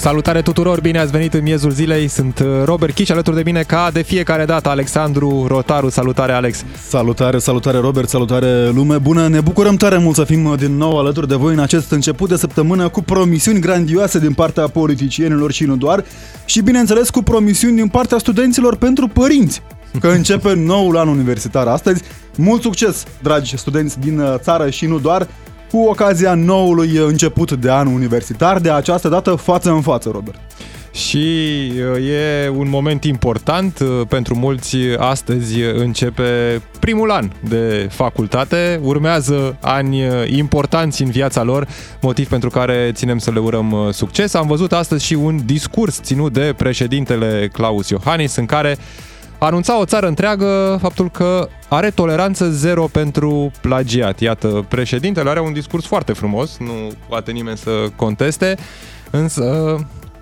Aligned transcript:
Salutare 0.00 0.42
tuturor, 0.42 0.80
bine 0.80 0.98
ați 0.98 1.10
venit 1.10 1.34
în 1.34 1.42
miezul 1.42 1.70
zilei. 1.70 2.08
Sunt 2.08 2.38
uh, 2.38 2.46
Robert 2.64 2.94
Chiș, 2.94 3.08
alături 3.08 3.36
de 3.36 3.42
mine 3.44 3.62
ca 3.62 3.90
de 3.92 4.02
fiecare 4.02 4.44
dată 4.44 4.68
Alexandru 4.68 5.46
Rotaru. 5.46 5.88
Salutare 5.88 6.32
Alex! 6.32 6.64
Salutare, 6.88 7.38
salutare 7.38 7.78
Robert, 7.78 8.08
salutare 8.08 8.68
lume 8.68 8.98
bună! 8.98 9.28
Ne 9.28 9.40
bucurăm 9.40 9.76
tare 9.76 9.98
mult 9.98 10.14
să 10.14 10.24
fim 10.24 10.44
uh, 10.44 10.58
din 10.58 10.76
nou 10.76 10.98
alături 10.98 11.28
de 11.28 11.34
voi 11.34 11.52
în 11.52 11.58
acest 11.58 11.90
început 11.90 12.28
de 12.28 12.36
săptămână 12.36 12.88
cu 12.88 13.02
promisiuni 13.02 13.60
grandioase 13.60 14.18
din 14.18 14.32
partea 14.32 14.68
politicienilor 14.68 15.52
și 15.52 15.64
nu 15.64 15.76
doar 15.76 16.04
și 16.44 16.60
bineînțeles 16.60 17.10
cu 17.10 17.22
promisiuni 17.22 17.76
din 17.76 17.88
partea 17.88 18.18
studenților 18.18 18.76
pentru 18.76 19.08
părinți 19.08 19.62
că 20.00 20.08
începe 20.18 20.54
noul 20.54 20.96
an 20.96 21.08
universitar 21.08 21.66
astăzi. 21.66 22.02
Mult 22.36 22.62
succes, 22.62 23.04
dragi 23.22 23.56
studenți 23.56 23.98
din 23.98 24.18
uh, 24.18 24.34
țară 24.38 24.70
și 24.70 24.86
nu 24.86 24.98
doar 24.98 25.28
cu 25.70 25.78
ocazia 25.78 26.34
noului 26.34 26.96
început 26.96 27.52
de 27.52 27.70
an 27.70 27.86
universitar, 27.86 28.58
de 28.58 28.70
această 28.70 29.08
dată 29.08 29.34
față 29.34 29.70
în 29.70 29.80
față, 29.80 30.10
Robert. 30.12 30.38
Și 30.92 31.16
uh, 31.16 32.08
e 32.08 32.48
un 32.48 32.68
moment 32.68 33.04
important 33.04 33.78
uh, 33.78 34.00
pentru 34.08 34.34
mulți. 34.34 34.76
Astăzi 34.98 35.60
începe 35.60 36.62
primul 36.80 37.10
an 37.10 37.30
de 37.48 37.88
facultate. 37.90 38.80
Urmează 38.82 39.56
ani 39.60 40.06
uh, 40.06 40.12
importanți 40.26 41.02
în 41.02 41.10
viața 41.10 41.42
lor, 41.42 41.68
motiv 42.00 42.28
pentru 42.28 42.50
care 42.50 42.90
ținem 42.94 43.18
să 43.18 43.30
le 43.30 43.38
urăm 43.38 43.88
succes. 43.92 44.34
Am 44.34 44.46
văzut 44.46 44.72
astăzi 44.72 45.04
și 45.04 45.14
un 45.14 45.40
discurs 45.44 46.00
ținut 46.02 46.32
de 46.32 46.54
președintele 46.56 47.48
Claus 47.52 47.88
Iohannis 47.88 48.36
în 48.36 48.46
care 48.46 48.76
anunța 49.40 49.80
o 49.80 49.84
țară 49.84 50.06
întreagă 50.06 50.78
faptul 50.80 51.10
că 51.10 51.48
are 51.68 51.90
toleranță 51.90 52.50
zero 52.50 52.84
pentru 52.92 53.50
plagiat. 53.60 54.20
Iată, 54.20 54.66
președintele 54.68 55.30
are 55.30 55.40
un 55.40 55.52
discurs 55.52 55.86
foarte 55.86 56.12
frumos, 56.12 56.56
nu 56.58 56.92
poate 57.08 57.30
nimeni 57.30 57.56
să 57.56 57.70
conteste, 57.96 58.56
însă 59.10 59.76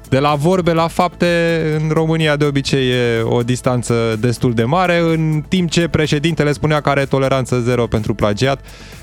de 0.09 0.19
la 0.19 0.35
vorbe 0.35 0.73
la 0.73 0.87
fapte, 0.87 1.61
în 1.83 1.91
România 1.91 2.37
de 2.37 2.45
obicei 2.45 2.91
e 2.91 3.21
o 3.23 3.43
distanță 3.43 4.17
destul 4.21 4.55
de 4.55 4.65
mare, 4.65 4.99
în 4.99 5.45
timp 5.49 5.71
ce 5.71 5.89
președintele 5.89 6.53
spunea 6.53 6.81
că 6.81 6.89
are 6.89 7.05
toleranță 7.05 7.61
zero 7.61 7.87
pentru 7.87 8.15
plagiat, 8.15 8.61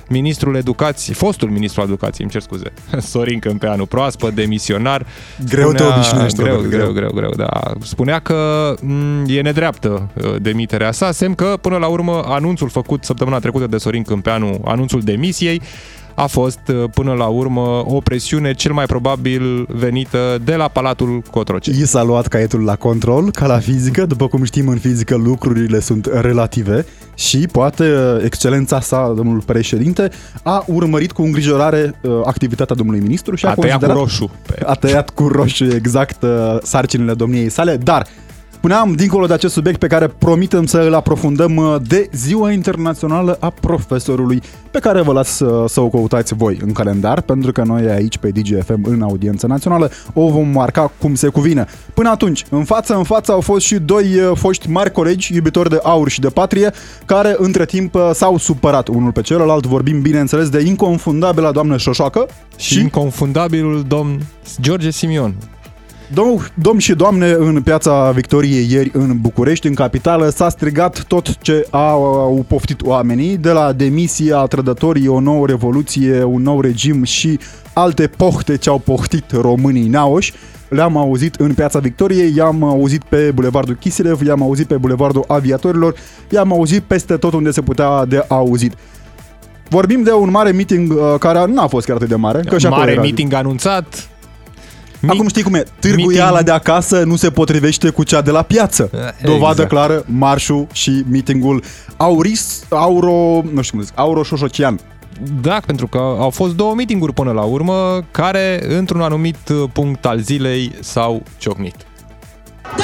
ministrul 0.09 0.56
educației, 0.56 1.16
fostul 1.16 1.50
ministru 1.50 1.81
al 1.81 1.88
educației, 1.88 2.20
îmi 2.22 2.31
cer 2.31 2.42
scuze, 2.42 2.73
Sorin 3.11 3.39
Câmpeanu, 3.39 3.86
proaspăt, 3.86 4.34
demisionar. 4.34 5.06
Greu 5.50 5.70
spunea, 5.70 5.88
te 5.92 5.95
obișnuiești. 5.95 6.38
Greu, 6.42 6.56
greu, 6.58 6.70
greu, 6.70 6.92
greu, 6.92 7.09
greu, 7.14 7.31
da. 7.38 7.62
Spunea 7.81 8.20
că 8.20 8.73
m- 8.78 8.80
mm, 8.81 9.25
e 9.28 9.42
nedreaptă 9.42 10.09
uh, 10.14 10.36
demiterea 10.42 10.92
sa, 10.92 11.12
semn 11.12 11.36
că 11.36 11.58
până 11.62 11.78
la 11.78 11.88
urmă 11.88 12.22
anunțul 12.25 12.70
făcut 12.70 13.03
săptămâna 13.03 13.39
trecută 13.39 13.67
de 13.67 13.78
Sorin 13.78 14.03
Câmpeanu, 14.03 14.62
anunțul 14.66 15.02
demisiei, 15.02 15.62
a 16.16 16.26
fost 16.26 16.60
uh, 16.68 16.84
până 16.94 17.14
la 17.14 17.26
urmă 17.26 17.84
o 17.88 18.00
presiune 18.00 18.54
cel 18.54 18.74
mai 18.74 18.86
probabil 18.86 19.66
venită 19.70 20.42
de 20.44 20.56
la 20.56 20.68
Palatul 20.68 21.22
Cotroceni. 21.32 21.78
I 21.78 21.86
s-a 21.86 22.04
luat 22.04 22.28
caietul 22.28 22.64
la 22.64 22.76
control, 22.76 23.32
ca 23.32 23.46
la 23.46 23.60
fizică, 23.60 24.06
după 24.06 24.28
cum 24.28 24.44
știm 24.44 24.68
în 24.68 24.78
fizică 24.78 25.16
lucrurile 25.16 25.80
sunt 25.80 26.10
relative 26.14 26.86
și 27.16 27.48
poate 27.52 27.84
uh, 27.84 28.24
excelența 28.24 28.80
sa, 28.80 29.14
domnul 29.16 29.42
președinte, 29.42 30.10
a 30.44 30.64
urmărit 30.68 31.12
cu 31.12 31.22
îngrijorare 31.22 31.96
uh, 32.02 32.12
activitatea 32.26 32.76
domnului 32.76 33.02
ministru 33.02 33.36
și 33.36 33.46
a, 33.46 33.50
a 33.50 33.54
tăiat 33.54 33.86
cu 33.86 33.92
roșu. 33.92 34.32
A 34.66 34.74
tăiat 34.74 35.10
cu 35.10 35.28
roșu 35.28 35.64
exact 35.64 36.26
sarcinile 36.62 37.14
domniei 37.14 37.50
sale, 37.50 37.78
dar 37.78 38.08
Spuneam, 38.66 38.94
dincolo 38.94 39.26
de 39.26 39.34
acest 39.34 39.54
subiect 39.54 39.80
pe 39.80 39.88
care 39.88 40.08
promitem 40.08 40.66
să 40.66 40.78
îl 40.78 40.94
aprofundăm 40.94 41.56
uh, 41.56 41.76
de 41.88 42.10
Ziua 42.14 42.52
Internațională 42.52 43.38
a 43.40 43.50
Profesorului, 43.50 44.42
pe 44.72 44.80
care 44.80 45.02
vă 45.02 45.14
las 45.14 45.28
să, 45.28 45.46
uh, 45.46 45.70
să 45.70 45.82
o 45.82 45.90
căutați 45.90 46.34
voi 46.34 46.59
în 46.62 46.72
calendar, 46.72 47.22
pentru 47.22 47.52
că 47.52 47.64
noi 47.64 47.90
aici 47.90 48.18
pe 48.18 48.30
DGFM 48.30 48.84
în 48.84 49.02
audiență 49.02 49.48
națională 49.48 49.92
o 50.14 50.30
vom 50.30 50.48
marca 50.48 50.92
cum 51.00 51.16
se 51.16 51.28
cuvine. 51.28 51.66
Până 51.94 52.09
atunci, 52.09 52.46
în 52.50 52.64
față 52.64 52.96
în 52.96 53.04
față 53.04 53.31
au 53.31 53.42
fost 53.42 53.66
și 53.66 53.75
doi 53.75 54.16
uh, 54.16 54.31
foști 54.38 54.70
mari 54.70 54.92
colegi, 54.92 55.34
iubitori 55.36 55.70
de 55.70 55.80
aur 55.84 56.09
și 56.09 56.20
de 56.20 56.30
patrie, 56.30 56.72
care 57.06 57.36
între 57.38 57.66
timp 57.66 57.96
s-au 58.14 58.38
supărat 58.38 58.88
unul 58.88 59.12
pe 59.12 59.22
celălalt. 59.22 59.66
Vorbim, 59.66 60.02
bineînțeles, 60.02 60.50
de 60.50 60.62
inconfundabila 60.66 61.52
doamnă 61.52 61.78
Șoșoacă 61.78 62.28
și, 62.58 62.74
și 62.74 62.80
inconfundabilul 62.80 63.84
domn 63.88 64.22
George 64.62 64.90
Simion. 64.90 65.36
Dom- 66.14 66.54
domn 66.54 66.80
și 66.80 66.94
doamne, 66.94 67.32
în 67.32 67.62
piața 67.62 68.12
Victoriei 68.12 68.72
ieri 68.72 68.92
în 68.94 69.18
București, 69.22 69.68
în 69.68 69.74
capitală, 69.74 70.30
s-a 70.30 70.50
strigat 70.50 71.04
tot 71.04 71.38
ce 71.38 71.68
au 71.70 72.46
poftit 72.48 72.82
oamenii, 72.82 73.38
de 73.38 73.52
la 73.52 73.72
demisia 73.72 74.46
trădătorii, 74.46 75.08
o 75.08 75.20
nouă 75.20 75.46
revoluție, 75.46 76.24
un 76.24 76.42
nou 76.42 76.62
regim 76.62 77.04
și 77.04 77.40
alte 77.74 78.08
pohte 78.08 78.58
ce 78.58 78.70
au 78.70 78.78
pohtit 78.78 79.32
românii 79.32 79.88
naoși. 79.88 80.34
Le-am 80.70 80.98
auzit 80.98 81.36
în 81.36 81.54
piața 81.54 81.80
Victoriei, 81.80 82.34
i-am 82.36 82.64
auzit 82.64 83.04
pe 83.04 83.32
Bulevardul 83.34 83.76
Chisilev, 83.76 84.22
i-am 84.26 84.42
auzit 84.42 84.68
pe 84.68 84.76
Bulevardul 84.76 85.24
Aviatorilor, 85.28 85.96
i-am 86.30 86.52
auzit 86.52 86.82
peste 86.84 87.18
tot 87.18 87.34
unde 87.34 87.52
se 87.52 87.62
putea 87.62 88.06
de 88.06 88.26
auzit. 88.28 88.74
Vorbim 89.70 90.04
de 90.04 90.12
un 90.12 90.30
mare 90.30 90.52
meeting 90.52 90.92
uh, 90.92 91.16
care 91.20 91.46
nu 91.46 91.62
a 91.62 91.68
fost 91.68 91.86
chiar 91.86 91.96
atât 91.96 92.08
de 92.10 92.16
mare. 92.16 92.40
Că 92.40 92.70
mare 92.70 92.96
meeting 93.02 93.34
anunțat, 93.34 94.10
Acum 95.08 95.28
știi 95.28 95.44
cum 95.44 95.54
e, 95.54 95.64
târguiala 95.80 96.32
meeting... 96.32 96.46
de 96.46 96.52
acasă 96.52 97.04
nu 97.04 97.16
se 97.16 97.30
potrivește 97.30 97.90
cu 97.90 98.04
cea 98.04 98.22
de 98.22 98.32
la 98.32 98.42
piață. 98.42 98.90
Exact. 98.94 99.22
Dovadă 99.24 99.66
clară, 99.66 100.04
marșul 100.06 100.68
și 100.72 101.04
meetingul 101.10 101.64
Auris, 101.98 102.64
Auro, 102.70 103.42
nu 103.54 103.62
știu 103.62 103.78
cum 103.78 103.86
zic, 103.86 103.94
Auro 103.96 104.24
Șoșocian. 104.24 104.80
Da, 105.42 105.60
pentru 105.66 105.88
că 105.88 105.98
au 105.98 106.30
fost 106.30 106.56
două 106.56 106.74
meetinguri 106.74 107.14
până 107.14 107.32
la 107.32 107.42
urmă 107.42 108.04
care 108.12 108.76
într-un 108.78 109.02
anumit 109.02 109.38
punct 109.74 110.06
al 110.06 110.20
zilei 110.20 110.72
s-au 110.82 111.24
ciocnit. 111.38 111.76
Da, 112.78 112.84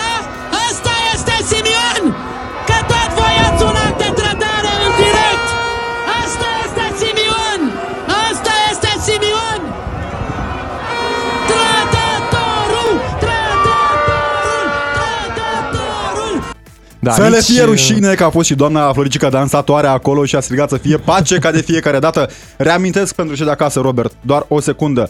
să 17.10 17.28
le 17.28 17.40
fie 17.40 17.64
rușine 17.64 18.14
că 18.14 18.24
a 18.24 18.30
fost 18.30 18.48
și 18.48 18.56
doamna 18.56 18.94
Floricica 18.94 19.30
dansatoare 19.30 19.88
acolo 19.88 20.26
și 20.26 20.36
a 20.36 20.40
strigat 20.40 20.70
să 20.70 20.78
fie 20.78 20.98
pace 20.98 21.38
ca 21.38 21.52
de 21.52 21.62
fiecare 21.62 22.00
dată. 22.00 22.30
Reamintesc 22.58 23.16
pentru 23.16 23.36
cei 23.36 23.46
de 23.46 23.52
acasă, 23.52 23.80
Robert, 23.80 24.14
doar 24.22 24.46
o 24.48 24.60
secundă. 24.60 25.10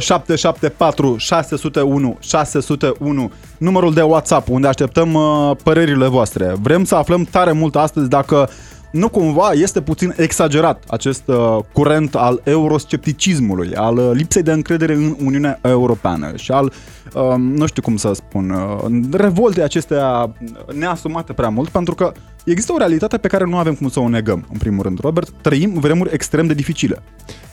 0774 0.00 1.16
601 1.18 2.16
601 2.20 3.32
numărul 3.58 3.94
de 3.94 4.02
WhatsApp 4.02 4.48
unde 4.48 4.66
așteptăm 4.66 5.14
uh, 5.14 5.56
părerile 5.62 6.06
voastre. 6.06 6.54
Vrem 6.60 6.84
să 6.84 6.94
aflăm 6.94 7.24
tare 7.30 7.52
mult 7.52 7.76
astăzi 7.76 8.08
dacă 8.08 8.48
nu 8.90 9.08
cumva 9.08 9.50
este 9.52 9.80
puțin 9.80 10.14
exagerat 10.16 10.84
acest 10.88 11.22
uh, 11.26 11.58
curent 11.72 12.14
al 12.14 12.40
euroscepticismului, 12.44 13.74
al 13.74 13.96
uh, 13.96 14.10
lipsei 14.12 14.42
de 14.42 14.52
încredere 14.52 14.94
în 14.94 15.16
Uniunea 15.24 15.58
Europeană 15.62 16.32
și 16.36 16.50
al, 16.50 16.72
uh, 17.14 17.34
nu 17.38 17.66
știu 17.66 17.82
cum 17.82 17.96
să 17.96 18.12
spun, 18.12 18.50
uh, 18.50 19.10
revolte 19.12 19.62
acestea 19.62 20.34
neasumate 20.74 21.32
prea 21.32 21.48
mult, 21.48 21.68
pentru 21.68 21.94
că 21.94 22.12
există 22.44 22.72
o 22.72 22.76
realitate 22.78 23.18
pe 23.18 23.28
care 23.28 23.44
nu 23.44 23.56
avem 23.56 23.74
cum 23.74 23.88
să 23.88 24.00
o 24.00 24.08
negăm, 24.08 24.46
în 24.52 24.58
primul 24.58 24.82
rând. 24.82 25.00
Robert, 25.00 25.30
trăim 25.40 25.72
vremuri 25.72 26.12
extrem 26.12 26.46
de 26.46 26.54
dificile. 26.54 27.02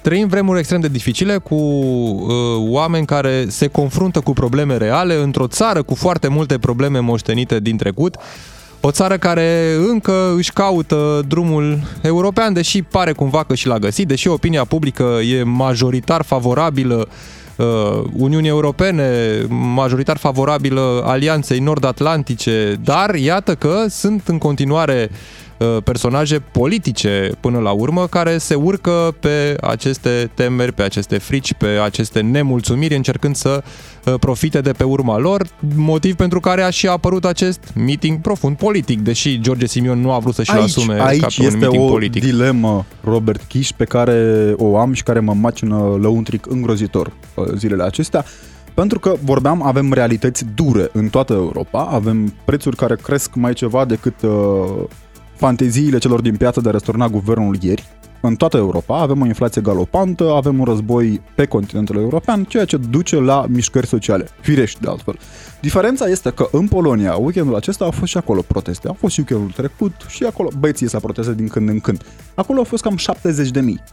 Trăim 0.01 0.27
vremuri 0.27 0.59
extrem 0.59 0.79
de 0.79 0.87
dificile 0.87 1.37
cu 1.37 1.55
uh, 1.55 2.29
oameni 2.57 3.05
care 3.05 3.45
se 3.49 3.67
confruntă 3.67 4.19
cu 4.19 4.33
probleme 4.33 4.77
reale 4.77 5.15
într-o 5.15 5.47
țară 5.47 5.83
cu 5.83 5.95
foarte 5.95 6.27
multe 6.27 6.57
probleme 6.57 6.99
moștenite 6.99 7.59
din 7.59 7.77
trecut. 7.77 8.15
O 8.81 8.91
țară 8.91 9.17
care 9.17 9.73
încă 9.89 10.33
își 10.35 10.53
caută 10.53 11.23
drumul 11.27 11.79
european, 12.01 12.53
deși 12.53 12.81
pare 12.81 13.11
cumva 13.11 13.43
că 13.43 13.55
și 13.55 13.67
l-a 13.67 13.77
găsit, 13.77 14.07
deși 14.07 14.27
opinia 14.27 14.63
publică 14.65 15.03
e 15.03 15.43
majoritar 15.43 16.23
favorabilă 16.23 17.07
uh, 17.55 17.65
Uniunii 18.13 18.49
Europene, 18.49 19.11
majoritar 19.49 20.17
favorabilă 20.17 21.03
Alianței 21.05 21.59
Nord-Atlantice, 21.59 22.79
dar 22.83 23.15
iată 23.15 23.55
că 23.55 23.85
sunt 23.89 24.27
în 24.27 24.37
continuare 24.37 25.09
uh, 25.11 25.17
Uh, 25.19 25.46
personaje 25.83 26.39
politice 26.39 27.31
până 27.39 27.59
la 27.59 27.71
urmă 27.71 28.07
care 28.07 28.37
se 28.37 28.55
urcă 28.55 29.15
pe 29.19 29.55
aceste 29.61 30.29
temeri, 30.33 30.73
pe 30.73 30.81
aceste 30.81 31.17
frici, 31.17 31.53
pe 31.53 31.65
aceste 31.65 32.19
nemulțumiri, 32.19 32.95
încercând 32.95 33.35
să 33.35 33.63
uh, 34.05 34.13
profite 34.19 34.61
de 34.61 34.71
pe 34.71 34.83
urma 34.83 35.17
lor, 35.17 35.47
motiv 35.75 36.15
pentru 36.15 36.39
care 36.39 36.61
a 36.61 36.69
și 36.69 36.87
apărut 36.87 37.25
acest 37.25 37.59
meeting 37.75 38.21
profund 38.21 38.57
politic, 38.57 38.99
deși 38.99 39.39
George 39.39 39.65
Simion 39.65 39.99
nu 39.99 40.11
a 40.11 40.19
vrut 40.19 40.33
să-și 40.33 40.51
aici, 40.51 40.63
asume 40.63 41.01
aici 41.01 41.21
ca 41.21 41.27
pe 41.37 41.45
un 41.45 41.59
meeting 41.59 41.83
o 41.83 41.87
politic. 41.87 42.23
dilemă, 42.23 42.85
Robert 43.03 43.41
Kish, 43.41 43.71
pe 43.77 43.85
care 43.85 44.53
o 44.57 44.77
am 44.77 44.93
și 44.93 45.03
care 45.03 45.19
mă 45.19 45.33
macină 45.33 45.97
lăuntric 46.01 46.45
îngrozitor 46.49 47.13
uh, 47.35 47.45
zilele 47.55 47.83
acestea 47.83 48.25
Pentru 48.73 48.99
că, 48.99 49.13
vorbeam, 49.23 49.61
avem 49.65 49.93
realități 49.93 50.45
dure 50.55 50.89
în 50.93 51.07
toată 51.07 51.33
Europa, 51.33 51.87
avem 51.91 52.33
prețuri 52.45 52.75
care 52.75 52.95
cresc 52.95 53.35
mai 53.35 53.53
ceva 53.53 53.85
decât 53.85 54.21
uh, 54.21 54.31
fanteziile 55.37 55.97
celor 55.97 56.21
din 56.21 56.35
piață 56.35 56.61
de 56.61 56.69
a 56.69 56.71
răsturna 56.71 57.07
guvernul 57.07 57.57
ieri. 57.61 57.85
În 58.21 58.35
toată 58.35 58.57
Europa 58.57 58.99
avem 58.99 59.21
o 59.21 59.25
inflație 59.25 59.61
galopantă, 59.61 60.31
avem 60.31 60.59
un 60.59 60.65
război 60.65 61.21
pe 61.35 61.45
continentul 61.45 61.95
european, 61.95 62.43
ceea 62.43 62.65
ce 62.65 62.77
duce 62.77 63.19
la 63.19 63.45
mișcări 63.49 63.87
sociale, 63.87 64.27
firești 64.41 64.81
de 64.81 64.87
altfel. 64.87 65.17
Diferența 65.61 66.05
este 66.05 66.29
că 66.29 66.47
în 66.51 66.67
Polonia, 66.67 67.15
weekendul 67.15 67.55
acesta 67.55 67.85
au 67.85 67.91
fost 67.91 68.11
și 68.11 68.17
acolo 68.17 68.41
proteste, 68.41 68.87
au 68.87 68.95
fost 68.99 69.13
și 69.13 69.19
weekendul 69.19 69.51
trecut 69.51 69.93
și 70.07 70.23
acolo 70.23 70.49
băieții 70.59 70.89
s-a 70.89 70.99
protestat 70.99 71.35
din 71.35 71.47
când 71.47 71.69
în 71.69 71.79
când. 71.79 72.01
Acolo 72.35 72.57
au 72.57 72.65
fost 72.65 72.83
cam 72.83 72.97
70 72.97 73.49
de 73.49 73.61
mii. 73.61 73.83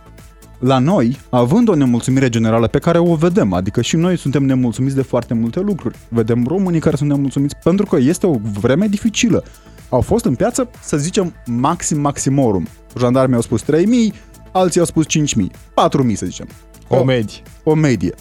La 0.58 0.78
noi, 0.78 1.18
având 1.30 1.68
o 1.68 1.74
nemulțumire 1.74 2.28
generală 2.28 2.66
pe 2.66 2.78
care 2.78 2.98
o 2.98 3.14
vedem, 3.14 3.52
adică 3.52 3.82
și 3.82 3.96
noi 3.96 4.18
suntem 4.18 4.44
nemulțumiți 4.44 4.94
de 4.94 5.02
foarte 5.02 5.34
multe 5.34 5.60
lucruri. 5.60 5.98
Vedem 6.08 6.44
românii 6.46 6.80
care 6.80 6.96
sunt 6.96 7.10
nemulțumiți 7.10 7.56
pentru 7.62 7.86
că 7.86 7.96
este 7.96 8.26
o 8.26 8.34
vreme 8.60 8.86
dificilă. 8.86 9.44
Au 9.88 10.00
fost 10.00 10.24
în 10.24 10.34
piață, 10.34 10.70
să 10.82 10.96
zicem, 10.96 11.34
maxim 11.46 12.00
maximorum. 12.00 12.66
Jandarmii 12.98 13.34
au 13.34 13.42
spus 13.42 13.62
3000, 13.62 14.12
alții 14.52 14.80
au 14.80 14.86
spus 14.86 15.06
5000, 15.06 15.50
4000 15.74 16.14
să 16.14 16.26
zicem. 16.26 16.48
O 16.88 17.04
medie. 17.04 17.42
O 17.62 17.74
medie. 17.74 18.14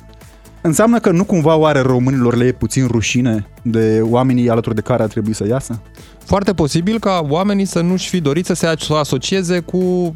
Înseamnă 0.61 0.99
că 0.99 1.11
nu 1.11 1.23
cumva 1.23 1.55
oare 1.55 1.79
românilor 1.79 2.35
le 2.35 2.45
e 2.45 2.51
puțin 2.51 2.87
rușine 2.87 3.47
de 3.61 4.01
oamenii 4.03 4.49
alături 4.49 4.75
de 4.75 4.81
care 4.81 5.03
ar 5.03 5.09
trebui 5.09 5.33
să 5.33 5.47
iasă? 5.47 5.81
Foarte 6.25 6.53
posibil 6.53 6.99
ca 6.99 7.25
oamenii 7.29 7.65
să 7.65 7.81
nu-și 7.81 8.09
fi 8.09 8.21
dorit 8.21 8.45
să 8.45 8.53
se 8.53 8.67
asocieze 8.89 9.59
cu 9.59 9.77
uh, 9.77 10.13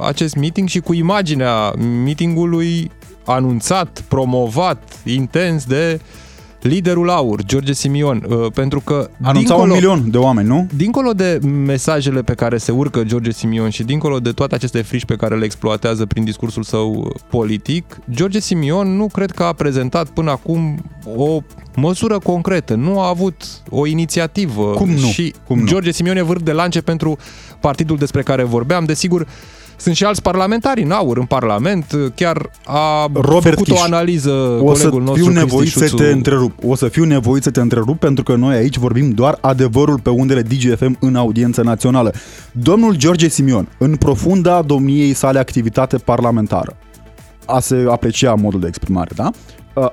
acest 0.00 0.36
meeting 0.36 0.68
și 0.68 0.80
cu 0.80 0.92
imaginea 0.92 1.70
meetingului 2.04 2.90
anunțat, 3.24 4.04
promovat 4.08 4.82
intens 5.04 5.64
de 5.64 6.00
liderul 6.62 7.10
aur, 7.10 7.42
George 7.44 7.72
Simion, 7.72 8.24
uh, 8.28 8.52
pentru 8.54 8.80
că 8.80 9.10
Anunțau 9.22 9.56
dincolo, 9.56 9.62
un 9.62 9.68
milion 9.68 10.10
de 10.10 10.18
oameni, 10.18 10.48
nu? 10.48 10.66
dincolo 10.74 11.12
de 11.12 11.38
mesajele 11.64 12.22
pe 12.22 12.34
care 12.34 12.56
se 12.56 12.72
urcă 12.72 13.02
George 13.02 13.30
Simion 13.30 13.70
și 13.70 13.82
dincolo 13.82 14.18
de 14.20 14.30
toate 14.30 14.54
aceste 14.54 14.82
frici 14.82 15.04
pe 15.04 15.16
care 15.16 15.36
le 15.36 15.44
exploatează 15.44 16.06
prin 16.06 16.24
discursul 16.24 16.62
său 16.62 17.16
politic, 17.30 17.98
George 18.10 18.40
Simion 18.40 18.96
nu 18.96 19.06
cred 19.06 19.30
că 19.30 19.42
a 19.42 19.52
prezentat 19.52 20.08
până 20.08 20.30
acum 20.30 20.84
o 21.16 21.40
măsură 21.76 22.18
concretă, 22.18 22.74
nu 22.74 23.00
a 23.00 23.08
avut 23.08 23.42
o 23.70 23.86
inițiativă 23.86 24.70
Cum 24.70 24.90
nu? 24.90 25.06
și 25.06 25.34
Cum 25.46 25.58
nu? 25.58 25.66
George 25.66 25.90
Simion 25.90 26.16
e 26.16 26.22
vârf 26.22 26.42
de 26.42 26.52
lance 26.52 26.80
pentru 26.80 27.18
partidul 27.60 27.96
despre 27.96 28.22
care 28.22 28.42
vorbeam, 28.42 28.84
desigur 28.84 29.26
sunt 29.80 29.94
și 29.94 30.04
alți 30.04 30.22
parlamentari 30.22 30.82
în 30.82 30.90
aur 30.90 31.18
în 31.18 31.24
Parlament, 31.24 31.94
chiar 32.14 32.50
a 32.64 33.06
Robert 33.12 33.42
făcut 33.42 33.64
Kiș. 33.66 33.80
o 33.80 33.82
analiză 33.82 34.30
O 34.62 34.74
să 34.74 34.88
colegul 34.88 35.02
nostru 35.02 35.24
fiu 35.24 35.32
nevoit 35.32 35.70
Cristi 35.72 35.78
să 35.88 35.94
te 35.96 36.02
Șuțu. 36.02 36.16
întrerup. 36.16 36.52
O 36.64 36.74
să 36.74 36.88
fiu 36.88 37.04
nevoit 37.04 37.42
să 37.42 37.50
te 37.50 37.60
întrerup 37.60 37.98
pentru 37.98 38.24
că 38.24 38.34
noi 38.36 38.56
aici 38.56 38.76
vorbim 38.76 39.10
doar 39.10 39.38
adevărul 39.40 40.00
pe 40.00 40.10
undele 40.10 40.42
DGFM 40.42 40.96
în 41.00 41.16
audiență 41.16 41.62
națională. 41.62 42.12
Domnul 42.52 42.94
George 42.96 43.28
Simion, 43.28 43.68
în 43.78 43.96
profunda 43.96 44.62
domniei 44.62 45.12
sale 45.12 45.38
activitate 45.38 45.96
parlamentară, 45.96 46.76
a 47.46 47.60
se 47.60 47.86
aprecia 47.88 48.34
modul 48.34 48.60
de 48.60 48.66
exprimare, 48.66 49.10
da? 49.14 49.30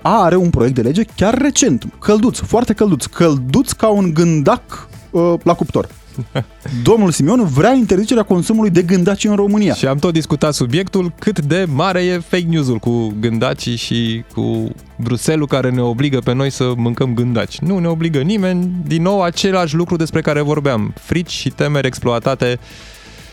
A 0.01 0.23
are 0.23 0.35
un 0.35 0.49
proiect 0.49 0.75
de 0.75 0.81
lege 0.81 1.03
chiar 1.15 1.37
recent, 1.37 1.85
călduț, 1.99 2.39
foarte 2.39 2.73
călduț, 2.73 3.05
călduț 3.05 3.71
ca 3.71 3.87
un 3.87 4.13
gândac 4.13 4.87
uh, 5.11 5.33
la 5.43 5.53
cuptor. 5.53 5.87
Domnul 6.83 7.11
Simion 7.11 7.45
vrea 7.45 7.73
interzicerea 7.73 8.23
consumului 8.23 8.69
de 8.69 8.81
gândaci 8.81 9.23
în 9.23 9.35
România. 9.35 9.73
Și 9.73 9.87
am 9.87 9.97
tot 9.97 10.13
discutat 10.13 10.53
subiectul 10.53 11.13
cât 11.19 11.39
de 11.39 11.65
mare 11.73 12.03
e 12.03 12.19
fake 12.19 12.45
news-ul 12.47 12.77
cu 12.77 13.13
gândacii 13.19 13.75
și 13.75 14.23
cu 14.33 14.69
Bruselul 14.95 15.47
care 15.47 15.69
ne 15.69 15.81
obligă 15.81 16.19
pe 16.19 16.33
noi 16.33 16.49
să 16.49 16.73
mâncăm 16.75 17.13
gândaci. 17.13 17.59
Nu 17.59 17.77
ne 17.77 17.87
obligă 17.87 18.19
nimeni, 18.19 18.71
din 18.85 19.01
nou 19.01 19.21
același 19.21 19.75
lucru 19.75 19.95
despre 19.95 20.21
care 20.21 20.41
vorbeam. 20.41 20.93
Frici 20.99 21.31
și 21.31 21.49
temeri 21.49 21.87
exploatate 21.87 22.59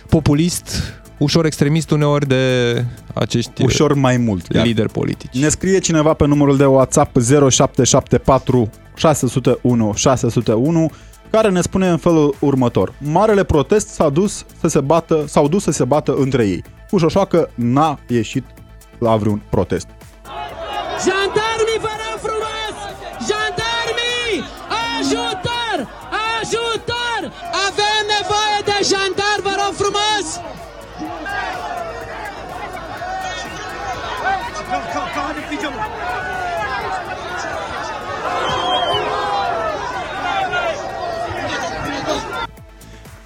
populist, 0.08 0.94
ușor 1.19 1.44
extremist 1.44 1.90
uneori 1.90 2.28
de 2.28 2.84
acești 3.14 3.62
Ușor 3.62 3.94
mai 3.94 4.16
mult. 4.16 4.46
Iar 4.54 4.66
lideri 4.66 4.90
politici. 4.90 5.38
Ne 5.40 5.48
scrie 5.48 5.78
cineva 5.78 6.12
pe 6.12 6.26
numărul 6.26 6.56
de 6.56 6.64
WhatsApp 6.64 7.16
0774 7.50 8.70
601 8.96 9.92
601 9.94 10.90
care 11.34 11.50
ne 11.50 11.60
spune 11.60 11.88
în 11.88 11.96
felul 11.96 12.34
următor. 12.40 12.92
Marele 12.98 13.44
protest 13.44 13.88
s-a 13.88 14.08
dus 14.08 14.44
să 14.60 14.69
se 14.69 14.81
bată, 14.81 15.25
s-au 15.26 15.48
dus 15.48 15.62
să 15.62 15.70
se 15.70 15.84
bată 15.84 16.14
între 16.14 16.46
ei. 16.46 16.64
Cu 16.90 16.98
Șoșoacă 16.98 17.50
n-a 17.54 17.98
ieșit 18.08 18.44
la 18.98 19.16
vreun 19.16 19.42
protest. 19.50 19.86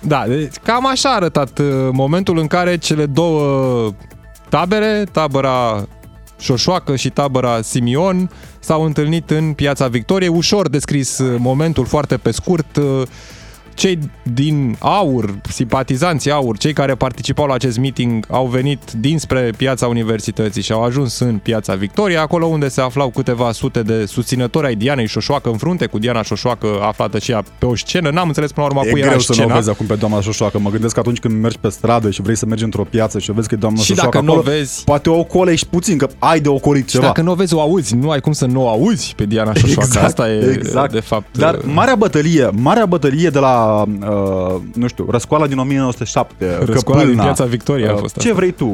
Da, 0.09 0.25
deci 0.27 0.55
cam 0.63 0.87
așa 0.87 1.09
a 1.09 1.15
arătat 1.15 1.59
uh, 1.59 1.67
momentul 1.93 2.39
în 2.39 2.47
care 2.47 2.77
cele 2.77 3.07
două 3.07 3.93
tabere, 4.49 5.05
tabăra 5.13 5.87
Șoșoacă 6.39 6.97
și 6.97 7.11
tabăra 7.11 7.63
Simion, 7.63 8.31
s-au 8.59 8.83
întâlnit 8.83 9.31
în 9.31 9.53
Piața 9.53 9.87
Victoriei. 9.89 10.31
Ușor 10.35 10.69
descris 10.69 11.19
uh, 11.19 11.37
momentul, 11.39 11.87
foarte 11.87 12.17
pe 12.17 12.31
scurt. 12.31 12.77
Uh, 13.79 13.85
Cei 13.85 13.99
din 14.35 14.77
Aur, 14.79 15.35
simpatizanții 15.51 16.31
Aur, 16.31 16.57
cei 16.59 16.73
care 16.73 16.95
participau 16.95 17.47
la 17.47 17.55
acest 17.55 17.79
meeting, 17.79 18.27
au 18.31 18.47
venit 18.47 18.93
dinspre 18.93 19.51
Piața 19.57 19.87
Universității 19.87 20.63
și 20.63 20.73
au 20.73 20.83
ajuns 20.85 21.19
în 21.19 21.39
Piața 21.43 21.75
Victoriei, 21.75 22.19
acolo 22.19 22.47
unde 22.47 22.69
se 22.69 22.81
aflau 22.81 23.09
câteva 23.09 23.53
sute 23.53 23.83
de 23.83 24.05
susținători 24.07 24.67
ai 24.67 24.75
Dianei 24.75 25.07
Șoșoacă 25.07 25.49
în 25.49 25.57
frunte, 25.57 25.87
cu 25.87 25.99
Diana 25.99 26.23
Șoșoacă 26.23 26.67
aflată 26.83 27.19
și 27.19 27.31
ea 27.31 27.45
pe 27.59 27.67
o 27.67 27.77
scenă. 27.77 28.11
N-am 28.11 28.27
înțeles 28.29 28.53
până 28.53 28.67
la 28.67 28.73
urmă 28.73 28.89
E 28.89 28.91
cui 28.91 29.01
era 29.01 29.09
greu 29.09 29.21
să 29.21 29.27
nu 29.29 29.35
scena. 29.35 29.53
o 29.53 29.57
vezi 29.57 29.71
acum 29.71 29.87
pe 29.87 29.95
doamna 29.95 30.21
Șoșoacă. 30.21 30.59
Mă 30.59 30.71
gândesc 30.71 30.95
că 30.95 31.01
atunci 31.01 31.19
când 31.19 31.41
mergi 31.43 31.59
pe 31.59 31.69
stradă 31.69 32.11
și 32.11 32.23
vrei 32.23 32.37
să 32.37 32.47
mergi 32.47 32.65
într-o 32.65 32.85
piață 32.85 33.19
și 33.19 33.33
vezi 33.33 33.49
că 33.49 33.55
e 33.55 33.59
doamna 33.59 33.79
Și 33.81 33.85
Șoșoacă 33.87 34.11
dacă 34.11 34.25
nu 34.25 34.33
acolo, 34.33 34.49
o 34.49 34.53
vezi- 34.57 34.85
poate 34.85 35.11
o 35.11 35.25
colești 35.25 35.67
puțin, 35.67 35.99
că 35.99 36.09
ai 36.19 36.41
de 36.41 36.49
ocolit 36.49 36.85
Și 36.89 36.91
ceva. 36.95 37.07
dacă 37.07 37.21
nu 37.21 37.31
o 37.31 37.35
vezi, 37.35 37.55
o 37.55 37.61
auzi. 37.61 37.95
Nu 37.95 38.11
ai 38.11 38.21
cum 38.21 38.33
să 38.33 38.47
nu 38.47 38.63
o 38.65 38.69
auzi 38.69 39.13
pe 39.17 39.25
Diana 39.27 39.53
Șoșoacă. 39.55 39.85
Exact, 39.87 40.05
Asta 40.07 40.31
e, 40.31 40.51
exact. 40.53 40.93
de 40.93 41.01
fapt... 41.01 41.39
Dar 41.39 41.55
uh, 41.55 41.61
marea 41.75 41.95
bătălie, 41.95 42.51
marea 42.53 42.87
bătălie 42.87 43.29
de 43.29 43.39
la, 43.39 43.67
uh, 43.69 44.61
nu 44.75 44.87
știu, 44.87 45.07
răscoala 45.11 45.47
din 45.47 45.59
1907, 45.59 46.59
Răscoala 46.65 47.01
din 47.01 47.09
Căpâlna, 47.09 47.23
Piața 47.23 47.45
Victoriei 47.45 47.89
a 47.89 47.93
uh, 47.93 47.99
fost 47.99 48.19
Ce 48.19 48.29
asta. 48.29 48.35
vrei 48.35 48.51
tu? 48.51 48.67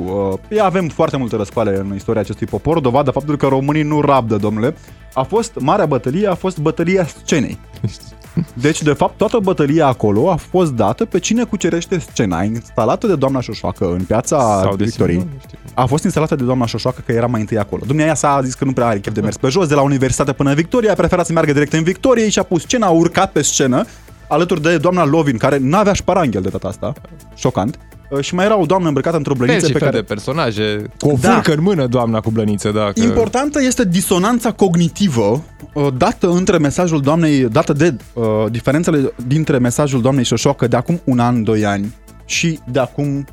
Uh, 0.50 0.60
avem 0.60 0.88
foarte 0.88 1.16
multe 1.16 1.36
răscoale 1.36 1.76
în 1.76 1.94
istoria 1.94 2.20
acestui 2.20 2.46
popor, 2.46 2.80
dovadă 2.80 3.10
faptul 3.10 3.36
că 3.36 3.46
românii 3.46 3.82
nu 3.82 4.00
rabdă, 4.00 4.36
domnule. 4.36 4.74
A 5.14 5.22
fost, 5.22 5.52
marea 5.58 5.86
bătălie 5.86 6.26
a 6.26 6.34
fost 6.34 6.58
bătălia 6.58 7.06
scenei. 7.06 7.58
Deci, 8.54 8.82
de 8.82 8.92
fapt, 8.92 9.16
toată 9.16 9.38
bătălia 9.42 9.86
acolo 9.86 10.30
a 10.30 10.36
fost 10.36 10.72
dată 10.72 11.04
pe 11.04 11.18
cine 11.18 11.44
cucerește 11.44 11.98
scena, 11.98 12.42
instalată 12.42 13.06
de 13.06 13.14
doamna 13.14 13.40
Șoșoacă 13.40 13.84
în 13.86 14.04
piața 14.04 14.60
Sau 14.62 14.76
de 14.76 14.84
Victoriei. 14.84 15.18
Simion, 15.18 15.34
nu 15.34 15.40
știu. 15.46 15.58
A 15.74 15.86
fost 15.86 16.04
instalată 16.04 16.34
de 16.34 16.44
doamna 16.44 16.66
Șoșoacă 16.66 17.02
că 17.06 17.12
era 17.12 17.26
mai 17.26 17.40
întâi 17.40 17.58
acolo. 17.58 17.82
Dumnezeu 17.86 18.14
s-a 18.14 18.40
zis 18.44 18.54
că 18.54 18.64
nu 18.64 18.72
prea 18.72 18.86
are 18.86 18.98
chef 18.98 19.14
de 19.14 19.20
mers 19.20 19.36
pe 19.36 19.48
jos, 19.48 19.66
de 19.66 19.74
la 19.74 19.82
universitate 19.82 20.32
până 20.32 20.48
în 20.48 20.54
Victoria, 20.54 20.90
a 20.92 20.94
preferat 20.94 21.26
să 21.26 21.32
meargă 21.32 21.52
direct 21.52 21.72
în 21.72 21.82
Victorie 21.82 22.28
și 22.28 22.38
a 22.38 22.42
pus 22.42 22.62
scena, 22.62 22.86
a 22.86 22.90
urcat 22.90 23.32
pe 23.32 23.42
scenă, 23.42 23.84
alături 24.28 24.62
de 24.62 24.76
doamna 24.76 25.04
Lovin, 25.04 25.36
care 25.36 25.58
n-avea 25.60 25.92
șparanghel 25.92 26.42
de 26.42 26.48
data 26.48 26.68
asta, 26.68 26.92
șocant, 27.34 27.78
Uh, 28.10 28.20
și 28.20 28.34
mai 28.34 28.44
era 28.44 28.58
o 28.58 28.64
doamnă 28.64 28.86
îmbrăcată 28.88 29.16
într-o 29.16 29.34
Fel 29.34 29.44
blăniță 29.46 29.66
și 29.66 29.72
pe 29.72 29.78
fel 29.78 29.88
care... 29.88 30.00
de 30.00 30.06
personaje, 30.06 30.90
cu 30.98 31.08
o 31.08 31.16
Da. 31.20 31.30
furcă 31.32 31.52
în 31.52 31.62
mână, 31.62 31.86
doamna 31.86 32.20
cu 32.20 32.30
blăniță, 32.30 32.70
da. 32.70 32.90
Că... 32.92 33.00
Importantă 33.02 33.62
este 33.62 33.84
disonanța 33.84 34.52
cognitivă 34.52 35.44
uh, 35.74 35.86
dată 35.96 36.28
între 36.30 36.58
mesajul 36.58 37.00
doamnei, 37.00 37.40
dată 37.48 37.72
de 37.72 37.96
uh, 38.12 38.24
diferențele 38.50 39.12
dintre 39.26 39.58
mesajul 39.58 40.00
doamnei 40.00 40.24
Șoșoacă 40.24 40.66
de 40.66 40.76
acum 40.76 41.00
un 41.04 41.18
an, 41.18 41.42
doi 41.42 41.64
ani 41.66 41.94
și 42.24 42.58
de 42.70 42.78
acum 42.78 43.24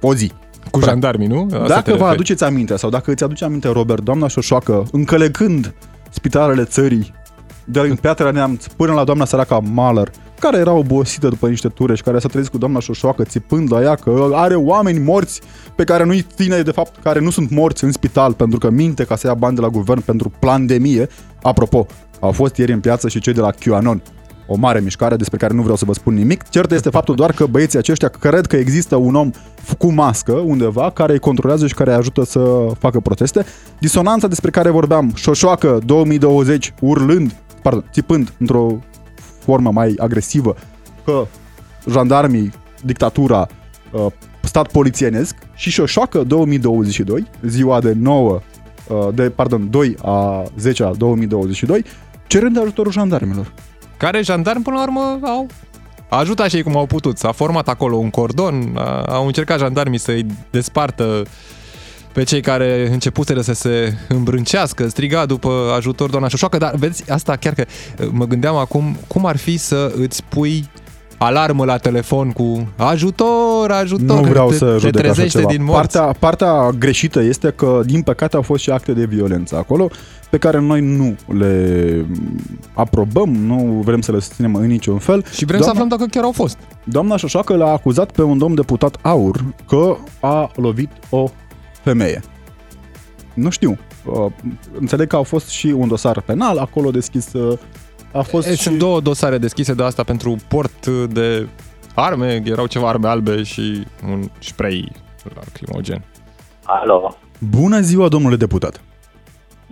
o 0.00 0.14
zi. 0.14 0.32
Cu 0.70 0.80
jandarmii, 0.80 1.26
nu? 1.26 1.42
Asta 1.44 1.58
te 1.62 1.68
Dacă 1.68 1.82
vă 1.90 1.92
referi. 1.92 2.10
aduceți 2.12 2.44
aminte 2.44 2.76
sau 2.76 2.90
dacă 2.90 3.10
îți 3.10 3.24
aduce 3.24 3.44
aminte, 3.44 3.68
Robert, 3.68 4.02
doamna 4.02 4.28
Șoșoacă, 4.28 4.86
încălecând 4.92 5.74
spitalele 6.10 6.64
țării, 6.64 7.14
de 7.70 7.80
la 7.80 7.94
Piatra 8.00 8.30
Neamț 8.30 8.66
până 8.66 8.92
la 8.92 9.04
doamna 9.04 9.24
săraca 9.24 9.58
Mahler, 9.58 10.10
care 10.38 10.58
era 10.58 10.72
obosită 10.72 11.28
după 11.28 11.48
niște 11.48 11.68
ture 11.68 11.94
și 11.94 12.02
care 12.02 12.18
s-a 12.18 12.28
trezit 12.28 12.50
cu 12.50 12.58
doamna 12.58 12.80
Șoșoacă 12.80 13.22
țipând 13.22 13.72
la 13.72 13.82
ea 13.82 13.94
că 13.94 14.28
are 14.32 14.54
oameni 14.54 14.98
morți 14.98 15.40
pe 15.74 15.84
care 15.84 16.04
nu-i 16.04 16.26
ține, 16.34 16.60
de 16.60 16.70
fapt, 16.70 17.02
care 17.02 17.20
nu 17.20 17.30
sunt 17.30 17.50
morți 17.50 17.84
în 17.84 17.92
spital 17.92 18.32
pentru 18.32 18.58
că 18.58 18.70
minte 18.70 19.04
ca 19.04 19.16
să 19.16 19.26
ia 19.26 19.34
bani 19.34 19.54
de 19.54 19.60
la 19.60 19.68
guvern 19.68 20.00
pentru 20.00 20.32
pandemie. 20.38 21.08
Apropo, 21.42 21.86
au 22.20 22.32
fost 22.32 22.56
ieri 22.56 22.72
în 22.72 22.80
piață 22.80 23.08
și 23.08 23.20
cei 23.20 23.32
de 23.32 23.40
la 23.40 23.50
QAnon. 23.50 24.02
o 24.46 24.56
mare 24.56 24.80
mișcare 24.80 25.16
despre 25.16 25.36
care 25.36 25.54
nu 25.54 25.62
vreau 25.62 25.76
să 25.76 25.84
vă 25.84 25.92
spun 25.92 26.14
nimic. 26.14 26.48
Cert 26.48 26.70
este 26.72 26.90
faptul 26.90 27.14
doar 27.14 27.32
că 27.32 27.46
băieții 27.46 27.78
aceștia 27.78 28.08
cred 28.08 28.46
că 28.46 28.56
există 28.56 28.96
un 28.96 29.14
om 29.14 29.30
cu 29.78 29.92
mască 29.92 30.32
undeva 30.32 30.90
care 30.90 31.12
îi 31.12 31.18
controlează 31.18 31.66
și 31.66 31.74
care 31.74 31.90
îi 31.90 31.96
ajută 31.96 32.24
să 32.24 32.66
facă 32.78 33.00
proteste. 33.00 33.44
Disonanța 33.78 34.26
despre 34.26 34.50
care 34.50 34.70
vorbeam, 34.70 35.12
șoșoacă 35.14 35.78
2020 35.84 36.74
urlând, 36.80 37.34
pardon, 37.62 37.84
țipând 37.92 38.32
într-o 38.38 38.78
formă 39.38 39.70
mai 39.70 39.94
agresivă 39.98 40.56
că 41.04 41.26
jandarmii, 41.90 42.52
dictatura, 42.84 43.46
uh, 43.92 44.06
stat 44.42 44.70
polițienesc 44.70 45.34
și 45.54 45.70
șoșoacă 45.70 46.22
2022, 46.22 47.26
ziua 47.42 47.80
de 47.80 47.92
9 47.92 48.40
uh, 48.88 49.08
de, 49.14 49.30
pardon, 49.30 49.70
2 49.70 49.96
a 50.02 50.44
10 50.58 50.84
a 50.84 50.90
2022, 50.92 51.84
cerând 52.26 52.58
ajutorul 52.58 52.92
jandarmilor. 52.92 53.52
Care 53.96 54.22
jandarmi, 54.22 54.62
până 54.62 54.76
la 54.76 54.82
urmă, 54.82 55.18
au 55.22 55.46
ajutat 56.08 56.48
și 56.48 56.56
ei 56.56 56.62
cum 56.62 56.76
au 56.76 56.86
putut. 56.86 57.18
S-a 57.18 57.32
format 57.32 57.68
acolo 57.68 57.96
un 57.96 58.10
cordon, 58.10 58.72
a- 58.76 59.02
au 59.02 59.26
încercat 59.26 59.58
jandarmii 59.58 59.98
să-i 59.98 60.26
despartă 60.50 61.22
pe 62.12 62.22
cei 62.22 62.40
care 62.40 62.88
începuseră 62.92 63.40
să 63.40 63.52
se 63.52 63.94
îmbrâncească, 64.08 64.88
striga 64.88 65.26
după 65.26 65.72
ajutor 65.76 66.10
doamna 66.10 66.28
Șoșoacă, 66.28 66.56
dar 66.56 66.74
vezi, 66.74 67.10
asta 67.10 67.36
chiar 67.36 67.52
că 67.52 67.64
uh, 68.00 68.08
mă 68.12 68.24
gândeam 68.26 68.56
acum, 68.56 68.96
cum 69.06 69.26
ar 69.26 69.36
fi 69.36 69.56
să 69.56 69.92
îți 69.96 70.22
pui 70.28 70.68
alarmă 71.18 71.64
la 71.64 71.76
telefon 71.76 72.30
cu 72.30 72.68
ajutor, 72.76 73.70
ajutor, 73.70 74.16
Nu 74.16 74.22
că 74.22 74.28
vreau 74.28 74.48
te, 74.48 74.54
să 74.54 74.64
te 74.64 74.78
judec 74.78 74.94
așa 75.04 75.12
trezește 75.12 75.38
ceva. 75.38 75.50
din 75.50 75.64
morți. 75.64 75.98
Partea, 75.98 76.16
partea 76.18 76.70
greșită 76.78 77.22
este 77.22 77.50
că, 77.50 77.80
din 77.84 78.02
păcate, 78.02 78.36
au 78.36 78.42
fost 78.42 78.62
și 78.62 78.70
acte 78.70 78.92
de 78.92 79.04
violență 79.04 79.56
acolo, 79.56 79.90
pe 80.30 80.38
care 80.38 80.60
noi 80.60 80.80
nu 80.80 81.16
le 81.38 82.06
aprobăm, 82.72 83.28
nu 83.28 83.82
vrem 83.84 84.00
să 84.00 84.12
le 84.12 84.18
susținem 84.18 84.54
în 84.54 84.66
niciun 84.66 84.98
fel. 84.98 85.24
Și 85.34 85.44
vrem 85.44 85.60
să 85.60 85.70
aflăm 85.70 85.88
dacă 85.88 86.04
chiar 86.10 86.24
au 86.24 86.32
fost. 86.32 86.58
Doamna 86.84 87.16
Șoșoacă 87.16 87.56
l-a 87.56 87.72
acuzat 87.72 88.10
pe 88.10 88.22
un 88.22 88.38
domn 88.38 88.54
deputat 88.54 88.96
aur 89.02 89.44
că 89.68 89.96
a 90.20 90.50
lovit 90.54 90.90
o 91.10 91.30
femeie. 91.82 92.20
Nu 93.34 93.50
știu. 93.50 93.78
Uh, 94.04 94.26
Înțeleg 94.78 95.08
că 95.08 95.16
au 95.16 95.22
fost 95.22 95.48
și 95.48 95.66
un 95.66 95.88
dosar 95.88 96.20
penal 96.20 96.58
acolo 96.58 96.90
deschis. 96.90 97.32
uh, 97.32 97.58
A 98.12 98.20
fost 98.22 98.46
E, 98.46 98.54
și... 98.54 98.62
Sunt 98.62 98.78
două 98.78 99.00
dosare 99.00 99.38
deschise 99.38 99.74
de 99.74 99.82
asta 99.82 100.02
pentru 100.02 100.36
port 100.48 100.86
de 100.86 101.48
arme, 101.94 102.42
erau 102.44 102.66
ceva 102.66 102.88
arme 102.88 103.08
albe 103.08 103.42
și 103.42 103.86
un 104.10 104.30
spray 104.38 104.92
lacrimogen. 105.34 106.04
Alo, 106.64 107.16
Bună 107.38 107.80
ziua, 107.80 108.08
domnule 108.08 108.36
deputat! 108.36 108.80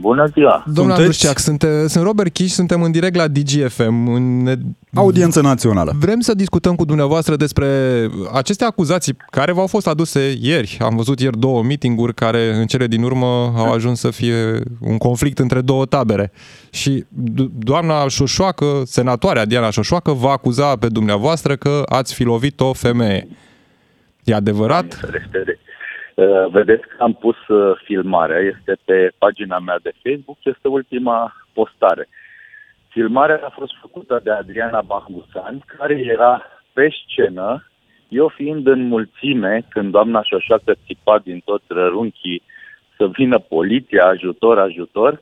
Bună 0.00 0.26
ziua! 0.32 0.64
Domnul 0.66 0.94
Sunteți- 0.96 1.26
Andrușceac, 1.26 1.38
sunt, 1.38 1.90
sunt 1.90 2.04
Robert 2.04 2.32
Chiș, 2.32 2.50
suntem 2.50 2.82
în 2.82 2.90
direct 2.90 3.14
la 3.14 3.28
DGFM. 3.28 4.06
În, 4.14 4.42
ne- 4.42 4.54
Audiență 4.94 5.40
națională. 5.40 5.92
Vrem 5.98 6.20
să 6.20 6.34
discutăm 6.34 6.74
cu 6.74 6.84
dumneavoastră 6.84 7.36
despre 7.36 7.66
aceste 8.32 8.64
acuzații 8.64 9.16
care 9.30 9.52
v-au 9.52 9.66
fost 9.66 9.86
aduse 9.86 10.34
ieri. 10.40 10.76
Am 10.80 10.96
văzut 10.96 11.20
ieri 11.20 11.38
două 11.38 11.62
meetinguri 11.62 12.14
care 12.14 12.54
în 12.54 12.66
cele 12.66 12.86
din 12.86 13.02
urmă 13.02 13.26
au 13.56 13.72
ajuns 13.72 14.00
să 14.00 14.10
fie 14.10 14.60
un 14.80 14.96
conflict 14.98 15.38
între 15.38 15.60
două 15.60 15.84
tabere. 15.84 16.32
Și 16.70 17.04
do- 17.30 17.50
doamna 17.58 18.08
Șoșoacă, 18.08 18.82
senatoarea 18.86 19.44
Diana 19.44 19.70
Șoșoacă, 19.70 20.12
va 20.12 20.30
acuza 20.30 20.76
pe 20.76 20.86
dumneavoastră 20.88 21.56
că 21.56 21.82
ați 21.88 22.14
fi 22.14 22.22
lovit 22.22 22.60
o 22.60 22.72
femeie. 22.72 23.28
E 24.24 24.34
adevărat? 24.34 24.98
Ferește 25.00 25.42
de- 25.44 25.58
Uh, 25.58 25.67
Vedeți 26.50 26.82
că 26.88 26.96
am 27.02 27.12
pus 27.12 27.48
uh, 27.48 27.80
filmarea, 27.84 28.38
este 28.38 28.76
pe 28.84 29.10
pagina 29.18 29.58
mea 29.58 29.78
de 29.82 29.92
Facebook, 30.02 30.38
este 30.42 30.68
ultima 30.68 31.32
postare. 31.52 32.08
Filmarea 32.88 33.40
a 33.44 33.48
fost 33.48 33.72
făcută 33.80 34.20
de 34.24 34.30
Adriana 34.30 34.80
Bahbusan, 34.80 35.62
care 35.76 35.94
era 35.94 36.42
pe 36.72 36.88
scenă, 37.04 37.64
eu 38.08 38.28
fiind 38.28 38.66
în 38.66 38.86
mulțime, 38.86 39.66
când 39.68 39.90
doamna 39.90 40.22
Șoșoacă 40.22 40.74
țipa 40.86 41.18
din 41.18 41.42
toți 41.44 41.64
rărunchii 41.68 42.42
să 42.96 43.06
vină 43.06 43.38
poliția, 43.38 44.04
ajutor, 44.06 44.58
ajutor, 44.58 45.20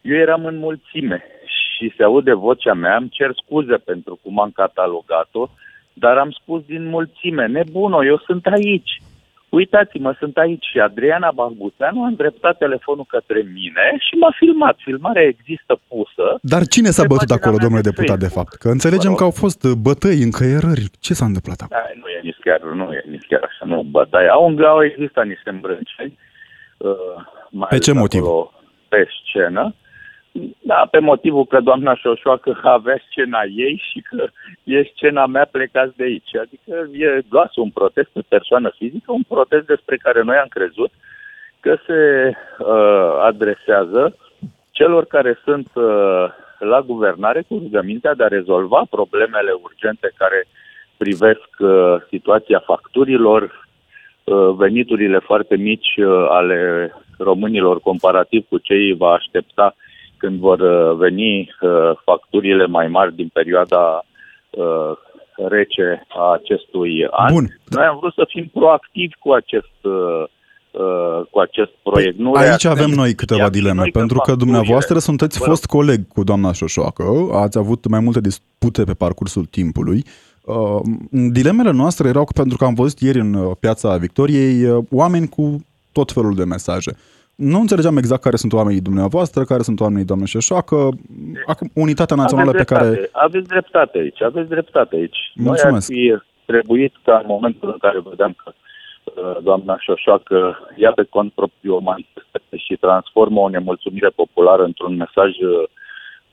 eu 0.00 0.16
eram 0.16 0.44
în 0.44 0.56
mulțime 0.56 1.24
și 1.46 1.92
se 1.96 2.02
aude 2.02 2.32
vocea 2.32 2.74
mea, 2.74 2.96
îmi 2.96 3.08
cer 3.08 3.30
scuze 3.44 3.76
pentru 3.76 4.18
cum 4.22 4.40
am 4.40 4.50
catalogat-o, 4.50 5.48
dar 5.92 6.18
am 6.18 6.30
spus 6.30 6.62
din 6.64 6.88
mulțime, 6.88 7.46
nebuno, 7.46 8.04
eu 8.04 8.18
sunt 8.18 8.46
aici. 8.46 9.00
Uitați-mă, 9.48 10.14
sunt 10.18 10.36
aici 10.36 10.64
și 10.72 10.78
Adriana 10.80 11.30
Banguțeanu 11.30 12.02
a 12.02 12.06
îndreptat 12.06 12.58
telefonul 12.58 13.04
către 13.08 13.40
mine 13.58 13.84
și 14.06 14.14
m-a 14.20 14.32
filmat. 14.36 14.76
Filmarea 14.78 15.22
există 15.22 15.80
pusă. 15.88 16.26
Dar 16.42 16.62
cine 16.66 16.90
s-a 16.90 17.02
Pe 17.02 17.08
bătut 17.08 17.28
pagina 17.28 17.38
acolo, 17.40 17.56
mea 17.56 17.64
domnule 17.64 17.82
de 17.82 17.90
deputat, 17.90 18.18
de 18.18 18.24
Facebook. 18.26 18.48
fapt? 18.48 18.60
Că 18.62 18.68
înțelegem 18.68 19.10
Vă 19.10 19.16
că 19.20 19.24
rog. 19.24 19.32
au 19.32 19.40
fost 19.44 19.60
bătăi, 19.86 20.18
încăierări. 20.28 20.86
Ce 21.06 21.12
s-a 21.14 21.24
întâmplat 21.30 21.58
acolo? 21.60 21.80
Da, 21.80 21.86
nu 22.02 22.06
e 22.16 22.18
nici 22.28 22.40
chiar, 22.46 22.60
nu 22.80 22.86
e 22.98 23.00
nici 23.14 23.26
chiar 23.30 23.42
așa, 23.48 23.64
nu 23.72 23.78
bătaie. 23.96 24.28
Au, 24.28 24.44
au 24.74 24.84
existat 24.84 25.26
niște 25.26 25.50
îmbrânceni. 25.56 26.12
Uh, 26.76 27.16
mai 27.50 27.68
Pe 27.74 27.78
ce 27.78 27.90
ales 27.90 28.02
motiv? 28.02 28.20
acolo 28.22 28.52
Pe 28.88 29.00
scenă. 29.18 29.74
Da, 30.62 30.88
pe 30.90 30.98
motivul 30.98 31.46
că 31.46 31.60
doamna 31.60 31.94
Șoșoacă 31.94 32.60
avea 32.62 32.98
scena 33.10 33.42
ei 33.42 33.82
și 33.90 34.00
că 34.00 34.26
e 34.64 34.90
scena 34.94 35.26
mea 35.26 35.48
plecați 35.50 35.96
de 35.96 36.04
aici. 36.04 36.36
Adică 36.36 36.88
e 36.92 37.22
doar 37.28 37.50
un 37.54 37.70
protest 37.70 38.08
pe 38.12 38.20
persoană 38.28 38.72
fizică, 38.76 39.12
un 39.12 39.22
protest 39.28 39.66
despre 39.66 39.96
care 39.96 40.22
noi 40.22 40.36
am 40.36 40.48
crezut 40.48 40.90
că 41.60 41.76
se 41.86 42.32
uh, 42.58 43.20
adresează 43.22 44.16
celor 44.70 45.04
care 45.04 45.38
sunt 45.44 45.68
uh, 45.74 46.26
la 46.58 46.80
guvernare 46.80 47.44
cu 47.48 47.58
rugămintea 47.62 48.14
de 48.14 48.24
a 48.24 48.28
rezolva 48.38 48.82
problemele 48.90 49.52
urgente 49.62 50.12
care 50.16 50.46
privesc 50.96 51.48
uh, 51.58 51.96
situația 52.08 52.62
facturilor, 52.66 53.42
uh, 54.24 54.54
veniturile 54.56 55.18
foarte 55.18 55.56
mici 55.56 55.94
uh, 55.96 56.26
ale 56.28 56.90
românilor 57.18 57.80
comparativ 57.80 58.46
cu 58.48 58.58
ce 58.58 58.74
îi 58.74 58.94
va 58.94 59.12
aștepta 59.12 59.74
când 60.16 60.38
vor 60.38 60.60
uh, 60.60 60.96
veni 60.96 61.54
uh, 61.60 61.70
facturile 62.04 62.66
mai 62.66 62.88
mari 62.88 63.14
din 63.14 63.28
perioada 63.32 64.04
uh, 64.50 64.92
rece 65.48 66.06
a 66.08 66.32
acestui 66.32 67.06
an. 67.10 67.32
Bun. 67.32 67.58
Noi 67.68 67.84
am 67.84 67.96
vrut 68.00 68.12
să 68.14 68.24
fim 68.28 68.50
proactivi 68.52 69.14
cu 69.18 69.32
acest 69.32 69.76
uh, 69.82 70.24
uh, 70.70 71.26
cu 71.30 71.38
acest 71.38 71.70
proiect. 71.82 72.18
Nu 72.18 72.30
Păi 72.30 72.40
Aici 72.40 72.46
reacționăm 72.48 72.78
avem 72.78 72.90
noi 72.94 73.14
câteva 73.14 73.40
imediat. 73.40 73.60
dileme, 73.62 73.80
Noi 73.80 73.90
că 73.90 73.98
pentru 73.98 74.18
că 74.18 74.22
facturile- 74.30 74.44
dumneavoastră 74.52 74.98
sunteți 74.98 75.38
Vă 75.38 75.44
rog. 75.44 75.52
fost 75.54 75.66
coleg 75.66 76.08
cu 76.08 76.24
doamna 76.24 76.52
Șoșoacă, 76.52 77.02
ați 77.32 77.58
avut 77.58 77.88
mai 77.88 78.00
multe 78.00 78.20
dispute 78.20 78.84
pe 78.84 78.94
parcursul 78.94 79.44
timpului. 79.44 80.04
Uh, 80.44 80.80
dilemele 81.10 81.70
noastre 81.70 82.08
erau 82.08 82.24
că, 82.24 82.32
pentru 82.34 82.56
că 82.56 82.64
am 82.64 82.74
văzut 82.74 82.98
ieri 83.00 83.18
în 83.20 83.34
uh, 83.34 83.50
piața 83.60 83.96
Victoriei 83.96 84.64
uh, 84.64 84.84
oameni 84.90 85.28
cu 85.28 85.64
tot 85.92 86.12
felul 86.12 86.34
de 86.34 86.44
mesaje. 86.44 86.96
Nu 87.36 87.60
înțelegeam 87.60 87.96
exact 87.96 88.22
care 88.22 88.36
sunt 88.36 88.52
oamenii 88.52 88.80
dumneavoastră, 88.80 89.44
care 89.44 89.62
sunt 89.62 89.80
oamenii 89.80 90.04
doamnei 90.04 90.26
Șoșoacă. 90.26 90.88
Acum, 91.46 91.70
unitatea 91.74 92.16
națională 92.16 92.50
aveți 92.50 92.64
pe 92.64 92.74
care... 92.74 92.88
dreptate, 92.88 93.18
Aveți 93.24 93.48
dreptate 93.48 93.98
aici, 93.98 94.22
aveți 94.22 94.48
dreptate 94.48 94.96
aici. 94.96 95.18
Mulțumesc. 95.34 95.90
Noi 95.90 96.12
ar 96.12 96.18
fi 96.18 96.52
trebuit 96.52 96.94
ca 97.04 97.16
în 97.16 97.24
momentul 97.26 97.68
în 97.68 97.78
care 97.78 97.98
vedeam 98.08 98.34
că 98.44 98.52
uh, 98.52 99.36
doamna 99.42 99.76
Șoșoacă 99.78 100.58
ia 100.76 100.92
pe 100.92 101.02
cont 101.02 101.32
propriu 101.32 101.74
o 101.74 101.80
manifestație 101.80 102.58
și 102.66 102.76
transformă 102.76 103.40
o 103.40 103.48
nemulțumire 103.48 104.08
populară 104.08 104.64
într-un 104.64 104.96
mesaj 104.96 105.30
uh, 105.30 105.68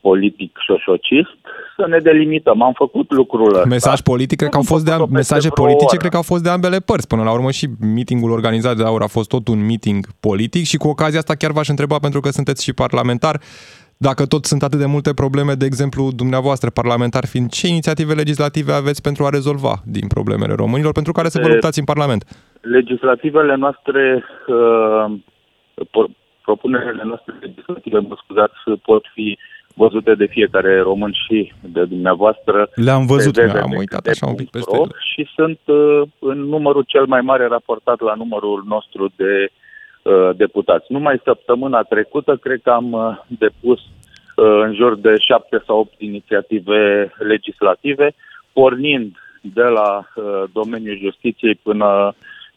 politic 0.07 0.51
șoșocist, 0.67 1.35
să 1.77 1.85
ne 1.87 1.99
delimităm. 2.09 2.61
Am 2.61 2.73
făcut 2.83 3.11
lucrul 3.11 3.53
ăsta. 3.55 3.67
Mesaj 3.77 3.99
politic, 4.11 4.37
cred 4.37 4.49
că 4.49 4.55
au 4.55 4.61
Am 4.61 4.67
fost 4.73 4.85
de 4.85 4.91
făcut-o 4.91 5.11
peste 5.13 5.33
mesaje 5.33 5.49
vreo 5.53 5.63
politice, 5.65 5.89
oră. 5.95 5.97
cred 6.01 6.11
că 6.11 6.17
au 6.17 6.29
fost 6.31 6.43
de 6.43 6.49
ambele 6.49 6.79
părți. 6.89 7.07
Până 7.07 7.23
la 7.23 7.33
urmă 7.37 7.51
și 7.51 7.65
meetingul 7.95 8.31
organizat 8.31 8.75
de 8.77 8.83
Aur 8.83 9.01
a 9.01 9.07
fost 9.17 9.29
tot 9.29 9.47
un 9.47 9.65
meeting 9.65 9.99
politic 10.19 10.63
și 10.65 10.77
cu 10.77 10.87
ocazia 10.87 11.19
asta 11.19 11.35
chiar 11.35 11.51
v-aș 11.51 11.67
întreba, 11.67 11.97
pentru 11.99 12.19
că 12.19 12.29
sunteți 12.29 12.63
și 12.63 12.73
parlamentar, 12.73 13.35
dacă 13.97 14.25
tot 14.25 14.45
sunt 14.45 14.63
atât 14.63 14.79
de 14.79 14.85
multe 14.85 15.13
probleme, 15.13 15.53
de 15.53 15.65
exemplu, 15.65 16.11
dumneavoastră, 16.21 16.69
parlamentar 16.69 17.25
fiind, 17.25 17.49
ce 17.51 17.67
inițiative 17.67 18.13
legislative 18.13 18.71
aveți 18.71 19.01
pentru 19.01 19.25
a 19.25 19.29
rezolva 19.29 19.73
din 19.85 20.07
problemele 20.07 20.53
românilor, 20.53 20.91
pentru 20.91 21.11
care 21.11 21.29
să 21.29 21.39
vă 21.41 21.47
E- 21.47 21.51
luptați 21.51 21.79
în 21.79 21.85
Parlament? 21.85 22.23
legislativele 22.61 23.55
noastre, 23.55 24.23
uh, 24.47 25.05
pro- 25.91 26.11
propunerile 26.41 27.03
noastre 27.05 27.33
legislative, 27.41 27.99
mă 27.99 28.15
scuzați, 28.23 28.81
pot 28.85 29.03
fi 29.13 29.37
văzute 29.73 30.15
de 30.15 30.25
fiecare 30.25 30.79
român 30.81 31.13
și 31.27 31.53
de 31.61 31.83
dumneavoastră. 31.83 32.69
Le-am 32.75 33.05
văzut. 33.05 33.33
pe 33.33 33.41
am 33.41 33.73
uitat 33.77 34.07
așa 34.07 34.27
un 34.27 34.35
pic 34.35 34.49
peste 34.49 34.69
www.ro 34.71 34.83
ele. 34.83 34.95
Și 35.13 35.27
sunt 35.35 35.59
uh, 35.65 36.01
în 36.19 36.39
numărul 36.39 36.83
cel 36.87 37.05
mai 37.05 37.21
mare 37.21 37.47
raportat 37.47 37.99
la 38.01 38.13
numărul 38.13 38.63
nostru 38.67 39.11
de 39.15 39.49
uh, 40.01 40.29
deputați. 40.35 40.91
Numai 40.91 41.21
săptămâna 41.23 41.81
trecută, 41.81 42.35
cred 42.35 42.59
că 42.63 42.69
am 42.69 42.91
uh, 42.91 43.17
depus 43.27 43.79
uh, 43.79 44.61
în 44.65 44.73
jur 44.73 44.95
de 44.95 45.13
șapte 45.17 45.63
sau 45.65 45.79
opt 45.79 46.01
inițiative 46.01 47.11
legislative, 47.17 48.13
pornind 48.53 49.17
de 49.41 49.61
la 49.61 50.07
uh, 50.15 50.43
domeniul 50.53 50.97
justiției 50.97 51.55
până 51.63 52.13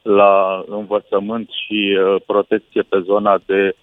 la 0.07 0.65
învățământ 0.69 1.49
și 1.51 1.99
uh, 1.99 2.23
protecție 2.27 2.83
pe 2.83 2.99
zona 3.05 3.41
de... 3.47 3.75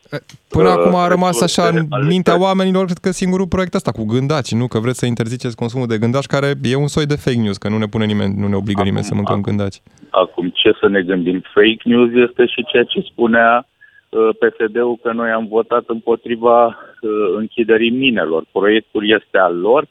Până 0.50 0.70
uh, 0.70 0.76
acum 0.78 0.96
a 0.96 1.08
rămas 1.08 1.42
așa 1.42 1.62
resurse 1.62 1.86
în 1.86 1.88
ale 1.90 2.08
mintea 2.08 2.34
țării. 2.34 2.48
oamenilor, 2.48 2.86
cred 2.86 2.98
că 2.98 3.12
singurul 3.12 3.48
proiect 3.48 3.74
ăsta 3.74 3.92
cu 3.92 4.06
gândaci, 4.06 4.52
nu? 4.52 4.68
Că 4.68 4.80
vreți 4.80 5.00
să 5.00 5.06
interziceți 5.06 5.56
consumul 5.56 5.88
de 5.88 5.98
gândaci, 5.98 6.26
care 6.26 6.54
e 6.62 6.76
un 6.76 6.88
soi 6.88 7.06
de 7.06 7.16
fake 7.16 7.38
news, 7.38 7.58
că 7.58 7.70
nu 7.70 7.78
ne 7.78 7.86
pune 7.86 8.06
nimeni, 8.06 8.34
nu 8.38 8.48
ne 8.48 8.56
obligă 8.56 8.80
Acum- 8.80 8.90
nimeni 8.90 9.04
să 9.10 9.16
mâncăm 9.16 9.40
acum- 9.40 9.48
gândaci. 9.50 9.82
Acum, 10.10 10.50
ce 10.50 10.72
să 10.80 10.88
ne 10.88 11.02
gândim? 11.02 11.44
Fake 11.54 11.84
news 11.84 12.10
este 12.30 12.46
și 12.46 12.66
ceea 12.72 12.84
ce 12.84 13.00
spunea 13.12 13.68
uh, 14.10 14.30
PSD-ul 14.40 15.00
că 15.04 15.12
noi 15.12 15.30
am 15.30 15.48
votat 15.48 15.84
împotriva 15.88 16.66
uh, 16.66 17.34
închiderii 17.38 17.92
minelor. 17.92 18.44
Proiectul 18.52 19.10
este 19.10 19.38
al 19.38 19.56
lor. 19.60 19.88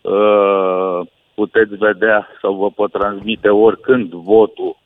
Uh, 0.00 1.06
puteți 1.34 1.74
vedea 1.74 2.28
sau 2.40 2.54
vă 2.54 2.70
pot 2.70 2.90
transmite 2.92 3.48
oricând 3.48 4.12
votul 4.12 4.76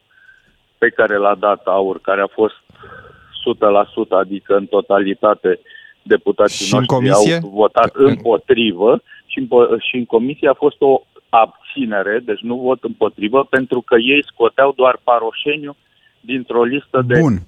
pe 0.83 0.89
care 0.89 1.17
l-a 1.17 1.35
dat 1.35 1.61
AUR, 1.65 1.99
care 2.01 2.21
a 2.21 2.35
fost 2.41 2.55
100%, 2.55 4.23
adică 4.23 4.57
în 4.57 4.67
totalitate 4.67 5.61
deputații 6.03 6.67
Și 6.67 6.73
în 6.73 6.79
noștri 6.79 6.97
comisie? 6.97 7.35
au 7.43 7.49
votat 7.49 7.91
împotrivă 7.95 9.03
și 9.27 9.39
în, 9.39 9.47
po- 9.47 9.81
și 9.89 9.97
în 9.97 10.05
comisie 10.05 10.49
a 10.49 10.63
fost 10.65 10.81
o 10.81 11.03
abținere, 11.29 12.21
deci 12.25 12.41
nu 12.41 12.57
vot 12.57 12.85
împotrivă, 12.85 13.45
pentru 13.51 13.81
că 13.81 13.95
ei 13.99 14.25
scoteau 14.33 14.73
doar 14.77 15.01
Paroșeniu 15.05 15.77
dintr-o 16.21 16.65
listă 16.65 17.03
de 17.07 17.19
Bun. 17.21 17.39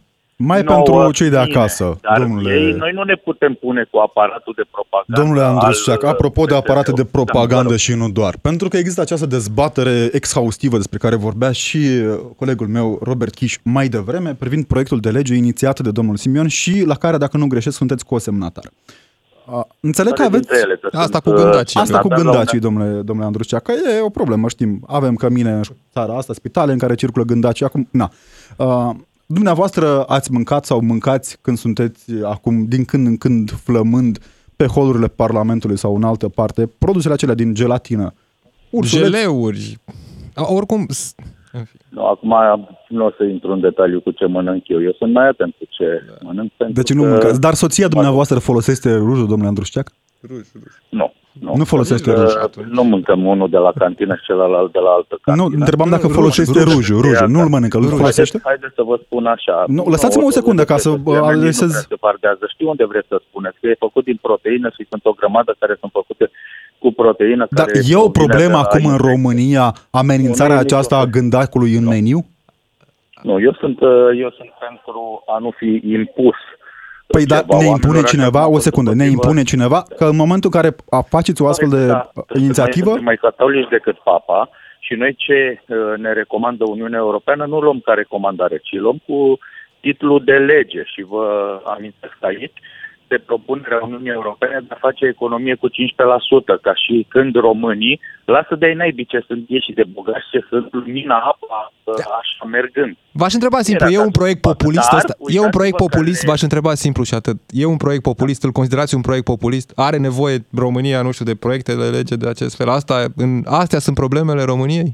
Mai 0.45 0.63
nouă 0.63 0.83
pentru 0.83 1.11
cei 1.13 1.29
de 1.29 1.39
fine. 1.45 1.57
acasă, 1.57 1.99
Dar 2.03 2.19
domnule... 2.19 2.55
ei, 2.55 2.73
noi 2.73 2.91
nu 2.95 3.03
ne 3.03 3.15
putem 3.15 3.55
pune 3.55 3.89
cu 3.91 3.99
aparatul 3.99 4.53
de 4.57 4.63
propagandă. 4.71 5.21
Domnule 5.21 5.43
Andrușceac, 5.43 6.03
al, 6.05 6.11
apropo 6.11 6.45
de 6.45 6.53
uh, 6.53 6.59
aparate 6.59 6.91
de 6.93 7.03
PSD-ului. 7.03 7.25
propagandă 7.25 7.71
Da, 7.71 7.77
și 7.77 7.95
nu 7.95 8.09
doar, 8.09 8.35
pentru 8.43 8.69
că 8.69 8.77
există 8.77 9.01
această 9.01 9.27
dezbatere 9.27 10.09
exhaustivă 10.13 10.77
despre 10.77 10.99
care 10.99 11.17
vorbea 11.17 11.53
și 11.53 11.77
uh, 11.77 12.19
colegul 12.37 12.67
meu 12.67 12.99
Robert 13.03 13.35
Kiș 13.35 13.59
mai 13.63 13.89
devreme, 13.89 14.35
privind 14.35 14.65
proiectul 14.65 15.01
de 15.01 15.11
lege 15.11 15.35
inițiat 15.35 15.81
de 15.81 15.91
domnul 15.91 16.17
Simion 16.17 16.49
și 16.49 16.83
la 16.87 16.95
care, 16.95 17.17
dacă 17.17 17.37
nu 17.37 17.47
greșesc, 17.47 17.77
sunteți 17.77 18.05
cosemnatar. 18.05 18.65
Uh, 19.47 19.61
Înțeleg 19.81 20.13
că 20.13 20.23
Care 20.23 20.29
aveți... 20.29 20.49
dintre 20.49 20.67
ele, 20.67 20.81
că 20.83 20.97
Asta 20.97 21.21
sunt, 21.23 21.23
cu 21.23 21.31
uh, 21.31 21.37
gândacii. 21.37 21.81
Asta 21.81 21.99
cu 21.99 22.09
semnatar 22.09 22.25
la 22.25 22.31
gândacii, 22.31 22.59
un- 22.59 22.65
domnule, 22.65 23.01
domnule 23.03 23.27
Andrușceac, 23.27 23.63
că 23.63 23.73
e 23.73 24.01
o 24.01 24.09
problemă, 24.09 24.49
știm. 24.49 24.85
Avem 24.87 25.15
cămine 25.15 25.51
în 25.51 25.61
țara 25.93 26.17
asta, 26.17 26.33
spitale 26.33 26.73
în 26.73 26.79
care 26.79 26.95
circulă 26.95 27.25
gândacii. 27.25 27.65
Acum, 27.65 27.89
na. 27.91 28.11
Uh, 29.33 29.39
dumneavoastră 29.39 30.05
ați 30.05 30.33
mâncat 30.33 30.65
sau 30.65 30.81
mâncați 30.81 31.39
când 31.41 31.57
sunteți 31.57 32.13
acum 32.25 32.65
din 32.65 32.85
când 32.85 33.07
în 33.07 33.17
când 33.17 33.51
flămând 33.51 34.19
pe 34.57 34.67
holurile 34.67 35.09
Parlamentului 35.09 35.77
sau 35.77 35.97
în 35.97 36.03
altă 36.03 36.29
parte, 36.29 36.71
produsele 36.79 37.15
acelea 37.15 37.35
din 37.35 37.55
gelatină. 37.55 38.13
Ursuleți, 38.71 39.11
Geleuri. 39.11 39.77
A, 40.35 40.53
Oricum, 40.53 40.87
s- 40.89 41.15
în 41.53 41.65
fine. 41.65 41.83
Nu, 41.89 42.07
acum 42.07 42.35
nu 42.89 43.05
o 43.05 43.11
să 43.17 43.25
intru 43.25 43.53
în 43.53 43.61
detaliu 43.61 44.01
cu 44.01 44.11
ce 44.11 44.27
mănânc 44.27 44.69
eu. 44.69 44.83
Eu 44.83 44.93
sunt 44.99 45.13
mai 45.13 45.29
atent 45.29 45.55
cu 45.59 45.65
ce 45.69 45.85
mănânc. 46.23 46.51
Pentru 46.57 46.75
de 46.75 46.83
ce 46.83 46.95
nu 46.95 47.03
că... 47.03 47.09
mâncați? 47.09 47.41
Dar 47.41 47.55
soția 47.55 47.89
dumneavoastră 47.89 48.39
folosește 48.39 48.95
rujul, 48.95 49.27
domnule 49.27 49.49
Andrușceac? 49.49 49.93
Nu. 50.89 51.13
Nu, 51.41 51.53
Nu 51.57 51.65
folosește 51.65 52.11
Uh, 52.11 52.17
ruj 52.17 52.33
Nu 52.71 52.83
mâncăm 52.85 53.27
unul 53.27 53.49
de 53.49 53.57
la 53.57 53.73
cantină 53.79 54.15
și 54.15 54.23
celălalt 54.25 54.73
de 54.73 54.79
la 54.79 54.91
altă 54.91 55.15
Nu, 55.25 55.33
cantină. 55.35 55.59
întrebam 55.59 55.91
dacă 55.91 56.07
Ruj, 56.07 56.15
folosește 56.15 56.63
ruj. 56.63 56.75
rujul, 56.75 57.01
rujul. 57.01 57.29
Nu-l 57.29 57.49
mănâncă, 57.49 57.77
îl 57.79 57.89
folosește? 57.89 58.39
Haideți, 58.43 58.49
haideți 58.49 58.75
să 58.75 58.83
vă 58.83 58.97
spun 59.05 59.27
așa. 59.27 59.65
Nu, 59.67 59.83
lăsați-mă 59.95 60.25
o 60.25 60.31
secundă 60.31 60.65
ca 60.65 60.77
să 60.77 60.91
fie, 61.05 61.19
adresez- 61.33 61.79
Nu 61.83 61.89
se 61.95 62.03
pardează. 62.07 62.45
Știu 62.55 62.69
unde 62.69 62.85
vreți 62.85 63.09
să 63.09 63.21
spuneți, 63.29 63.57
că 63.61 63.67
e 63.67 63.85
făcut 63.87 64.05
din 64.05 64.19
proteină 64.23 64.69
și 64.77 64.87
sunt 64.91 65.05
o 65.05 65.13
grămadă 65.13 65.55
care 65.59 65.77
sunt 65.81 65.93
făcute 66.01 66.31
cu 66.79 66.93
proteină. 66.93 67.47
Dar 67.51 67.67
care 67.67 67.81
e 67.89 67.97
o 67.97 68.09
provine 68.09 68.27
problemă 68.27 68.57
de 68.57 68.63
la 68.63 68.67
acum 68.69 68.85
în 68.85 68.91
insecte. 68.93 69.09
România 69.11 69.65
amenințarea 69.91 70.57
Nu, 70.57 70.61
nu 70.61 70.65
e 70.65 70.69
aceasta 70.69 70.97
a 70.97 71.05
nicio- 71.05 71.15
gândacului 71.19 71.73
în 71.81 71.85
meniu? 71.95 72.21
Nu, 73.29 73.41
eu 73.41 73.53
sunt, 73.63 73.81
uh, 73.81 73.91
eu 74.25 74.31
sunt 74.39 74.51
pentru 74.67 75.23
a 75.35 75.39
nu 75.39 75.51
fi 75.61 75.71
impus. 75.99 76.39
Păi 77.17 77.25
da, 77.33 77.37
ceva 77.41 77.57
ne 77.59 77.67
impune 77.67 77.69
oamenilor, 77.69 78.05
așa 78.05 78.13
cineva, 78.15 78.39
cum 78.39 78.47
am 78.49 78.53
o 78.55 78.59
fost 78.59 78.65
secundă, 78.69 78.91
ne 78.91 79.05
împotrivă. 79.05 79.23
impune 79.29 79.43
cineva 79.53 79.81
că 79.99 80.05
în 80.13 80.17
momentul 80.23 80.51
în 80.53 80.61
care 80.61 80.71
a- 80.99 81.05
faceți 81.15 81.43
o 81.43 81.47
astfel 81.53 81.69
de 81.69 81.87
Da, 81.87 82.11
sunt 82.15 82.41
inițiativă, 82.45 82.85
Mai, 82.91 82.95
sunt 82.99 83.09
mai 83.11 83.17
catolici 83.27 83.69
decât 83.77 83.97
papa 84.11 84.49
și 84.87 84.95
noi 84.95 85.15
ce 85.25 85.39
uh, 85.69 85.77
ne 86.05 86.13
recomandă 86.13 86.65
Uniunea 86.77 86.99
Europeană 86.99 87.45
nu 87.47 87.59
luăm 87.61 87.81
ca 87.85 87.93
recomandare, 87.93 88.57
ci 88.67 88.75
luăm 88.85 88.99
cu 89.07 89.39
titlul 89.81 90.23
de 90.25 90.33
lege 90.33 90.83
și 90.93 91.03
vă 91.13 91.25
amintesc 91.77 92.17
aici 92.21 92.59
de 93.13 93.19
propunerea 93.31 93.81
Uniunii 93.89 94.19
Europene 94.21 94.57
de 94.69 94.75
a 94.77 94.85
face 94.87 95.05
economie 95.15 95.55
cu 95.63 95.69
15%, 95.69 95.73
ca 96.67 96.75
și 96.83 96.95
când 97.15 97.33
românii, 97.49 98.01
lasă 98.25 98.55
de-ai 98.55 98.75
naibii 98.75 99.11
ce 99.13 99.21
sunt 99.29 99.43
ei 99.49 99.63
și 99.67 99.73
de 99.79 99.85
bogați 99.97 100.31
ce 100.33 100.41
sunt, 100.49 100.67
lumina, 100.73 101.17
apa, 101.33 101.73
uh, 101.85 101.95
așa 102.21 102.45
mergând. 102.57 102.93
V-aș 103.21 103.33
întreba 103.39 103.61
simplu, 103.69 103.87
Era 103.87 103.95
e 103.95 103.99
un 103.99 104.11
ca 104.11 104.15
să 104.15 104.19
proiect 104.19 104.41
facă, 104.43 104.55
populist 104.55 104.91
dar 104.91 104.99
ăsta? 104.99 105.13
E 105.19 105.23
un 105.23 105.27
uitați-vă 105.29 105.57
proiect 105.59 105.77
că 105.77 105.83
populist? 105.85 106.23
ne- 106.23 106.29
V-aș 106.31 106.43
întreba 106.49 106.73
simplu 106.85 107.03
și 107.11 107.15
atât. 107.21 107.37
E 107.63 107.65
un 107.75 107.81
proiect 107.85 108.03
populist? 108.11 108.41
Îl 108.47 108.53
considerați 108.61 108.95
un 108.95 109.05
proiect 109.09 109.27
populist? 109.35 109.69
Are 109.87 109.99
nevoie 110.09 110.37
România, 110.65 110.99
nu 111.07 111.11
știu, 111.13 111.25
de 111.31 111.35
proiecte 111.45 111.73
de 111.81 111.87
lege 111.99 112.15
de 112.23 112.29
acest 112.29 112.55
fel? 112.59 112.69
Asta, 112.79 112.95
în, 113.25 113.31
astea 113.65 113.79
sunt 113.87 113.97
problemele 113.97 114.43
României? 114.53 114.91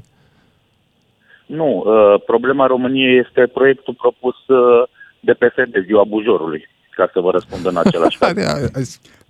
Nu, 1.59 1.69
uh, 1.85 2.21
problema 2.25 2.65
României 2.65 3.17
este 3.25 3.41
proiectul 3.57 3.93
propus 4.03 4.35
uh, 4.47 4.83
de 5.19 5.33
PSD, 5.33 5.73
Ziua 5.85 6.03
Bujorului, 6.03 6.69
ca 6.99 7.09
să 7.13 7.19
vă 7.19 7.29
răspund 7.31 7.65
în 7.65 7.77
același 7.77 8.17
fel. 8.17 8.33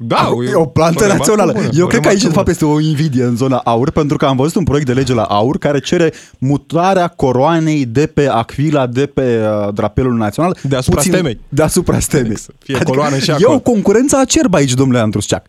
Da, 0.01 0.29
e 0.51 0.55
o 0.55 0.65
plantă 0.65 0.99
remarcă 0.99 1.17
națională. 1.17 1.51
bună, 1.51 1.69
Eu 1.73 1.85
o 1.85 1.87
cred 1.87 2.01
că 2.01 2.07
aici, 2.07 2.17
de 2.17 2.27
remarcă 2.27 2.43
fapt, 2.43 2.47
este 2.49 2.65
o 2.65 2.79
invidie 2.79 3.23
în 3.23 3.35
zona 3.35 3.57
aur, 3.57 3.91
pentru 3.91 4.17
că 4.17 4.25
am 4.25 4.35
văzut 4.35 4.55
un 4.55 4.63
proiect 4.63 4.87
de 4.87 4.93
lege 4.93 5.13
la 5.13 5.23
aur 5.23 5.57
care 5.57 5.79
cere 5.79 6.13
mutarea 6.37 7.07
coroanei 7.07 7.85
de 7.85 8.05
pe 8.05 8.27
Aquila, 8.27 8.87
de 8.87 9.05
pe 9.05 9.39
uh, 9.41 9.73
drapelul 9.73 10.13
național. 10.13 10.57
Deasupra 10.61 11.01
stemei. 11.01 11.39
Deasupra 11.49 11.99
stemei. 11.99 12.37
Să 12.37 12.51
fie 12.59 12.83
coloană 12.83 13.17
și 13.17 13.29
e 13.29 13.33
acolo. 13.33 13.53
o 13.53 13.59
concurență 13.59 14.17
acerbă 14.17 14.57
aici, 14.57 14.73
domnule 14.73 14.99
Andrusceac. 14.99 15.45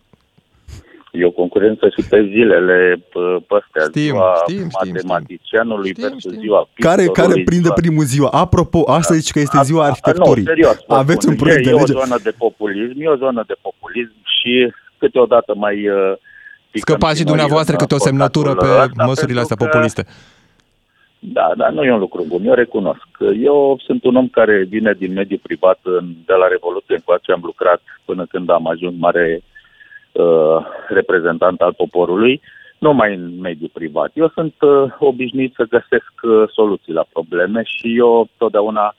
E 1.13 1.25
o 1.25 1.31
concurență 1.31 1.89
și 1.89 2.09
pe 2.09 2.23
zilele 2.33 2.97
p- 2.97 3.47
păstea, 3.47 3.83
Știm, 3.89 4.03
ziua 4.03 4.35
știm, 4.43 4.57
știm, 4.69 4.71
matematicianului 4.83 5.89
știm, 5.91 6.03
versus 6.03 6.21
știm. 6.31 6.41
ziua 6.41 6.69
Care, 6.75 6.95
care 6.95 7.07
pictorului, 7.07 7.45
prinde 7.45 7.63
ziua- 7.71 7.75
primul 7.83 8.05
ziua. 8.05 8.29
Apropo, 8.33 8.81
asta 8.91 9.15
zici 9.15 9.31
că 9.33 9.39
este 9.39 9.57
A- 9.57 9.63
ziua 9.63 9.83
a- 9.85 9.87
arhitecturii. 9.87 10.43
Nu, 10.43 10.49
serios, 10.49 10.77
vă 10.87 10.95
Aveți 10.95 11.21
spun. 11.23 11.33
un 11.33 11.39
proiect 11.43 11.67
e, 11.67 11.71
de 11.71 11.77
lege. 11.77 11.93
E 11.93 11.97
o 11.97 12.01
zonă 12.01 12.19
de 12.23 12.31
populism, 12.39 12.95
e 13.01 13.09
o 13.09 13.17
zonă 13.17 13.45
de 13.47 13.55
populism 13.61 14.15
și 14.41 14.73
câteodată 14.99 15.55
mai... 15.57 15.89
Uh, 15.89 16.13
picăm 16.71 16.95
Scăpați 16.95 17.19
și 17.19 17.25
noi 17.25 17.33
dumneavoastră 17.35 17.73
în 17.73 17.79
câte 17.79 17.95
o 17.95 17.99
semnătură 18.09 18.49
pe 18.51 18.55
păcatul 18.67 18.83
ăsta, 18.91 19.05
măsurile 19.05 19.41
astea 19.41 19.57
pentru 19.57 19.79
că- 19.79 19.85
populiste. 19.85 20.13
Da, 21.19 21.53
da, 21.57 21.69
nu 21.71 21.83
e 21.85 21.93
un 21.93 21.99
lucru 21.99 22.25
bun, 22.29 22.47
eu 22.47 22.55
recunosc. 22.55 23.07
Eu 23.43 23.81
sunt 23.87 24.05
un 24.05 24.17
om 24.17 24.29
care 24.29 24.65
vine 24.69 24.93
din 24.99 25.13
mediul 25.13 25.41
privat, 25.43 25.79
în- 25.83 26.15
de 26.27 26.33
la 26.33 26.47
Revoluție 26.49 26.95
încoace 26.95 27.33
am 27.33 27.41
lucrat 27.45 27.81
până 28.05 28.27
când 28.31 28.51
am 28.51 28.67
ajuns 28.67 28.95
mare 28.99 29.27
uh, 29.43 29.49
reprezentant 30.89 31.61
al 31.61 31.75
poporului, 31.77 32.41
nu 32.79 32.93
mai 32.93 33.15
în 33.15 33.41
mediul 33.41 33.71
privat. 33.73 34.11
Eu 34.15 34.29
sunt 34.35 34.55
uh, 34.61 34.93
obișnuit 34.99 35.53
să 35.55 35.65
găsesc 35.77 36.13
uh, 36.23 36.49
soluții 36.53 36.93
la 36.93 37.05
probleme 37.13 37.63
și 37.65 37.97
eu 37.97 38.29
totdeauna 38.37 38.95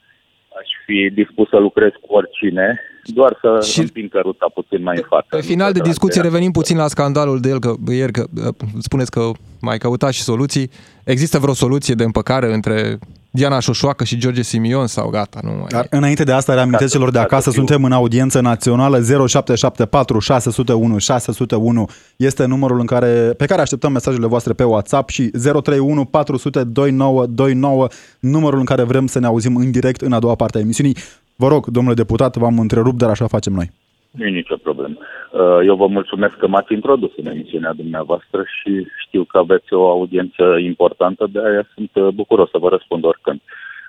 aș 0.59 0.69
fi 0.85 1.09
dispus 1.13 1.49
să 1.49 1.57
lucrez 1.57 1.91
cu 2.01 2.13
oricine, 2.13 2.79
doar 3.03 3.37
să 3.41 3.59
Și- 3.65 3.71
și... 3.71 3.79
împing 3.79 4.09
căruța 4.09 4.45
puțin 4.53 4.83
mai 4.83 4.97
în 4.97 5.03
față. 5.07 5.27
Pe 5.29 5.41
final 5.41 5.71
de 5.71 5.79
discuție 5.79 6.21
revenim 6.21 6.51
puțin 6.51 6.77
la 6.77 6.87
scandalul 6.87 7.39
de 7.39 7.49
el, 7.49 7.59
că 7.59 7.73
ieri 7.91 8.11
că 8.11 8.23
uh, 8.35 8.53
spuneți 8.79 9.11
că 9.11 9.21
mai 9.61 9.77
căutați 9.77 10.15
și 10.15 10.21
soluții. 10.21 10.69
Există 11.03 11.39
vreo 11.39 11.53
soluție 11.53 11.93
de 11.93 12.03
împăcare 12.03 12.53
între 12.53 12.97
Diana 13.33 13.59
Șoșoacă 13.59 14.03
și 14.03 14.17
George 14.17 14.41
Simion 14.41 14.87
sau 14.87 15.09
gata, 15.09 15.39
nu 15.43 15.49
mai 15.51 15.65
Dar 15.69 15.83
e? 15.83 15.87
înainte 15.95 16.23
de 16.23 16.31
asta, 16.31 16.53
reamintesc 16.53 16.83
Ca 16.83 16.89
să- 16.89 16.97
celor 16.97 17.11
de 17.11 17.17
ca 17.17 17.23
să 17.23 17.29
acasă, 17.33 17.49
fiu- 17.49 17.57
suntem 17.57 17.83
în 17.83 17.91
audiență 17.91 18.41
națională 18.41 18.99
0774 19.01 20.19
601 20.19 20.97
601 20.97 21.85
este 22.15 22.45
numărul 22.45 22.79
în 22.79 22.85
care, 22.85 23.33
pe 23.37 23.45
care 23.45 23.61
așteptăm 23.61 23.91
mesajele 23.91 24.27
voastre 24.27 24.53
pe 24.53 24.63
WhatsApp 24.63 25.09
și 25.09 25.23
031 25.27 26.05
400 26.05 26.63
2929 26.63 27.87
numărul 28.19 28.59
în 28.59 28.65
care 28.65 28.83
vrem 28.83 29.07
să 29.07 29.19
ne 29.19 29.25
auzim 29.25 29.55
în 29.55 29.71
direct 29.71 30.01
în 30.01 30.13
a 30.13 30.19
doua 30.19 30.35
parte 30.35 30.57
a 30.57 30.61
emisiunii. 30.61 30.95
Vă 31.35 31.47
rog, 31.47 31.67
domnule 31.67 31.95
deputat, 31.95 32.35
v-am 32.37 32.59
întrerupt, 32.59 32.97
dar 32.97 33.09
așa 33.09 33.27
facem 33.27 33.53
noi. 33.53 33.71
Nu 34.11 34.25
e 34.25 34.29
nicio 34.29 34.55
problemă. 34.63 34.97
Uh, 35.31 35.59
Eu 35.65 35.75
vă 35.75 35.87
mulțumesc 35.87 36.37
că 36.37 36.47
m-ați 36.47 36.73
introdus 36.73 37.11
în 37.15 37.25
emisiunea 37.25 37.73
dumneavoastră 37.73 38.43
și 38.43 38.87
știu 39.05 39.23
că 39.23 39.37
aveți 39.37 39.73
o 39.73 39.89
audiență 39.89 40.57
importantă, 40.59 41.27
de 41.31 41.39
aia 41.45 41.67
sunt 41.73 41.89
uh, 41.93 42.07
bucuros 42.13 42.49
să 42.49 42.57
vă 42.57 42.69
răspund 42.69 43.03
oricând. 43.03 43.41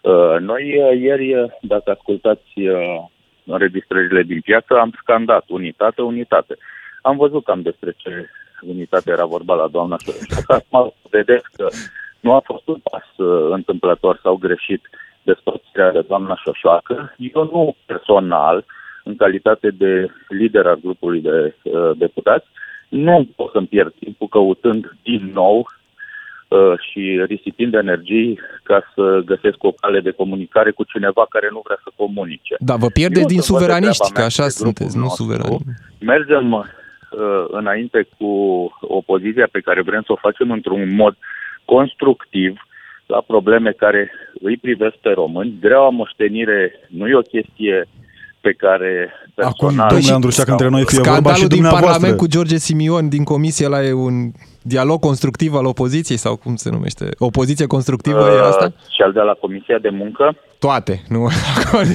Uh, 0.02 0.36
Noi 0.40 0.78
uh, 0.78 1.00
ieri, 1.00 1.34
uh, 1.34 1.50
dacă 1.60 1.90
ascultați 1.90 2.58
uh, 2.58 3.04
înregistrările 3.44 4.22
din 4.22 4.40
piață, 4.40 4.78
am 4.78 4.92
scandat 5.00 5.44
unitate, 5.48 6.02
unitate. 6.02 6.56
Am 7.02 7.16
văzut 7.16 7.44
cam 7.44 7.62
despre 7.62 7.94
ce 7.96 8.30
unitate 8.66 9.10
era 9.10 9.24
vorba 9.24 9.54
la 9.54 9.68
doamna 9.68 9.96
Șoșoacă. 9.96 10.52
Acum 10.52 10.92
vedeți 11.10 11.46
că 11.56 11.68
nu 12.20 12.32
a 12.32 12.40
fost 12.44 12.68
un 12.68 12.80
pas 12.90 13.26
uh, 13.26 13.50
întâmplător 13.50 14.18
sau 14.22 14.36
greșit 14.36 14.88
despărțirea 15.22 15.92
de 15.92 16.04
doamna 16.08 16.36
Șoșoacă. 16.44 17.14
Eu 17.34 17.48
nu 17.52 17.76
personal, 17.86 18.56
în 18.56 18.64
calitate 19.16 19.70
de 19.70 20.10
lider 20.28 20.66
al 20.66 20.78
grupului 20.82 21.20
de 21.20 21.54
uh, 21.62 21.90
deputați, 21.96 22.46
nu 22.88 23.28
pot 23.36 23.50
să-mi 23.52 23.66
pierd 23.66 23.92
timpul 23.98 24.28
căutând 24.28 24.94
din 25.02 25.30
nou 25.34 25.66
uh, 26.48 26.78
și 26.90 27.22
risipind 27.26 27.74
energii 27.74 28.38
ca 28.62 28.92
să 28.94 29.22
găsesc 29.24 29.64
o 29.64 29.72
cale 29.72 30.00
de 30.00 30.10
comunicare 30.10 30.70
cu 30.70 30.84
cineva 30.84 31.26
care 31.28 31.48
nu 31.52 31.60
vrea 31.64 31.80
să 31.84 31.90
comunice. 31.96 32.56
Da, 32.58 32.76
vă 32.76 32.86
pierdeți 32.86 33.20
Eu 33.20 33.26
din 33.26 33.38
o 33.38 33.42
să 33.42 33.52
văd 33.52 33.60
de 33.60 33.64
suveraniști, 33.64 33.98
treaba 33.98 34.14
că 34.14 34.20
mea 34.20 34.26
așa 34.26 34.48
și 34.48 34.56
de 34.56 34.62
grupul 34.62 34.86
sunteți, 34.86 34.96
nu 34.96 35.02
nostru. 35.02 35.22
suverani. 35.22 35.58
Mergem 35.98 36.52
uh, 36.52 36.64
înainte 37.50 38.06
cu 38.18 38.30
opoziția 38.80 39.48
pe 39.52 39.60
care 39.60 39.82
vrem 39.82 40.02
să 40.06 40.12
o 40.12 40.22
facem 40.26 40.50
într-un 40.50 40.94
mod 40.94 41.14
constructiv 41.64 42.66
la 43.06 43.20
probleme 43.26 43.70
care 43.70 44.10
îi 44.40 44.56
privesc 44.56 44.96
pe 44.96 45.10
români. 45.10 45.58
Greaua 45.60 45.88
moștenire 45.88 46.60
nu 46.88 47.08
e 47.08 47.14
o 47.14 47.30
chestie 47.34 47.88
pe 48.42 48.52
care 48.52 49.12
Acum, 49.36 49.52
personal... 49.56 49.88
domnule 49.88 50.12
Andrușac, 50.14 50.48
între 50.48 50.68
noi 50.68 50.84
fie 50.84 51.00
vorba 51.00 51.12
și 51.12 51.20
Scandalul 51.20 51.48
din 51.48 51.60
dumneavoastră. 51.60 51.90
Parlament 51.90 52.16
cu 52.22 52.26
George 52.34 52.56
Simion 52.56 53.08
din 53.08 53.24
comisie 53.24 53.66
la 53.68 53.80
e 53.84 53.92
un 53.92 54.16
dialog 54.62 54.98
constructiv 55.00 55.54
al 55.54 55.64
opoziției 55.64 56.18
sau 56.18 56.36
cum 56.36 56.54
se 56.56 56.70
numește? 56.70 57.04
Opoziție 57.18 57.66
constructivă 57.66 58.18
e 58.30 58.46
asta? 58.52 58.64
Uh, 58.64 58.72
Cel 58.98 59.12
de 59.12 59.20
la 59.20 59.32
Comisia 59.32 59.78
de 59.78 59.88
Muncă? 59.88 60.36
Toate, 60.58 61.02
nu? 61.08 61.20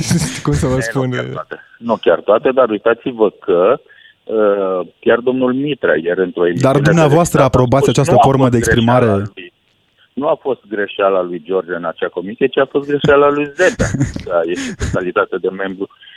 cum 0.46 0.54
să 0.54 0.66
vă 0.68 0.80
spun? 0.80 1.10
Nu 1.10 1.16
chiar 1.16 1.30
toate, 1.34 1.56
nu 1.80 1.96
chiar 1.96 2.20
toate 2.20 2.50
dar 2.52 2.70
uitați-vă 2.70 3.30
că 3.30 3.80
uh, 4.24 4.88
chiar 5.00 5.20
domnul 5.20 5.54
Mitra 5.54 5.96
ieri 5.96 6.20
într-o 6.28 6.48
emisiune... 6.48 6.72
Dar 6.74 6.82
dumneavoastră 6.82 7.38
de 7.38 7.44
a 7.44 7.46
aprobați 7.46 7.84
spus, 7.84 7.94
această 7.98 8.14
nu 8.14 8.20
a 8.20 8.24
formă 8.24 8.42
fost 8.44 8.52
de 8.52 8.58
exprimare? 8.58 9.06
greșeala 9.06 9.24
lui- 9.36 9.54
Nu 10.14 10.28
a 10.28 10.38
fost 10.42 10.62
greșeala 10.70 11.22
lui 11.22 11.42
George 11.46 11.74
în 11.74 11.86
acea 11.86 12.08
comisie, 12.08 12.48
ci 12.48 12.58
a 12.58 12.68
fost 12.72 12.88
greșeala 12.90 13.30
lui 13.30 13.46
Zeta. 13.56 13.86
Da, 14.26 14.40
e 14.50 14.54
și 14.54 14.70
în 14.78 14.90
calitate 14.94 15.36
de 15.42 15.50
membru 15.50 15.88
al 15.90 16.17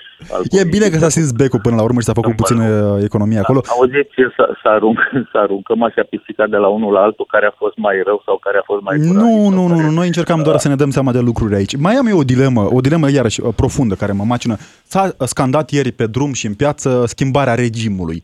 E 0.51 0.65
bine 0.65 0.89
că 0.89 0.97
s-a 0.99 1.09
stins 1.09 1.33
becul 1.33 1.61
până 1.63 1.77
la 1.77 1.83
urmă 1.83 1.99
și 2.01 2.07
s-a 2.07 2.13
făcut 2.13 2.37
puțină 2.37 2.65
economie 3.03 3.39
acolo. 3.39 3.61
Auziți, 3.79 4.15
să, 4.37 4.45
să, 4.63 4.69
arunc, 4.69 4.99
să 5.33 5.39
aruncăm 5.39 5.83
așa 5.83 6.03
pisica 6.11 6.47
de 6.47 6.57
la 6.57 6.69
unul 6.69 6.93
la 6.93 7.01
altul 7.01 7.27
care 7.29 7.47
a 7.47 7.55
fost 7.57 7.77
mai 7.77 8.03
rău 8.05 8.23
sau 8.25 8.37
care 8.37 8.59
a 8.59 8.63
fost 8.65 8.83
mai 8.83 8.97
curat. 8.97 9.13
Nu, 9.13 9.21
sau 9.21 9.51
nu, 9.51 9.67
nu, 9.67 9.75
care- 9.75 9.87
nu, 9.89 9.91
noi 9.91 10.07
încercam 10.07 10.43
doar 10.43 10.57
să 10.57 10.69
ne 10.69 10.75
dăm 10.75 10.91
seama 10.91 11.13
de 11.13 11.21
lucruri 11.21 11.55
aici. 11.55 11.77
Mai 11.77 11.95
am 11.95 12.07
eu 12.07 12.19
o 12.19 12.23
dilemă, 12.23 12.63
o 12.73 12.81
dilemă 12.81 13.11
iarăși 13.11 13.41
uh, 13.41 13.53
profundă 13.57 13.95
care 13.95 14.13
mă 14.13 14.25
macină. 14.25 14.57
S-a 14.85 15.05
scandat 15.19 15.71
ieri 15.71 15.93
pe 15.93 16.07
drum 16.07 16.33
și 16.33 16.47
în 16.47 16.55
piață 16.55 17.03
schimbarea 17.07 17.55
regimului. 17.55 18.23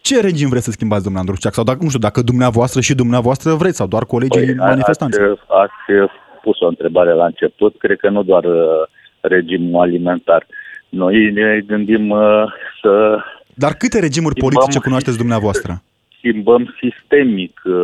Ce 0.00 0.20
regim 0.20 0.48
vreți 0.48 0.64
să 0.64 0.70
schimbați, 0.70 1.02
domnule 1.02 1.24
Andrușceac? 1.24 1.54
Sau 1.54 1.64
dacă, 1.64 1.78
nu 1.82 1.88
știu, 1.88 2.00
dacă 2.00 2.20
dumneavoastră 2.22 2.80
și 2.80 2.94
dumneavoastră 2.94 3.52
vreți, 3.52 3.76
sau 3.76 3.86
doar 3.86 4.04
colegii 4.04 4.44
Păi, 4.44 4.54
manifestanți? 4.54 5.18
Ați, 5.20 5.40
ați 5.48 6.12
pus 6.42 6.60
o 6.60 6.66
întrebare 6.66 7.12
la 7.12 7.24
început, 7.24 7.78
cred 7.78 7.98
că 7.98 8.08
nu 8.08 8.22
doar 8.22 8.44
uh, 8.44 8.82
regimul 9.20 9.80
alimentar. 9.80 10.46
Noi 10.88 11.30
ne 11.32 11.60
gândim 11.66 12.10
uh, 12.10 12.44
să 12.82 13.18
Dar 13.54 13.72
câte 13.74 13.98
regimuri 14.00 14.34
Schimbăm- 14.34 14.48
politice 14.48 14.78
cunoașteți 14.78 15.16
dumneavoastră? 15.16 15.82
schimbăm 16.18 16.74
sistemic 16.80 17.60
uh, 17.64 17.74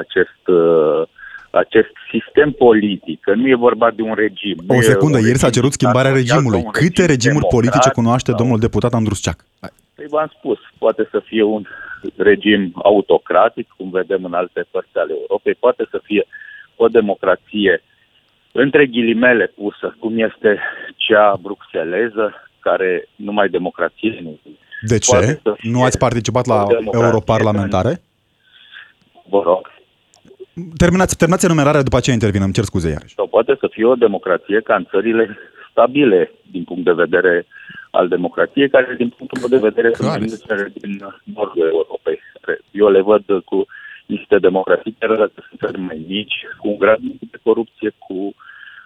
acest, 0.00 0.42
uh, 0.46 1.02
acest 1.50 1.92
sistem 2.12 2.50
politic, 2.50 3.20
că 3.20 3.34
nu 3.34 3.48
e 3.48 3.54
vorba 3.54 3.90
de 3.90 4.02
un 4.02 4.14
regim. 4.14 4.56
nu 4.66 4.74
O 4.74 4.78
e 4.78 4.82
secundă, 4.82 5.18
un 5.18 5.24
ieri 5.24 5.38
s-a 5.38 5.46
regim 5.46 5.60
cerut 5.60 5.72
schimbarea 5.72 6.12
dictatorial 6.12 6.42
sau 6.42 6.50
regimului. 6.50 6.64
un 6.66 6.72
Câte 6.80 7.00
regim 7.00 7.14
regimuri 7.14 7.46
democrat 7.48 7.60
politice 7.60 7.90
cunoaște 7.98 8.30
sau- 8.30 8.38
domnul 8.40 8.58
deputat 8.58 8.92
Andrusceac? 8.94 9.38
Păi 9.94 10.06
v-am 10.08 10.30
spus, 10.38 10.58
poate 10.78 11.08
să 11.10 11.18
fie 11.24 11.42
un 11.42 11.62
regim 12.16 12.72
autocratic, 12.82 13.66
cum 13.76 13.90
vedem 13.90 14.24
în 14.24 14.32
alte 14.32 14.64
părți 14.70 14.96
ale 15.02 15.12
Europei, 15.20 15.54
poate 15.54 15.86
să 15.90 16.00
fie 16.02 16.24
o 16.76 16.86
democrație 16.86 17.82
între 18.52 18.86
ghilimele 18.86 19.46
pusă, 19.46 19.96
cum 19.98 20.18
este 20.18 20.60
cea 20.96 21.36
bruxeleză, 21.42 22.26
care 22.62 23.08
numai 23.16 23.48
democrație 23.48 24.18
nu. 24.22 24.38
De 24.86 24.98
Poate 25.06 25.26
ce? 25.26 25.40
să 25.42 25.54
fie 25.58 25.70
Nu 25.70 25.82
ați 25.82 25.98
participat 25.98 26.46
la 26.46 26.62
o 26.62 26.66
democrație 26.66 27.04
europarlamentare? 27.04 28.00
Vă 29.28 29.42
rog. 29.44 29.70
Terminați, 30.76 31.16
terminați 31.16 31.44
enumerarea, 31.44 31.82
după 31.82 31.96
aceea 31.96 32.14
intervin, 32.14 32.42
îmi 32.42 32.52
cer 32.52 32.64
scuze 32.64 32.88
iarăși. 32.88 33.14
Sau 33.14 33.26
poate 33.26 33.56
să 33.60 33.68
fie 33.70 33.84
o 33.84 33.94
democrație 33.94 34.60
ca 34.60 34.74
în 34.74 34.86
țările 34.90 35.36
stabile 35.70 36.30
din 36.50 36.64
punct 36.64 36.84
de 36.84 36.92
vedere 36.92 37.46
al 37.90 38.08
democrației, 38.08 38.68
care 38.68 38.94
din 38.98 39.08
punctul 39.16 39.38
meu 39.40 39.48
de 39.48 39.66
vedere 39.68 39.90
sunt 39.94 40.08
Care? 40.08 40.18
mai 40.18 40.28
multe 40.28 40.72
din 40.80 40.92
nordul 41.34 41.66
Europei. 41.66 42.18
Eu 42.70 42.88
le 42.88 43.00
văd 43.00 43.24
cu 43.44 43.66
niște 44.06 44.38
democrații, 44.38 44.96
chiar 44.98 45.10
dacă 45.16 45.32
sunt 45.48 45.60
țări 45.60 45.80
mai 45.80 46.04
mici, 46.08 46.38
cu 46.58 46.68
un 46.68 46.78
grad 46.78 46.98
mic 47.00 47.30
de 47.30 47.38
corupție, 47.42 47.90
cu 47.98 48.34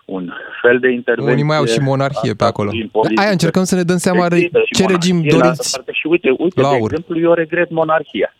un 0.06 0.32
fel 0.62 0.78
de 0.78 0.90
intervenție. 0.90 1.32
Unii 1.32 1.44
mai 1.44 1.56
au 1.56 1.64
și 1.64 1.78
monarhie 1.78 2.30
a 2.30 2.34
pe 2.36 2.44
acolo. 2.44 2.68
statului 2.68 2.82
în 2.82 2.88
politică. 3.00 3.20
Aia 3.22 3.30
încercăm 3.30 3.64
să 3.64 3.74
ne 3.74 3.82
dăm 3.82 3.96
seama 3.96 4.26
Există 4.26 4.58
și 4.64 4.72
ce 4.74 4.86
regim 4.86 5.14
monarhie 5.16 5.36
în 5.36 5.42
altă 5.42 5.54
doriți. 5.56 5.76
parte. 5.76 5.92
Și 5.92 6.06
uite, 6.06 6.28
uite 6.38 6.60
la 6.60 6.68
de 6.68 6.74
aur. 6.74 6.90
exemplu, 6.92 7.20
eu 7.20 7.32
regret 7.32 7.70
monarhia. 7.70 8.34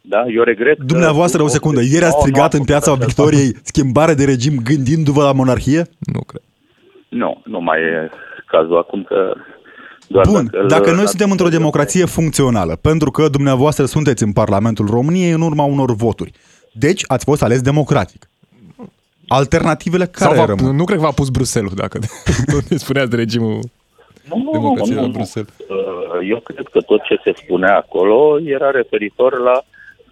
Da, 0.00 0.24
eu 0.36 0.42
regret 0.42 0.78
că- 0.78 0.84
Dumneavoastră, 0.84 1.42
o 1.42 1.46
secundă, 1.48 1.80
ieri 1.80 2.04
ați 2.04 2.14
Nu, 2.14 2.16
nu 2.16 2.20
strigat 2.20 2.52
am 2.52 2.58
în 2.60 2.64
piața 2.64 2.90
făcut 2.90 2.98
așa. 3.02 3.06
Victoriei 3.06 3.56
schimbare 3.62 4.14
de 4.14 4.24
regim 4.24 4.60
gândindu-vă 4.64 5.22
la 5.22 5.32
monarhie? 5.32 5.82
Nu 5.98 6.20
cred. 6.20 6.42
Nu, 7.08 7.40
nu 7.44 7.60
mai 7.60 7.78
e 7.80 8.10
cazul 8.46 8.76
acum 8.78 9.02
că 9.02 9.32
doar 10.06 10.26
Bun, 10.26 10.44
dacă, 10.44 10.58
îl- 10.62 10.68
dacă 10.68 10.86
noi 10.86 10.94
dacă- 10.96 11.06
suntem 11.08 11.30
într-o 11.30 11.48
democrație 11.48 12.04
funcțională, 12.04 12.76
pentru 12.76 13.10
că 13.10 13.28
dumneavoastră 13.28 13.84
sunteți 13.84 14.22
în 14.22 14.32
Parlamentul 14.32 14.86
României 14.86 15.30
în 15.30 15.40
urma 15.40 15.64
unor 15.64 15.94
voturi, 15.94 16.32
deci 16.72 17.02
ați 17.06 17.24
fost 17.24 17.42
ales 17.42 17.60
democratic. 17.60 18.27
Alternativele 19.28 20.06
care 20.06 20.34
Sau 20.34 20.44
v-a, 20.44 20.54
rămân? 20.54 20.76
nu 20.76 20.84
cred 20.84 20.98
că 20.98 21.04
v-a 21.04 21.10
pus 21.10 21.28
Bruselul, 21.28 21.72
dacă 21.74 21.98
nu 22.52 22.58
ne 22.68 22.76
spuneați 22.76 23.10
de 23.10 23.16
regimul 23.16 23.60
Nu, 24.28 24.36
nu, 24.36 24.42
nu, 24.42 24.50
democrației 24.50 24.94
nu, 24.94 25.00
la 25.00 25.06
nu. 25.06 25.12
Bruxelles. 25.12 25.50
Uh, 25.58 26.28
Eu 26.28 26.40
cred 26.40 26.66
că 26.72 26.80
tot 26.80 27.02
ce 27.02 27.20
se 27.24 27.32
spunea 27.42 27.76
acolo 27.76 28.38
era 28.44 28.70
referitor 28.70 29.38
la 29.38 29.62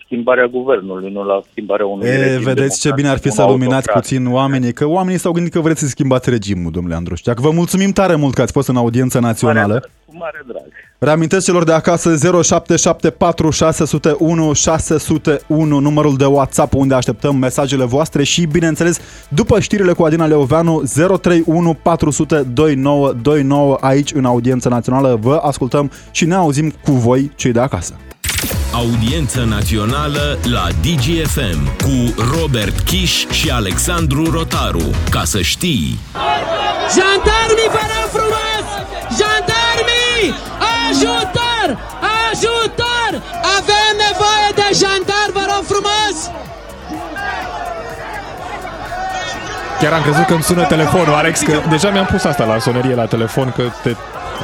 schimbarea 0.07 0.47
guvernului, 0.47 1.13
nu 1.13 1.25
la 1.25 1.43
schimbarea 1.51 1.87
unui 1.87 2.07
E, 2.07 2.17
regim 2.17 2.43
vedeți 2.43 2.81
ce 2.81 2.93
bine 2.95 3.09
ar 3.09 3.17
fi 3.17 3.23
democratic, 3.23 3.33
să 3.33 3.43
un 3.43 3.51
luminați 3.51 3.89
autocrat. 3.89 4.03
puțin 4.03 4.33
oamenii, 4.33 4.73
că 4.73 4.87
oamenii 4.87 5.19
s-au 5.19 5.33
gândit 5.33 5.53
că 5.53 5.61
vreți 5.61 5.81
să 5.81 5.87
schimbați 5.87 6.31
regimul, 6.31 6.71
domnule 6.71 6.95
Andrușteac. 6.95 7.39
Vă 7.39 7.51
mulțumim 7.51 7.91
tare 7.91 8.15
mult 8.15 8.35
că 8.35 8.43
ați 8.43 8.53
fost 8.53 8.69
în 8.69 8.77
audiență 8.77 9.19
națională. 9.21 9.73
Mare, 9.73 9.91
cu 10.07 10.17
mare 10.17 10.43
drag. 10.47 10.67
Reamintesc 10.99 11.45
celor 11.45 11.65
de 11.65 11.73
acasă 11.73 12.17
0774 12.43 13.51
601 13.51 14.53
601 14.53 15.79
numărul 15.79 16.17
de 16.17 16.25
WhatsApp 16.25 16.75
unde 16.75 16.95
așteptăm 16.95 17.37
mesajele 17.37 17.85
voastre 17.85 18.23
și 18.23 18.47
bineînțeles 18.47 19.01
după 19.29 19.61
știrile 19.61 19.93
cu 19.93 20.03
Adina 20.03 20.27
Leoveanu 20.27 20.83
031 21.23 21.77
400 21.83 22.43
2929 22.55 23.77
aici 23.81 24.13
în 24.13 24.25
audiență 24.25 24.69
națională 24.69 25.19
vă 25.21 25.35
ascultăm 25.43 25.91
și 26.11 26.25
ne 26.25 26.35
auzim 26.35 26.73
cu 26.85 26.93
voi 26.93 27.31
cei 27.37 27.53
de 27.53 27.61
acasă. 27.61 27.95
Audiență 28.83 29.41
națională 29.45 30.39
la 30.43 30.67
DGFM 30.85 31.61
cu 31.85 31.97
Robert 32.35 32.79
Kiș 32.79 33.27
și 33.31 33.51
Alexandru 33.51 34.31
Rotaru. 34.31 34.91
Ca 35.11 35.23
să 35.25 35.41
știi! 35.41 35.99
Jandarmii, 36.95 37.71
vă 37.77 37.85
rog 37.93 38.09
frumos! 38.17 38.67
Jandarmii! 39.19 40.25
Ajutor! 40.85 41.69
Ajutor! 42.27 43.11
Avem 43.57 43.93
nevoie 44.07 44.49
de 44.61 44.67
jandarmi, 44.81 45.35
vă 45.39 45.45
rog 45.53 45.65
frumos! 45.73 46.17
Chiar 49.81 49.93
am 49.93 50.03
crezut 50.03 50.27
că 50.27 50.33
îmi 50.33 50.43
sună 50.43 50.65
telefonul, 50.65 51.15
Alex, 51.15 51.41
că 51.41 51.53
deja 51.69 51.91
mi-am 51.91 52.07
pus 52.07 52.25
asta 52.25 52.45
la 52.45 52.59
sonerie 52.59 52.95
la 52.95 53.07
telefon, 53.07 53.53
că 53.57 53.63
te... 53.83 53.91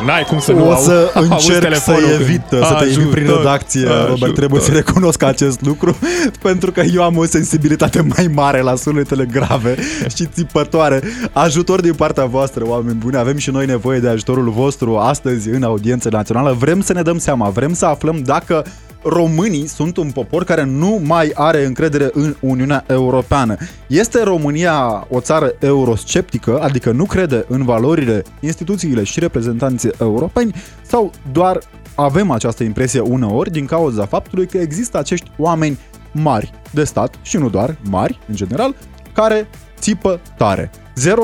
N-ai 0.07 0.25
cum 0.25 0.39
să 0.41 0.53
nu 0.53 0.69
o 0.69 0.73
au- 0.73 0.83
să 0.83 1.11
auzi 1.15 1.31
încerc 1.31 1.55
să 1.57 1.61
telefonul 1.61 2.01
când- 2.09 2.21
evit 2.21 2.43
să 2.51 2.77
te 2.79 2.85
invit 2.85 3.11
prin 3.11 3.23
Ajutor, 3.25 3.43
redacție, 3.43 3.87
Robert, 3.87 4.11
ajutor. 4.11 4.31
trebuie 4.31 4.61
să 4.61 4.73
recunosc 4.73 5.23
acest 5.23 5.61
lucru, 5.61 5.97
pentru 6.43 6.73
că 6.73 6.81
eu 6.81 7.03
am 7.03 7.17
o 7.17 7.25
sensibilitate 7.25 8.01
mai 8.17 8.31
mare 8.35 8.61
la 8.61 8.75
sunetele 8.75 9.25
grave 9.25 9.77
și 10.17 10.27
țipătoare. 10.35 11.03
Ajutor 11.33 11.81
din 11.81 11.95
partea 11.95 12.25
voastră, 12.25 12.65
oameni 12.67 12.97
buni, 12.97 13.17
avem 13.17 13.37
și 13.37 13.51
noi 13.51 13.67
nevoie 13.67 13.99
de 13.99 14.09
ajutorul 14.09 14.51
vostru 14.51 14.97
astăzi 14.97 15.49
în 15.49 15.63
audiență 15.63 16.09
națională. 16.13 16.57
Vrem 16.59 16.81
să 16.81 16.93
ne 16.93 17.03
dăm 17.03 17.19
seama, 17.19 17.49
vrem 17.49 17.75
să 17.75 17.87
aflăm 17.87 18.23
dacă 18.25 18.65
românii 19.05 19.67
sunt 19.67 19.97
un 19.97 20.11
popor 20.11 20.45
care 20.45 20.65
nu 20.65 21.01
mai 21.05 21.31
are 21.35 21.65
încredere 21.65 22.11
în 22.13 22.35
Uniunea 22.41 22.85
Europeană. 22.89 23.57
Este 23.87 24.23
România 24.23 25.07
o 25.11 25.21
țară 25.21 25.55
eurosceptică, 25.61 26.61
adică 26.61 26.91
nu 26.91 27.05
crede 27.05 27.45
în 27.49 27.65
valorile, 27.65 28.23
instituțiile 28.41 29.03
și 29.03 29.21
reprezentanții 29.21 29.91
europeni, 30.01 30.55
sau 30.83 31.11
doar 31.33 31.59
avem 31.95 32.31
această 32.31 32.63
impresie 32.63 33.01
uneori 33.01 33.51
din 33.51 33.67
cauza 33.67 34.07
faptului 34.07 34.47
că 34.47 34.59
există 34.59 34.99
acești 34.99 35.31
oameni 35.39 35.79
mari 36.13 36.51
de 36.71 36.85
stat 36.85 37.15
și 37.23 37.37
nu 37.37 37.49
doar 37.49 37.77
mari 37.91 38.19
în 38.29 38.35
general, 38.35 38.75
care 39.13 39.49
țipă 39.79 40.21
tare. 40.37 40.71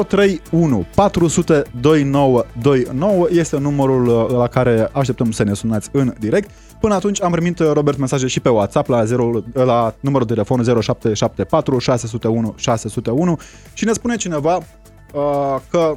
031 0.09 0.87
400 0.95 1.63
2929 1.81 3.27
este 3.31 3.59
numărul 3.59 4.07
uh, 4.07 4.37
la 4.37 4.47
care 4.47 4.89
așteptăm 4.93 5.31
să 5.31 5.45
ne 5.45 5.55
sunați 5.55 5.89
în 5.93 6.15
direct. 6.19 6.51
Până 6.81 6.95
atunci 6.95 7.23
am 7.23 7.31
primit, 7.31 7.59
uh, 7.59 7.71
Robert, 7.73 7.99
mesaje 7.99 8.27
și 8.27 8.41
pe 8.41 8.49
WhatsApp 8.49 8.89
la, 8.89 9.05
0, 9.05 9.43
la 9.53 9.95
numărul 10.01 10.27
de 10.27 10.33
telefon 10.33 10.63
0774 10.63 11.79
601 11.79 12.55
601 12.57 13.39
și 13.73 13.85
ne 13.85 13.93
spune 13.93 14.17
cineva 14.17 14.57
uh, 14.57 15.57
că 15.71 15.97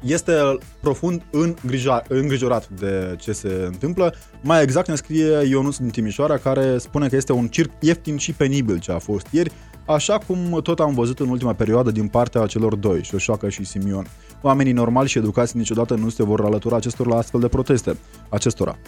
este 0.00 0.32
profund 0.80 1.22
îngrija, 1.30 2.02
îngrijorat 2.08 2.68
de 2.68 3.16
ce 3.18 3.32
se 3.32 3.64
întâmplă. 3.66 4.14
Mai 4.40 4.62
exact 4.62 4.88
ne 4.88 4.94
scrie 4.94 5.46
Ionus 5.48 5.78
din 5.78 5.88
Timișoara 5.88 6.36
care 6.36 6.78
spune 6.78 7.08
că 7.08 7.16
este 7.16 7.32
un 7.32 7.48
circ 7.48 7.70
ieftin 7.80 8.16
și 8.16 8.32
penibil 8.32 8.78
ce 8.78 8.92
a 8.92 8.98
fost 8.98 9.26
ieri. 9.30 9.52
așa 9.86 10.18
cum 10.26 10.60
tot 10.62 10.80
am 10.80 10.94
văzut 10.94 11.18
în 11.18 11.28
ultima 11.28 11.52
perioadă 11.52 11.90
din 11.90 12.08
partea 12.08 12.46
celor 12.46 12.74
doi, 12.74 13.02
Șoșoacă 13.02 13.48
și 13.48 13.64
Simion. 13.64 14.06
Oamenii 14.42 14.72
normali 14.72 15.08
și 15.08 15.18
educați 15.18 15.56
niciodată 15.56 15.94
nu 15.94 16.08
se 16.08 16.22
vor 16.22 16.40
alătura 16.40 16.76
acestor 16.76 17.06
la 17.06 17.16
astfel 17.16 17.40
de 17.40 17.48
proteste. 17.48 17.96
Acestora. 18.28 18.78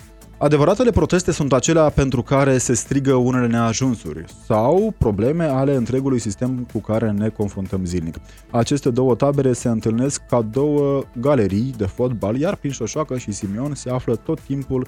Adevăratele 0.43 0.91
proteste 0.91 1.33
sunt 1.33 1.53
acelea 1.53 1.91
pentru 1.91 2.23
care 2.23 2.59
se 2.59 2.75
strigă 2.75 3.15
unele 3.15 3.47
neajunsuri 3.47 4.25
sau 4.47 4.95
probleme 4.99 5.45
ale 5.45 5.75
întregului 5.75 6.19
sistem 6.19 6.69
cu 6.73 6.79
care 6.79 7.11
ne 7.11 7.29
confruntăm 7.29 7.85
zilnic. 7.85 8.15
Aceste 8.51 8.91
două 8.91 9.15
tabere 9.15 9.53
se 9.53 9.69
întâlnesc 9.69 10.23
ca 10.29 10.43
două 10.43 11.03
galerii 11.21 11.75
de 11.77 11.87
fotbal, 11.87 12.37
iar 12.37 12.57
prin 12.57 12.71
Șoșoacă 12.71 13.19
și 13.19 13.33
Simion 13.33 13.75
se 13.75 13.91
află 13.91 14.17
tot 14.17 14.41
timpul 14.41 14.87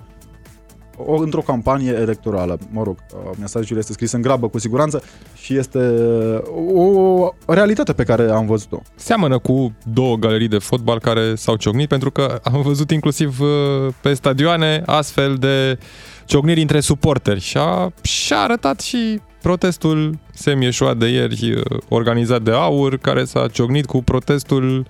o, 0.97 1.15
într-o 1.15 1.41
campanie 1.41 1.93
electorală. 1.93 2.59
Mă 2.71 2.83
rog, 2.83 2.97
uh, 3.15 3.31
mesajul 3.39 3.79
este 3.79 3.93
scris 3.93 4.13
în 4.13 4.23
grabă 4.23 4.49
cu 4.49 4.59
siguranță 4.59 5.03
și 5.37 5.57
este 5.57 5.79
o 6.75 7.29
realitate 7.47 7.93
pe 7.93 8.03
care 8.03 8.31
am 8.31 8.47
văzut-o. 8.47 8.81
Seamănă 8.95 9.39
cu 9.39 9.73
două 9.93 10.17
galerii 10.17 10.49
de 10.49 10.59
fotbal 10.59 10.99
care 10.99 11.35
s-au 11.35 11.57
ciocnit, 11.57 11.89
pentru 11.89 12.11
că 12.11 12.41
am 12.43 12.63
văzut 12.63 12.91
inclusiv 12.91 13.41
uh, 13.41 13.49
pe 14.01 14.15
stadioane 14.15 14.83
astfel 14.87 15.35
de 15.35 15.79
ciocniri 16.25 16.61
între 16.61 16.81
suporteri 16.81 17.41
și 17.41 17.59
a, 17.59 17.93
și-a 18.03 18.39
arătat 18.39 18.81
și 18.81 19.21
protestul 19.43 20.19
semieșuat 20.33 20.97
de 20.97 21.07
ieri 21.07 21.53
uh, 21.53 21.79
organizat 21.89 22.43
de 22.43 22.51
AUR, 22.51 22.97
care 22.97 23.25
s-a 23.25 23.49
ciocnit 23.53 23.87
cu 23.87 24.03
protestul 24.03 24.87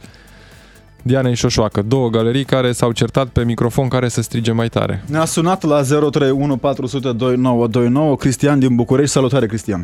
Dianei 1.06 1.34
Șoșoacă, 1.34 1.82
două 1.82 2.08
galerii 2.08 2.44
care 2.44 2.72
s-au 2.72 2.92
certat 2.92 3.28
pe 3.28 3.44
microfon 3.44 3.88
care 3.88 4.08
să 4.08 4.22
strige 4.22 4.52
mai 4.52 4.68
tare. 4.68 5.02
Ne-a 5.10 5.24
sunat 5.24 5.62
la 5.62 5.80
031 6.10 8.16
Cristian 8.16 8.58
din 8.58 8.76
București. 8.76 9.10
Salutare, 9.10 9.46
Cristian! 9.46 9.80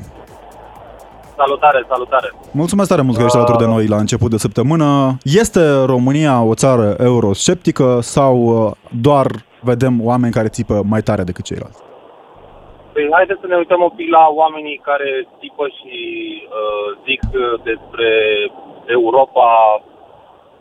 Salutare, 1.37 1.85
salutare! 1.89 2.33
Mulțumesc 2.53 2.89
tare 2.89 3.03
mult 3.03 3.17
că 3.17 3.23
ești 3.23 3.37
alături 3.37 3.59
de 3.59 3.67
noi 3.67 3.87
la 3.87 3.97
început 3.97 4.31
de 4.31 4.37
săptămână. 4.37 5.17
Este 5.25 5.85
România 5.85 6.43
o 6.43 6.55
țară 6.55 6.97
eurosceptică 6.99 7.99
sau 8.01 8.35
uh, 8.37 8.73
doar 9.01 9.27
vedem 9.61 10.05
oameni 10.05 10.33
care 10.33 10.49
țipă 10.49 10.83
mai 10.85 11.01
tare 11.01 11.23
decât 11.23 11.45
ceilalți? 11.45 11.79
Păi 12.93 13.09
haideți 13.13 13.41
să 13.41 13.47
ne 13.47 13.57
uităm 13.57 13.81
un 13.89 13.93
pic 13.97 14.09
la 14.11 14.25
oamenii 14.43 14.81
care 14.91 15.09
țipă 15.41 15.65
și 15.79 15.97
uh, 16.59 16.87
zic 17.07 17.21
despre 17.71 18.11
Europa 18.87 19.49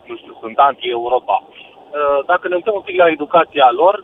nu 0.09 0.15
știu, 0.21 0.33
sunt 0.43 0.57
anti-Europa. 0.69 1.37
Uh, 1.47 2.19
dacă 2.31 2.45
ne 2.47 2.55
uităm 2.59 2.75
un 2.79 2.87
pic 2.89 2.97
la 3.03 3.07
educația 3.15 3.69
lor, 3.81 3.95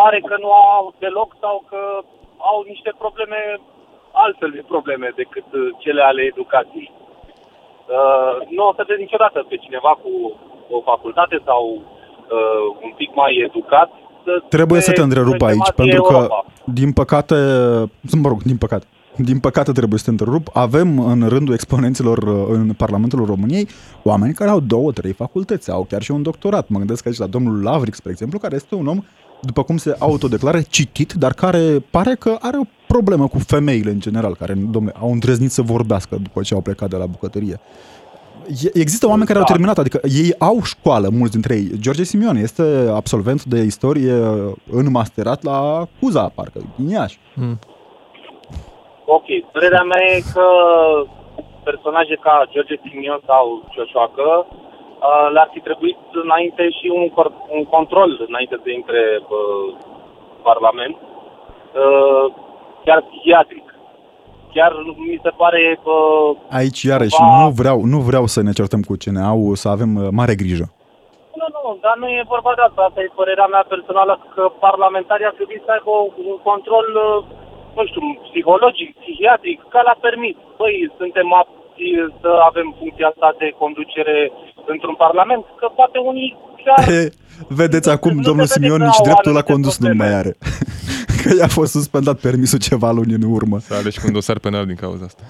pare 0.00 0.18
că 0.28 0.36
nu 0.44 0.50
au 0.76 0.84
deloc 0.98 1.30
sau 1.44 1.56
că 1.70 1.80
au 2.50 2.58
niște 2.72 2.90
probleme, 3.02 3.40
altfel 4.24 4.50
de 4.58 4.62
probleme 4.72 5.08
decât 5.20 5.48
uh, 5.52 5.62
cele 5.82 6.02
ale 6.02 6.22
educației. 6.32 6.90
Uh, 6.92 8.34
nu 8.56 8.62
o 8.68 8.72
să 8.76 8.84
vezi 8.88 9.04
niciodată 9.06 9.38
pe 9.48 9.56
cineva 9.64 9.92
cu 10.02 10.12
o 10.76 10.80
facultate 10.90 11.36
sau 11.44 11.62
un 12.82 12.92
pic 12.96 13.14
mai 13.14 13.32
educat 13.48 13.90
Trebuie 14.48 14.80
să 14.80 14.92
te 14.92 15.00
întrerup 15.00 15.42
aici, 15.42 15.70
pentru 15.76 16.02
că, 16.02 16.28
din 16.64 16.92
păcate, 16.92 17.34
mă 18.22 18.28
rog, 18.28 18.42
din 18.42 18.56
păcate, 18.56 18.86
din 19.16 19.38
păcate 19.38 19.72
trebuie 19.72 19.98
să 19.98 20.04
te 20.04 20.10
întrerup, 20.10 20.50
avem 20.52 20.98
în 20.98 21.28
rândul 21.28 21.54
exponenților 21.54 22.18
uh, 22.18 22.46
în 22.48 22.72
Parlamentul 22.72 23.24
României 23.24 23.68
oameni 24.02 24.34
care 24.34 24.50
au 24.50 24.60
două, 24.60 24.92
trei 24.92 25.12
facultăți, 25.12 25.70
au 25.70 25.86
chiar 25.88 26.02
și 26.02 26.10
un 26.10 26.22
doctorat. 26.22 26.68
Mă 26.68 26.78
gândesc 26.78 27.06
aici 27.06 27.16
la 27.16 27.26
domnul 27.26 27.62
Lavric, 27.62 27.94
spre 27.94 28.10
exemplu, 28.10 28.38
care 28.38 28.54
este 28.54 28.74
un 28.74 28.86
om, 28.86 29.02
după 29.40 29.62
cum 29.62 29.76
se 29.76 29.96
autodeclară, 29.98 30.60
citit, 30.60 31.12
dar 31.12 31.32
care 31.32 31.84
pare 31.90 32.14
că 32.14 32.36
are 32.40 32.56
o 32.58 32.64
problemă 32.86 33.28
cu 33.28 33.38
femeile 33.38 33.90
în 33.90 34.00
general, 34.00 34.34
care 34.34 34.52
domne, 34.52 34.92
au 35.00 35.12
îndrăznit 35.12 35.50
să 35.50 35.62
vorbească 35.62 36.18
după 36.22 36.42
ce 36.42 36.54
au 36.54 36.60
plecat 36.60 36.90
de 36.90 36.96
la 36.96 37.06
bucătărie. 37.06 37.60
Există 38.72 39.06
oameni 39.06 39.26
care 39.26 39.38
au 39.38 39.44
da. 39.44 39.50
terminat, 39.50 39.78
adică 39.78 40.00
ei 40.02 40.34
au 40.38 40.62
școală, 40.62 41.08
mulți 41.12 41.32
dintre 41.32 41.54
ei. 41.54 41.70
George 41.78 42.02
Simion 42.02 42.36
este 42.36 42.62
absolvent 42.92 43.44
de 43.44 43.62
istorie 43.62 44.12
în 44.70 44.90
masterat 44.90 45.42
la 45.42 45.88
Cuza, 46.00 46.28
parcă, 46.28 46.60
din 46.76 46.88
Iași. 46.88 47.18
Mm. 47.34 47.58
Ok, 49.06 49.26
părerea 49.52 49.82
mea 49.82 50.02
e 50.02 50.20
că 50.34 50.46
personaje 51.62 52.16
ca 52.20 52.44
George 52.50 52.76
Simion 52.82 53.20
sau 53.26 53.44
Cioșoacă 53.72 54.46
uh, 54.46 55.26
le-ar 55.32 55.48
fi 55.52 55.60
trebuit 55.60 55.98
înainte 56.24 56.62
și 56.78 56.86
un, 56.98 57.04
un 57.56 57.64
control 57.64 58.24
înainte 58.28 58.56
de 58.64 58.72
intre 58.72 59.02
uh, 59.20 59.74
Parlament, 60.42 60.96
uh, 60.96 62.26
chiar 62.84 63.00
psihiatric. 63.08 63.66
Chiar 64.54 64.72
mi 65.10 65.20
se 65.22 65.32
pare... 65.42 65.80
Uh, 65.82 66.36
Aici, 66.58 66.82
iarăși, 66.82 67.16
cumva... 67.16 67.42
nu, 67.42 67.48
vreau, 67.60 67.78
nu 67.94 67.98
vreau 68.08 68.26
să 68.34 68.40
ne 68.42 68.52
certăm 68.60 68.82
cu 68.88 68.94
CNA-ul, 69.02 69.54
să 69.62 69.68
avem 69.68 69.90
uh, 69.96 70.08
mare 70.20 70.34
grijă. 70.42 70.66
Nu, 71.38 71.46
nu, 71.54 71.78
dar 71.84 71.96
nu 72.02 72.08
e 72.08 72.32
vorba 72.34 72.52
de 72.56 72.62
asta. 72.68 72.80
Asta 72.88 73.00
e 73.00 73.18
părerea 73.20 73.48
mea 73.54 73.64
personală 73.74 74.12
că 74.34 74.42
parlamentarii 74.66 75.30
ar 75.30 75.36
trebui 75.38 75.62
să 75.64 75.70
aibă 75.76 75.92
un 76.30 76.36
control 76.48 76.86
uh, 77.08 77.24
nu 77.76 77.86
știu, 77.90 78.02
psihologic, 78.28 78.88
psihiatric, 79.00 79.58
ca 79.72 79.80
la 79.88 79.94
permis. 80.06 80.36
Băi, 80.60 80.74
suntem 81.00 81.28
apti 81.40 81.88
să 82.20 82.30
avem 82.50 82.68
funcția 82.78 83.06
asta 83.12 83.28
de 83.38 83.48
conducere 83.62 84.16
într-un 84.72 84.96
parlament, 85.04 85.44
că 85.60 85.66
poate 85.78 85.98
unii 85.98 86.30
chiar... 86.64 86.84
Vedeți 87.62 87.90
acum, 87.90 88.14
domnul 88.28 88.46
Simion 88.46 88.82
nici 88.82 89.04
dreptul 89.08 89.32
la 89.32 89.42
condus 89.42 89.78
nu 89.78 89.90
mai 89.94 90.12
are. 90.20 90.32
că 91.22 91.28
i-a 91.38 91.50
fost 91.58 91.72
suspendat 91.78 92.16
permisul 92.26 92.60
ceva 92.68 92.90
luni 92.98 93.16
în 93.18 93.24
urmă. 93.36 93.56
S-a 93.66 93.74
ales 93.80 93.94
cu 93.98 94.06
un 94.08 94.16
dosar 94.18 94.38
penal 94.46 94.64
din 94.70 94.78
cauza 94.84 95.04
asta. 95.10 95.24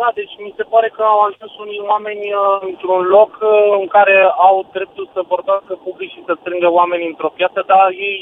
Da, 0.00 0.08
deci 0.20 0.34
mi 0.44 0.56
se 0.58 0.64
pare 0.72 0.88
că 0.96 1.02
au 1.12 1.20
ajuns 1.28 1.52
unii 1.64 1.82
oameni 1.92 2.24
uh, 2.32 2.42
într-un 2.70 3.00
loc 3.16 3.32
uh, 3.40 3.52
în 3.80 3.86
care 3.96 4.16
au 4.48 4.56
dreptul 4.76 5.06
să 5.14 5.30
vorbească 5.34 5.72
public 5.86 6.08
și 6.14 6.26
să 6.26 6.32
strângă 6.34 6.68
oameni 6.80 7.10
într-o 7.12 7.34
piață, 7.38 7.60
dar 7.72 7.84
ei 8.08 8.18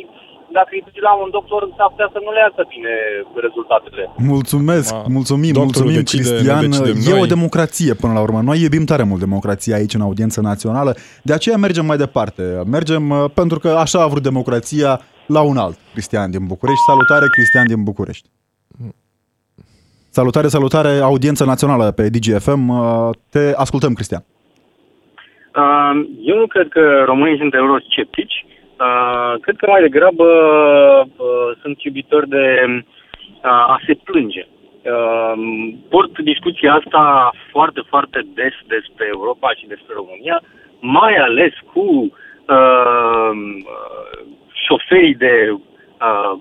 dacă 0.58 0.70
îi 0.76 0.82
duci 0.86 1.06
la 1.08 1.12
un 1.24 1.30
doctor, 1.36 1.60
s-ar 1.76 1.88
putea 1.92 2.08
să 2.14 2.18
nu 2.24 2.30
le 2.36 2.40
iasă 2.46 2.62
bine 2.74 2.92
rezultatele. 3.46 4.02
Mulțumesc, 4.34 4.92
Ma, 4.92 5.04
mulțumim, 5.16 5.52
mulțumim, 5.66 5.94
decide, 5.94 6.22
Cristian. 6.22 6.64
E 6.64 7.10
noi. 7.10 7.20
o 7.24 7.32
democrație 7.34 7.92
până 8.02 8.12
la 8.12 8.22
urmă. 8.26 8.40
Noi 8.48 8.58
iubim 8.62 8.84
tare 8.90 9.04
mult 9.10 9.20
democrația 9.26 9.74
aici 9.76 9.94
în 9.98 10.06
audiență 10.08 10.38
națională, 10.40 10.90
de 11.28 11.32
aceea 11.32 11.56
mergem 11.56 11.86
mai 11.86 11.96
departe. 12.04 12.42
Mergem 12.76 13.02
uh, 13.10 13.24
pentru 13.40 13.58
că 13.58 13.68
așa 13.84 13.98
a 14.02 14.06
vrut 14.12 14.22
democrația 14.30 14.90
la 15.26 15.40
un 15.50 15.56
alt. 15.56 15.78
Cristian 15.92 16.30
din 16.30 16.44
București. 16.46 16.84
Salutare, 16.90 17.26
Cristian 17.36 17.66
din 17.66 17.82
București. 17.84 18.28
Salutare, 20.18 20.48
salutare, 20.48 20.88
audiență 20.88 21.44
națională 21.44 21.90
pe 21.90 22.08
DGFM. 22.08 22.68
Uh, 22.68 23.10
te 23.30 23.52
ascultăm, 23.56 23.92
Cristian. 23.92 24.24
Uh, 25.60 25.92
eu 26.30 26.36
nu 26.36 26.46
cred 26.46 26.68
că 26.68 27.02
românii 27.04 27.38
sunt 27.38 27.54
eurosceptici. 27.54 28.46
Uh, 28.80 29.40
cred 29.40 29.56
că 29.56 29.70
mai 29.70 29.80
degrabă 29.80 30.26
uh, 31.16 31.50
sunt 31.62 31.82
iubitori 31.82 32.28
de 32.28 32.64
uh, 32.68 33.50
a 33.74 33.80
se 33.86 33.94
plânge. 33.94 34.46
Uh, 34.46 35.34
port 35.88 36.18
discuția 36.18 36.74
asta 36.74 37.30
foarte, 37.50 37.80
foarte 37.88 38.26
des 38.34 38.54
despre 38.66 39.06
Europa 39.08 39.50
și 39.58 39.66
despre 39.66 39.94
România, 39.94 40.42
mai 40.80 41.14
ales 41.16 41.52
cu 41.72 41.82
uh, 41.82 43.30
șoferii 44.66 45.14
de, 45.14 45.50
uh, 45.50 46.38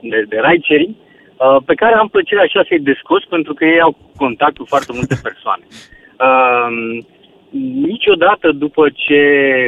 de, 0.00 0.24
de 0.28 0.40
rideshare 0.46 0.88
uh, 0.88 1.56
pe 1.66 1.74
care 1.74 1.94
am 1.94 2.08
plăcerea 2.08 2.42
așa 2.42 2.64
să-i 2.68 2.80
descos 2.80 3.24
pentru 3.24 3.54
că 3.54 3.64
ei 3.64 3.80
au 3.80 3.96
contact 4.16 4.56
cu 4.56 4.64
foarte 4.64 4.92
multe 4.94 5.16
persoane. 5.28 5.64
Uh, 6.26 7.04
niciodată 7.86 8.52
după 8.52 8.88
ce 8.94 9.22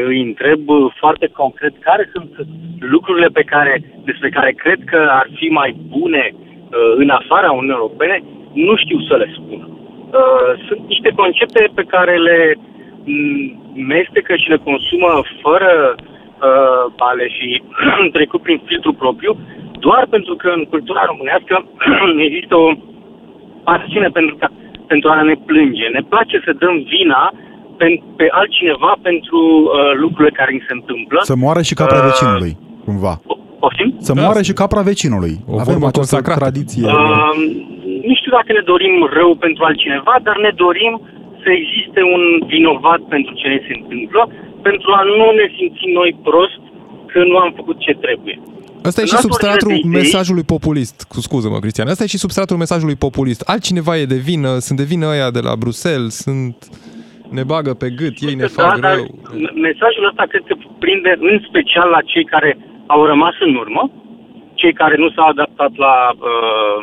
îi 0.07 0.21
întreb 0.21 0.61
foarte 0.97 1.27
concret 1.27 1.73
care 1.81 2.09
sunt 2.12 2.31
lucrurile 2.81 3.27
pe 3.27 3.42
care, 3.42 3.83
despre 4.05 4.29
care 4.29 4.53
cred 4.53 4.79
că 4.85 5.09
ar 5.11 5.29
fi 5.35 5.49
mai 5.49 5.77
bune 5.88 6.31
uh, 6.35 6.92
în 6.97 7.09
afara 7.09 7.51
Uniunii 7.51 7.81
Europene, 7.81 8.23
nu 8.53 8.77
știu 8.77 9.01
să 9.01 9.16
le 9.16 9.29
spun. 9.35 9.61
Uh, 9.61 10.51
sunt 10.68 10.81
niște 10.87 11.11
concepte 11.16 11.71
pe 11.75 11.83
care 11.83 12.16
le 12.16 12.55
mestecă 13.75 14.37
și 14.37 14.49
le 14.49 14.57
consumă 14.57 15.23
fără 15.42 15.95
uh, 15.99 17.07
a 17.09 17.12
le 17.12 17.29
fi 17.38 17.62
trecut 18.12 18.42
prin 18.42 18.61
filtru 18.64 18.92
propriu, 18.92 19.37
doar 19.79 20.07
pentru 20.11 20.35
că 20.35 20.49
în 20.57 20.64
cultura 20.64 21.03
românească 21.07 21.64
există 22.27 22.57
o 22.57 22.73
pasiune 23.64 24.09
pentru, 24.09 24.37
ca, 24.37 24.49
pentru 24.87 25.09
a 25.11 25.23
ne 25.23 25.35
plânge. 25.47 25.87
Ne 25.88 26.03
place 26.09 26.42
să 26.45 26.53
dăm 26.53 26.83
vina 26.83 27.33
pe, 27.83 27.88
pe 28.21 28.27
altcineva 28.40 28.92
pentru 29.09 29.40
uh, 29.42 29.71
lucrurile 30.03 30.33
care 30.40 30.51
îi 30.57 30.66
se 30.68 30.75
întâmplă. 30.79 31.18
Să 31.33 31.37
moară 31.45 31.62
și 31.68 31.75
capra 31.83 32.01
uh, 32.03 32.07
vecinului, 32.09 32.53
cumva. 32.87 33.14
Poftim? 33.62 33.90
Să 34.09 34.12
moară 34.23 34.40
da. 34.40 34.47
și 34.49 34.59
capra 34.62 34.83
vecinului. 34.92 35.35
O 35.53 35.55
Avem 35.64 35.85
această 35.90 36.18
tradiție. 36.40 36.87
Uh, 36.87 37.35
nu 38.09 38.14
știu 38.18 38.33
dacă 38.38 38.51
ne 38.59 38.64
dorim 38.73 38.95
rău 39.18 39.31
pentru 39.45 39.62
altcineva, 39.68 40.14
dar 40.27 40.37
ne 40.47 40.53
dorim 40.64 40.92
să 41.42 41.49
existe 41.61 42.01
un 42.14 42.23
vinovat 42.53 43.01
pentru 43.14 43.33
ce 43.40 43.47
ne 43.55 43.61
se 43.66 43.73
întâmplă, 43.81 44.23
pentru 44.68 44.88
a 44.99 45.03
nu 45.18 45.27
ne 45.40 45.47
simți 45.57 45.85
noi 45.99 46.11
prost 46.29 46.62
că 47.12 47.18
nu 47.31 47.37
am 47.45 47.51
făcut 47.59 47.77
ce 47.87 47.92
trebuie. 48.07 48.37
Ăsta 48.88 49.01
e 49.01 49.05
în 49.07 49.11
și 49.12 49.14
laturile 49.14 49.35
substratul 49.35 49.68
de 49.68 49.79
idei- 49.79 49.97
mesajului 50.01 50.47
populist. 50.55 50.97
Cu 51.12 51.21
scuză-mă, 51.27 51.59
Cristian. 51.64 51.88
Ăsta 51.88 52.05
e 52.05 52.14
și 52.14 52.25
substratul 52.25 52.57
mesajului 52.64 52.97
populist. 53.07 53.40
Altcineva 53.53 53.92
e 53.99 54.12
de 54.14 54.21
vină, 54.31 54.51
sunt 54.59 54.79
de 54.79 54.85
vină 54.92 55.07
ăia 55.07 55.31
de 55.31 55.40
la 55.49 55.55
Bruxelles, 55.57 56.14
sunt... 56.14 56.57
Ne 57.38 57.45
bagă 57.53 57.73
pe 57.75 57.88
gât, 58.01 58.14
ei 58.29 58.35
ne 58.35 58.47
fac 58.47 58.71
da, 58.75 58.81
dar 58.87 58.95
rău. 58.95 59.07
mesajul 59.68 60.09
ăsta 60.11 60.25
cred 60.29 60.42
că 60.49 60.55
prinde 60.79 61.12
în 61.31 61.37
special 61.49 61.88
la 61.97 62.01
cei 62.12 62.25
care 62.25 62.51
au 62.87 63.05
rămas 63.05 63.35
în 63.40 63.55
urmă, 63.55 63.90
cei 64.55 64.73
care 64.73 64.97
nu 64.97 65.11
s-au 65.11 65.29
adaptat 65.29 65.73
la 65.77 65.95
uh, 66.12 66.79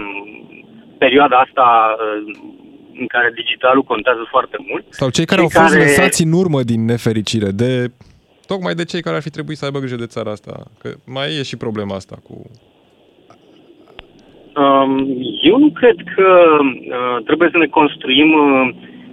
perioada 0.97 1.37
asta 1.37 1.95
uh, 1.95 2.57
în 2.99 3.07
care 3.07 3.31
digitalul 3.35 3.83
contează 3.83 4.23
foarte 4.29 4.57
mult. 4.69 4.85
Sau 4.89 5.09
cei 5.09 5.25
care 5.25 5.41
cei 5.41 5.49
au 5.49 5.61
fost 5.61 5.73
care- 5.73 5.85
lăsați 5.85 6.23
în 6.23 6.31
urmă 6.31 6.61
din 6.61 6.85
nefericire, 6.85 7.49
de 7.51 7.91
tocmai 8.47 8.73
de 8.73 8.85
cei 8.91 9.01
care 9.01 9.15
ar 9.15 9.21
fi 9.21 9.29
trebuit 9.29 9.57
să 9.57 9.65
aibă 9.65 9.79
grijă 9.79 9.95
de 9.95 10.13
țara 10.15 10.31
asta. 10.31 10.53
Că 10.81 10.89
mai 11.05 11.27
e 11.39 11.43
și 11.43 11.57
problema 11.57 11.95
asta 11.95 12.15
cu... 12.27 12.35
Um, 14.63 14.91
eu 15.41 15.57
nu 15.57 15.69
cred 15.79 15.95
că 16.15 16.27
uh, 16.61 17.23
trebuie 17.25 17.49
să 17.51 17.57
ne 17.57 17.65
construim 17.65 18.29
uh, 18.33 18.69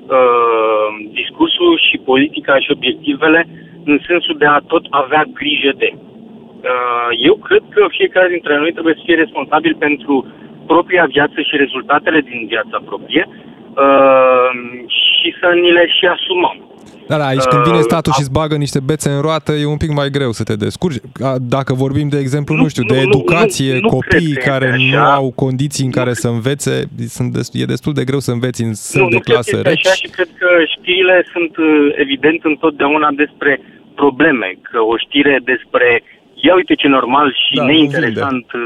uh, 0.06 0.88
discursul 1.12 1.80
și 1.86 1.96
politica 2.10 2.58
și 2.58 2.70
obiectivele 2.70 3.46
în 3.84 3.98
sensul 4.06 4.36
de 4.38 4.46
a 4.46 4.58
tot 4.58 4.84
avea 4.90 5.24
grijă 5.32 5.72
de. 5.76 5.90
Uh, 5.94 7.10
eu 7.28 7.34
cred 7.34 7.62
că 7.70 7.86
fiecare 7.88 8.28
dintre 8.28 8.58
noi 8.58 8.72
trebuie 8.72 8.94
să 8.94 9.02
fie 9.04 9.14
responsabil 9.14 9.74
pentru 9.78 10.26
propria 10.66 11.04
viață 11.04 11.40
și 11.40 11.56
rezultatele 11.56 12.20
din 12.20 12.46
viața 12.46 12.78
proprie 12.84 13.28
uh, 13.28 14.50
și 14.88 15.34
să 15.40 15.48
ni 15.54 15.70
le 15.72 15.86
și 15.86 16.06
asumăm. 16.06 16.65
Dar 17.08 17.20
aici 17.20 17.42
când 17.42 17.62
vine 17.62 17.76
Uh, 17.76 17.82
statul 17.82 18.12
și 18.12 18.18
a- 18.20 18.22
îți 18.22 18.32
bagă 18.32 18.56
niște 18.56 18.80
bețe 18.80 19.08
în 19.10 19.20
roată, 19.20 19.52
e 19.52 19.66
un 19.66 19.76
pic 19.76 19.92
mai 19.92 20.10
greu 20.10 20.30
să 20.32 20.42
te 20.44 20.56
descurci. 20.56 20.96
A, 21.28 21.34
Dacă 21.56 21.72
vorbim, 21.74 22.08
de 22.08 22.18
exemplu, 22.18 22.54
nu, 22.54 22.62
Nu, 22.62 22.68
știu, 22.68 22.82
nu, 22.86 22.94
de 22.94 23.00
nu, 23.02 23.08
educație, 23.08 23.72
nu, 23.74 23.80
nu 23.80 23.88
copiii 23.88 24.32
cred 24.32 24.44
că 24.44 24.50
care 24.50 24.66
este 24.66 24.96
nu 24.96 25.02
așa. 25.02 25.14
au 25.14 25.32
condiții 25.44 25.84
în 25.84 25.90
care 25.90 26.12
să 26.12 26.28
învețe, 26.28 26.74
sunt 27.16 27.32
des, 27.32 27.50
e 27.52 27.64
destul 27.74 27.92
de 27.92 28.04
greu 28.04 28.18
să 28.18 28.30
înveți 28.32 28.62
în 28.62 28.68
Nu, 28.68 28.74
săli 28.74 29.08
de 29.08 29.14
nu 29.14 29.20
cred 29.20 29.22
că 29.24 29.32
clasă 29.32 29.56
este 29.56 29.68
reci. 29.68 29.86
așa 29.86 29.94
și 29.94 30.08
cred 30.16 30.28
că 30.40 30.48
știrile 30.74 31.26
sunt 31.32 31.56
uh, 31.56 31.66
evident 32.04 32.40
întotdeauna 32.44 33.08
despre 33.22 33.60
probleme, 33.94 34.48
că 34.70 34.78
o 34.92 34.96
știre 35.04 35.40
despre 35.44 36.02
ia 36.34 36.54
uite 36.54 36.74
ce 36.74 36.88
normal 36.88 37.28
și 37.44 37.54
Da, 37.54 37.60
da, 37.60 37.66
nu 37.66 37.72
neinteresant 37.72 38.46
uh, 38.52 38.62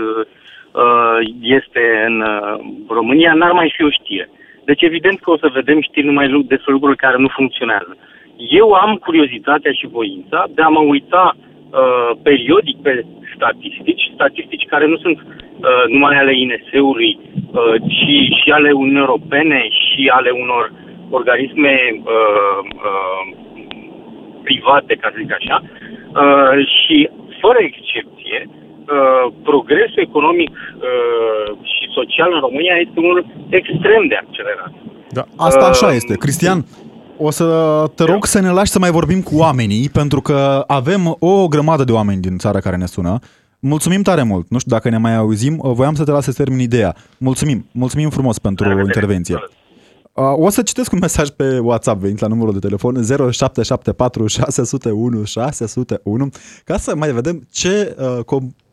uh, 0.83 1.19
este 1.59 1.83
în 2.09 2.17
uh, 2.21 2.55
România, 2.99 3.33
n-ar 3.35 3.53
mai 3.53 3.73
fi 3.77 3.83
o 3.85 3.91
știre. 3.91 4.31
Deci 4.65 4.83
evident 4.83 5.21
că 5.21 5.31
o 5.31 5.39
să 5.39 5.49
vedem 5.55 5.79
știri 5.83 6.07
numai 6.07 6.29
lu- 6.29 6.43
despre 6.55 6.73
lucruri 6.73 6.97
care 6.97 7.17
nu 7.19 7.29
funcționează. 7.39 7.97
Eu 8.49 8.73
am 8.73 8.97
curiozitatea 8.97 9.73
și 9.73 9.87
voința 9.87 10.45
de 10.55 10.63
a 10.63 10.69
mă 10.69 10.81
uita 10.81 11.37
uh, 11.37 12.11
periodic 12.23 12.77
pe 12.83 13.05
statistici, 13.35 14.11
statistici 14.15 14.67
care 14.73 14.87
nu 14.87 14.97
sunt 14.97 15.19
uh, 15.19 15.85
numai 15.89 16.17
ale 16.19 16.33
INS-ului, 16.39 17.19
uh, 17.19 17.75
ci 17.97 18.15
și 18.41 18.51
ale 18.51 18.71
Uniunii 18.73 19.07
Europene 19.07 19.69
și 19.83 20.11
ale 20.19 20.31
unor 20.31 20.73
organisme 21.11 21.75
uh, 21.93 22.61
uh, 22.89 23.23
private, 24.43 24.95
ca 24.95 25.09
să 25.13 25.17
zic 25.23 25.33
așa, 25.41 25.57
uh, 25.63 26.67
și 26.77 26.97
fără 27.43 27.59
excepție, 27.71 28.39
uh, 28.49 29.33
progresul 29.43 30.03
economic 30.09 30.51
uh, 30.51 31.49
și 31.73 31.85
social 31.99 32.31
în 32.33 32.41
România 32.47 32.77
este 32.85 32.99
unul 33.01 33.21
extrem 33.49 34.03
de 34.13 34.17
accelerat. 34.25 34.73
Da. 35.19 35.25
Asta 35.37 35.65
așa 35.67 35.87
Um, 35.87 35.95
este. 35.95 36.15
Cristian, 36.25 36.59
o 37.21 37.31
să 37.31 37.85
te 37.95 38.05
rog 38.05 38.25
să 38.27 38.41
ne 38.41 38.51
lași 38.51 38.71
să 38.71 38.79
mai 38.79 38.91
vorbim 38.91 39.23
cu 39.23 39.37
oamenii, 39.37 39.89
pentru 39.89 40.21
că 40.21 40.65
avem 40.67 41.17
o 41.19 41.49
grămadă 41.49 41.85
de 41.85 41.93
oameni 41.93 42.21
din 42.21 42.39
țară 42.39 42.59
care 42.59 42.77
ne 42.77 42.87
sună. 42.87 43.19
Mulțumim 43.59 44.03
tare 44.03 44.23
mult. 44.23 44.47
Nu 44.51 44.59
știu 44.59 44.71
dacă 44.71 44.89
ne 44.89 44.99
mai 44.99 45.17
auzim. 45.17 45.61
Voiam 45.63 45.95
să 45.95 46.05
te 46.05 46.11
las 46.11 46.25
să 46.25 46.33
termin 46.33 46.59
ideea. 46.61 46.97
Mulțumim. 47.19 47.67
Mulțumim 47.73 48.11
frumos 48.11 48.39
pentru 48.39 48.65
La 48.65 48.71
revedere. 48.71 48.95
intervenție. 48.99 49.35
Uh, 50.13 50.25
O 50.37 50.51
să 50.51 50.63
citesc 50.63 50.93
un 50.93 50.99
mesaj 51.01 51.29
pe 51.29 51.59
WhatsApp 51.59 52.01
venit 52.01 52.19
la 52.19 52.27
numărul 52.27 52.53
de 52.53 52.59
telefon 52.59 52.95
0774 53.05 54.27
601 54.27 55.25
601 55.25 56.31
ca 56.65 56.77
să 56.77 56.97
mai 56.97 57.13
vedem 57.13 57.47
ce 57.51 57.97
uh, 57.99 58.25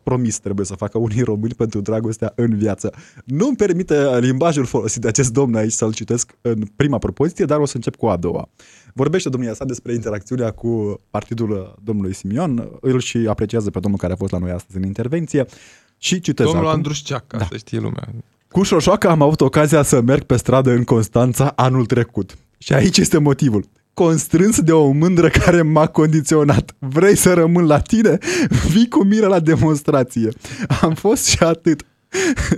compromis 0.08 0.38
trebuie 0.38 0.66
să 0.66 0.74
facă 0.74 0.98
unii 0.98 1.22
români 1.22 1.54
pentru 1.54 1.80
dragostea 1.80 2.32
în 2.36 2.56
viață. 2.56 2.92
Nu-mi 3.24 3.56
permite 3.56 4.18
limbajul 4.18 4.64
folosit 4.64 5.00
de 5.02 5.08
acest 5.08 5.32
domn 5.32 5.54
aici 5.54 5.72
să-l 5.72 5.92
citesc 5.92 6.32
în 6.40 6.62
prima 6.76 6.98
propoziție, 6.98 7.44
dar 7.44 7.58
o 7.58 7.64
să 7.64 7.76
încep 7.76 7.96
cu 7.96 8.06
a 8.06 8.16
doua. 8.16 8.48
Vorbește 8.94 9.28
domnia 9.28 9.54
sa 9.54 9.64
despre 9.64 9.92
interacțiunea 9.92 10.50
cu 10.50 11.00
partidul 11.10 11.74
domnului 11.84 12.14
Simion, 12.14 12.68
îl 12.80 13.00
și 13.00 13.16
apreciază 13.28 13.70
pe 13.70 13.80
domnul 13.80 14.00
care 14.00 14.12
a 14.12 14.16
fost 14.16 14.32
la 14.32 14.38
noi 14.38 14.50
astăzi 14.50 14.76
în 14.76 14.84
intervenție 14.84 15.46
și 15.98 16.20
citez 16.20 16.46
Domnul 16.46 16.64
acum. 16.64 16.76
Andrușceac, 16.76 17.26
ca 17.26 17.46
să 17.50 17.56
știe 17.56 17.78
lumea. 17.78 18.08
Cu 18.48 18.62
Șoșoacă 18.62 19.08
am 19.08 19.22
avut 19.22 19.40
ocazia 19.40 19.82
să 19.82 20.00
merg 20.00 20.22
pe 20.22 20.36
stradă 20.36 20.70
în 20.70 20.84
Constanța 20.84 21.52
anul 21.56 21.86
trecut. 21.86 22.38
Și 22.58 22.72
aici 22.72 22.98
este 22.98 23.18
motivul. 23.18 23.64
Constrâns 23.98 24.60
de 24.60 24.72
o 24.72 24.90
mândră 24.90 25.28
care 25.28 25.62
m-a 25.62 25.86
condiționat. 25.86 26.74
Vrei 26.78 27.16
să 27.16 27.32
rămân 27.32 27.66
la 27.66 27.80
tine? 27.80 28.18
Vii 28.68 28.88
cu 28.88 29.04
mine 29.04 29.26
la 29.26 29.40
demonstrație. 29.40 30.28
Am 30.80 30.94
fost 30.94 31.26
și 31.26 31.42
atât. 31.42 31.82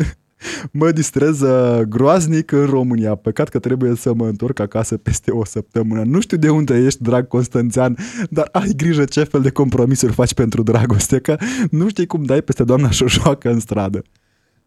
Mă 0.81 0.91
distrez 0.91 1.41
uh, 1.41 1.81
groaznic 1.81 2.53
în 2.53 2.67
România. 2.67 3.15
Păcat 3.15 3.49
că 3.49 3.59
trebuie 3.59 3.95
să 3.95 4.15
mă 4.15 4.27
întorc 4.27 4.59
acasă 4.59 4.97
peste 4.97 5.31
o 5.31 5.45
săptămână. 5.45 6.03
Nu 6.03 6.21
știu 6.21 6.37
de 6.37 6.51
unde 6.51 6.75
ești, 6.75 7.03
drag 7.03 7.29
Constanțean, 7.29 7.97
dar 8.31 8.49
ai 8.53 8.73
grijă 8.77 9.05
ce 9.05 9.25
fel 9.25 9.41
de 9.41 9.51
compromisuri 9.51 10.13
faci 10.13 10.35
pentru 10.35 10.63
dragoste, 10.63 11.19
că 11.19 11.37
nu 11.71 11.89
știi 11.89 12.07
cum 12.07 12.25
dai 12.25 12.43
peste 12.43 12.65
doamna 12.65 12.91
Șoșoacă 12.91 13.51
în 13.51 13.61
stradă. 13.61 14.03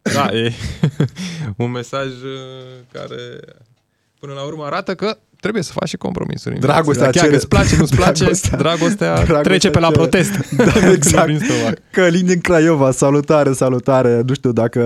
Da, 0.01 0.29
e 0.31 0.53
un 1.63 1.71
mesaj 1.71 2.07
uh, 2.07 2.83
care 2.91 3.39
până 4.23 4.33
la 4.35 4.45
urmă 4.45 4.63
arată 4.65 4.91
că 4.95 5.17
trebuie 5.39 5.63
să 5.63 5.71
faci 5.79 5.87
și 5.87 5.97
compromisuri. 5.97 6.53
în 6.55 6.59
viață. 6.59 6.73
Dragostea 6.73 7.05
Dacă 7.05 7.17
chiar 7.17 7.25
cere- 7.25 7.35
îți 7.39 7.47
place, 7.47 7.75
nu-ți 7.77 7.95
place, 7.95 8.23
dragostea- 8.23 8.57
dragostea, 8.57 9.13
dragostea 9.15 9.41
trece 9.41 9.69
pe 9.69 9.79
la 9.79 9.85
cere- 9.87 9.97
protest. 9.99 10.33
Da, 10.69 10.91
exact. 10.91 11.25
Prin 11.25 11.39
stomac. 11.39 11.75
Călin 11.91 12.25
din 12.25 12.39
Craiova, 12.41 12.91
salutare, 12.91 13.51
salutare. 13.51 14.21
Nu 14.27 14.33
știu 14.33 14.51
dacă 14.51 14.81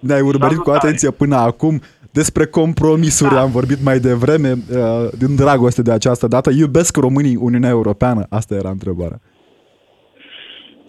ne-ai 0.00 0.20
urmărit 0.20 0.56
cu 0.56 0.62
Salutare. 0.64 0.78
atenție 0.86 1.10
până 1.10 1.36
acum. 1.36 1.80
Despre 2.10 2.46
compromisuri 2.46 3.34
Da. 3.34 3.40
am 3.40 3.50
vorbit 3.50 3.80
mai 3.82 3.98
devreme, 3.98 4.50
uh, 4.52 5.08
din 5.18 5.36
dragoste 5.36 5.82
de 5.82 5.92
această 5.92 6.26
dată. 6.26 6.50
Iubesc 6.50 6.96
românii 6.96 7.36
Uniunea 7.36 7.68
Europeană? 7.70 8.26
Asta 8.30 8.54
era 8.54 8.68
întrebarea. 8.70 9.20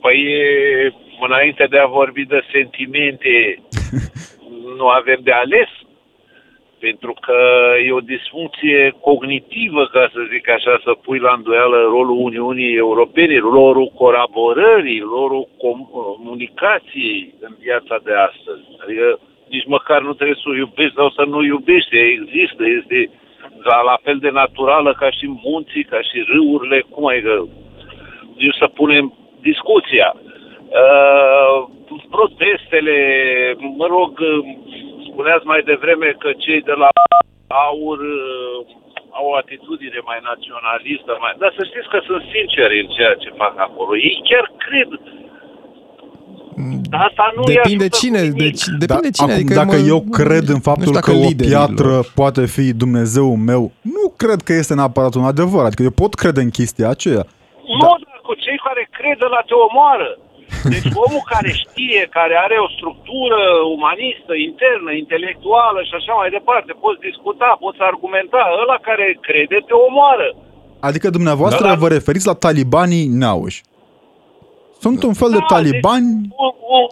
Păi, 0.01 0.19
înainte 1.27 1.67
de 1.69 1.77
a 1.77 1.87
vorbi 1.99 2.23
de 2.25 2.39
sentimente, 2.53 3.33
nu 4.79 4.87
avem 4.99 5.19
de 5.23 5.31
ales. 5.43 5.69
Pentru 6.79 7.13
că 7.21 7.37
e 7.85 7.91
o 7.91 8.09
disfuncție 8.15 8.95
cognitivă, 9.01 9.85
ca 9.85 10.09
să 10.13 10.19
zic 10.31 10.49
așa, 10.49 10.79
să 10.83 10.91
pui 10.91 11.19
la 11.19 11.33
îndoială 11.37 11.77
rolul 11.81 12.17
Uniunii 12.19 12.75
Europene, 12.75 13.37
rolul 13.39 13.91
colaborării, 13.95 14.99
rolul 14.99 15.47
comunicației 15.57 17.33
în 17.39 17.53
viața 17.59 17.99
de 18.03 18.13
astăzi. 18.13 18.63
Adică 18.83 19.19
nici 19.49 19.65
măcar 19.65 20.01
nu 20.01 20.13
trebuie 20.13 20.37
să 20.43 20.49
o 20.49 20.55
iubești 20.55 20.95
sau 20.95 21.09
să 21.09 21.23
nu 21.27 21.43
iubești. 21.43 21.97
Ea 21.97 22.05
există, 22.05 22.63
este 22.79 23.09
la, 23.63 23.81
la 23.81 23.97
fel 24.03 24.17
de 24.17 24.29
naturală 24.29 24.93
ca 24.99 25.09
și 25.11 25.25
munții, 25.43 25.83
ca 25.83 26.01
și 26.01 26.25
râurile, 26.31 26.85
cum 26.89 27.05
ai 27.05 27.21
că 27.21 27.43
nici 28.37 28.55
să 28.59 28.67
punem 28.67 29.13
discuția. 29.41 30.15
Uh, 30.15 31.67
protestele, 32.09 32.97
mă 33.77 33.85
rog, 33.85 34.19
uh, 34.19 34.57
spuneați 35.17 35.45
mai 35.51 35.61
devreme 35.71 36.07
că 36.23 36.29
cei 36.45 36.61
de 36.69 36.75
la 36.83 36.89
aur 37.67 37.97
uh, 38.17 38.57
au 39.17 39.25
o 39.31 39.35
atitudine 39.43 39.99
mai 40.09 40.19
naționalistă, 40.31 41.11
mai... 41.23 41.33
dar 41.41 41.51
să 41.57 41.61
știți 41.69 41.89
că 41.93 41.99
sunt 42.09 42.23
sinceri 42.35 42.75
în 42.83 42.87
ceea 42.95 43.15
ce 43.23 43.29
fac 43.41 43.53
acolo. 43.67 43.91
Ei 44.07 44.17
chiar 44.29 44.45
cred. 44.65 44.89
Dar 46.91 47.01
asta 47.09 47.25
nu 47.35 47.41
îi 47.45 47.53
Depinde 47.53 47.87
ajută 47.89 47.97
cine, 48.01 48.19
cu 48.21 48.25
nimic. 48.27 48.41
deci 48.45 48.63
depinde 48.83 49.09
Da, 49.09 49.15
cine. 49.17 49.31
acum, 49.33 49.37
adică 49.39 49.53
dacă 49.61 49.75
mă- 49.81 49.87
eu 49.93 49.99
cred 50.19 50.45
în 50.55 50.59
nu 50.61 50.67
faptul 50.69 50.87
știu 50.87 50.95
că 50.99 51.11
dacă 51.11 51.11
o 51.17 51.21
liderii 51.27 51.51
piatră 51.53 51.91
lor- 51.97 52.09
poate 52.19 52.43
fi 52.55 52.65
Dumnezeul 52.83 53.37
meu, 53.51 53.63
nu 53.95 54.05
cred 54.21 54.39
că 54.47 54.53
este 54.61 54.73
neapărat 54.79 55.13
un 55.19 55.25
adevăr. 55.33 55.63
Adică 55.65 55.83
eu 55.89 55.93
pot 56.03 56.13
crede 56.21 56.41
în 56.47 56.51
chestia 56.59 56.87
aceea. 56.95 57.23
Nu, 57.81 57.89
dar 58.05 58.19
cu 58.27 58.33
cei 58.45 58.57
care 58.67 58.81
cred 58.97 59.19
la 59.35 59.41
te 59.47 59.53
omoară. 59.67 60.09
Deci 60.73 60.87
omul 61.05 61.23
care 61.33 61.51
știe, 61.63 62.01
care 62.17 62.35
are 62.45 62.57
o 62.65 62.69
structură 62.77 63.41
umanistă, 63.77 64.33
internă, 64.49 64.89
intelectuală 65.03 65.79
și 65.87 65.93
așa 65.99 66.13
mai 66.21 66.29
departe, 66.37 66.71
poți 66.83 66.99
discuta, 67.09 67.49
poți 67.63 67.81
argumenta, 67.91 68.41
ăla 68.61 68.77
care 68.87 69.05
crede 69.27 69.57
te 69.67 69.73
omoară. 69.87 70.27
Adică 70.87 71.07
dumneavoastră 71.17 71.67
Da. 71.67 71.79
vă 71.83 71.87
referiți 71.97 72.29
la 72.31 72.37
talibanii 72.45 73.05
neauși. 73.21 73.59
Sunt 74.83 74.99
un 75.09 75.15
fel 75.21 75.31
de 75.37 75.43
Da, 75.43 75.49
talibani 75.55 76.09
Deci, 76.21 76.35
un, 76.45 76.51
un, 76.75 76.85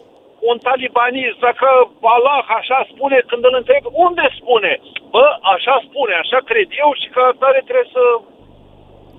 un 0.49 0.57
talibanist, 0.67 1.37
dacă 1.47 1.67
Allah 2.15 2.39
așa 2.59 2.79
spune, 2.91 3.17
când 3.29 3.43
îl 3.49 3.55
întreb, 3.61 3.83
unde 4.07 4.25
spune? 4.39 4.71
Bă, 5.13 5.25
așa 5.55 5.75
spune, 5.87 6.13
așa 6.23 6.39
cred 6.49 6.67
eu 6.83 6.89
și 7.01 7.07
ca 7.15 7.21
atare 7.33 7.59
trebuie 7.67 7.89
să 7.97 8.03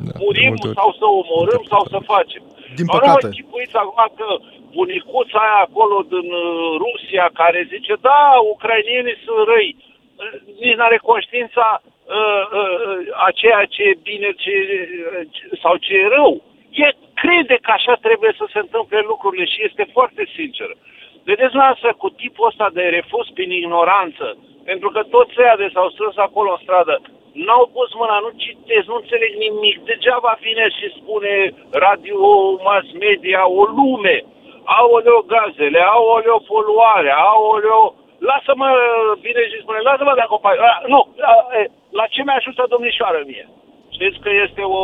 Da, 0.06 0.12
de 0.16 0.20
murim 0.22 0.52
multe 0.52 0.66
ori. 0.68 0.76
sau 0.80 0.88
să 0.98 1.04
omorâm 1.20 1.62
sau 1.72 1.82
să 1.92 1.98
facem. 2.14 2.42
Din 2.80 2.86
Dar 2.86 2.94
Nu 2.94 3.00
păcate. 3.00 3.26
mă 3.26 3.32
chipuiți 3.38 3.76
acum 3.82 4.02
că 4.20 4.28
bunicuța 4.78 5.38
aia 5.44 5.60
acolo 5.66 5.96
din 6.14 6.28
uh, 6.32 6.46
Rusia 6.84 7.26
care 7.40 7.60
zice, 7.74 7.94
da, 8.08 8.20
ucrainienii 8.54 9.22
sunt 9.24 9.42
răi. 9.52 9.70
Uh, 9.76 9.84
nici 10.60 10.78
n-are 10.78 10.98
conștiința 11.10 11.66
uh, 11.82 12.44
uh, 12.60 13.26
a 13.26 13.28
ceea 13.40 13.64
ce 13.74 13.82
e 13.90 14.04
bine 14.10 14.30
ce, 14.42 14.54
uh, 14.60 15.58
sau 15.62 15.74
ce 15.84 15.92
e 16.02 16.14
rău. 16.18 16.32
E 16.84 16.88
crede 17.22 17.56
că 17.64 17.70
așa 17.78 17.94
trebuie 18.06 18.32
să 18.40 18.44
se 18.52 18.58
întâmple 18.58 19.00
lucrurile 19.12 19.44
și 19.52 19.64
este 19.68 19.84
foarte 19.96 20.22
sincer. 20.36 20.70
Vedeți, 21.30 21.54
lasă 21.54 21.88
cu 22.02 22.08
tipul 22.22 22.46
ăsta 22.50 22.70
de 22.72 22.82
refuz 22.82 23.26
prin 23.34 23.50
ignoranță, 23.50 24.26
pentru 24.64 24.88
că 24.94 25.00
toți 25.02 25.34
ăia 25.42 25.56
de 25.56 25.68
s-au 25.72 25.88
strâns 25.90 26.16
acolo 26.16 26.50
în 26.50 26.60
stradă, 26.62 26.94
n-au 27.44 27.64
pus 27.74 27.90
mâna, 28.00 28.16
nu 28.24 28.30
citesc, 28.44 28.86
nu 28.90 28.96
înțeleg 29.02 29.32
nimic. 29.46 29.76
Degeaba 29.90 30.32
vine 30.46 30.64
și 30.76 30.86
spune 30.98 31.32
radio, 31.84 32.20
mass 32.66 32.86
media, 33.04 33.40
o 33.60 33.62
lume. 33.76 34.16
Aoleo 34.78 35.18
gazele, 35.34 35.80
aoleo 35.94 36.38
poluare, 36.50 37.10
aoleo... 37.30 37.80
Lasă-mă, 38.30 38.68
vine 39.26 39.42
și 39.50 39.58
spune, 39.62 39.78
lasă-mă 39.88 40.12
de 40.18 40.24
acompanie. 40.26 40.58
Nu, 40.94 41.00
la 41.98 42.04
ce 42.12 42.20
mi 42.22 42.34
ajută 42.38 42.62
domnișoară 42.74 43.20
mie? 43.30 43.44
Știți 43.96 44.18
că 44.24 44.30
este 44.46 44.62
o 44.78 44.82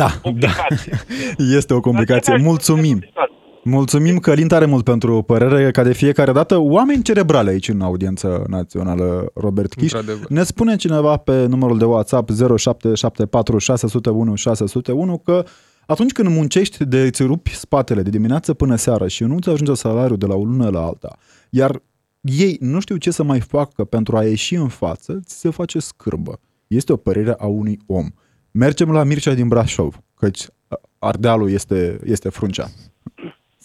Da, 0.00 0.08
complicație. 0.26 0.92
da. 0.98 1.44
Este 1.58 1.72
o 1.78 1.80
complicație. 1.88 2.30
Dar 2.32 2.38
ce 2.40 2.46
Mulțumim. 2.50 2.98
mi-ajută 2.98 3.12
complicație? 3.20 3.42
Mulțumim, 3.64 4.18
Călin, 4.18 4.48
tare 4.48 4.64
mult 4.64 4.84
pentru 4.84 5.22
părere, 5.22 5.70
ca 5.70 5.82
de 5.82 5.92
fiecare 5.92 6.32
dată. 6.32 6.58
Oameni 6.58 7.02
cerebrale 7.02 7.50
aici 7.50 7.68
în 7.68 7.80
audiență 7.80 8.44
națională, 8.48 9.30
Robert 9.34 9.74
Chiș. 9.74 9.92
Într-adevăr. 9.92 10.28
Ne 10.28 10.42
spune 10.42 10.76
cineva 10.76 11.16
pe 11.16 11.46
numărul 11.46 11.78
de 11.78 11.84
WhatsApp 11.84 12.30
0774 12.30 13.58
601 13.58 14.34
601 14.34 15.18
că 15.18 15.44
atunci 15.86 16.12
când 16.12 16.28
muncești 16.28 16.84
de 16.84 17.00
îți 17.00 17.22
rupi 17.22 17.54
spatele 17.54 18.02
de 18.02 18.10
dimineață 18.10 18.54
până 18.54 18.76
seara 18.76 19.06
și 19.06 19.24
nu 19.24 19.38
ți 19.38 19.48
ajunge 19.48 19.74
salariul 19.74 20.18
de 20.18 20.26
la 20.26 20.34
o 20.34 20.44
lună 20.44 20.68
la 20.68 20.84
alta, 20.84 21.16
iar 21.50 21.82
ei 22.20 22.56
nu 22.60 22.80
știu 22.80 22.96
ce 22.96 23.10
să 23.10 23.22
mai 23.22 23.40
facă 23.40 23.84
pentru 23.84 24.16
a 24.16 24.24
ieși 24.24 24.54
în 24.54 24.68
față, 24.68 25.20
ți 25.24 25.38
se 25.38 25.50
face 25.50 25.78
scârbă. 25.78 26.40
Este 26.66 26.92
o 26.92 26.96
părere 26.96 27.34
a 27.38 27.46
unui 27.46 27.78
om. 27.86 28.06
Mergem 28.50 28.90
la 28.90 29.04
Mircea 29.04 29.34
din 29.34 29.48
Brașov, 29.48 30.00
căci 30.14 30.46
Ardealul 30.98 31.50
este, 31.50 31.98
este 32.04 32.28
fruncea. 32.28 32.70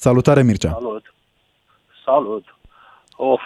Salutare, 0.06 0.44
Mircea! 0.44 0.72
Salut. 0.72 1.14
Salut. 2.06 2.56
Of, 3.16 3.42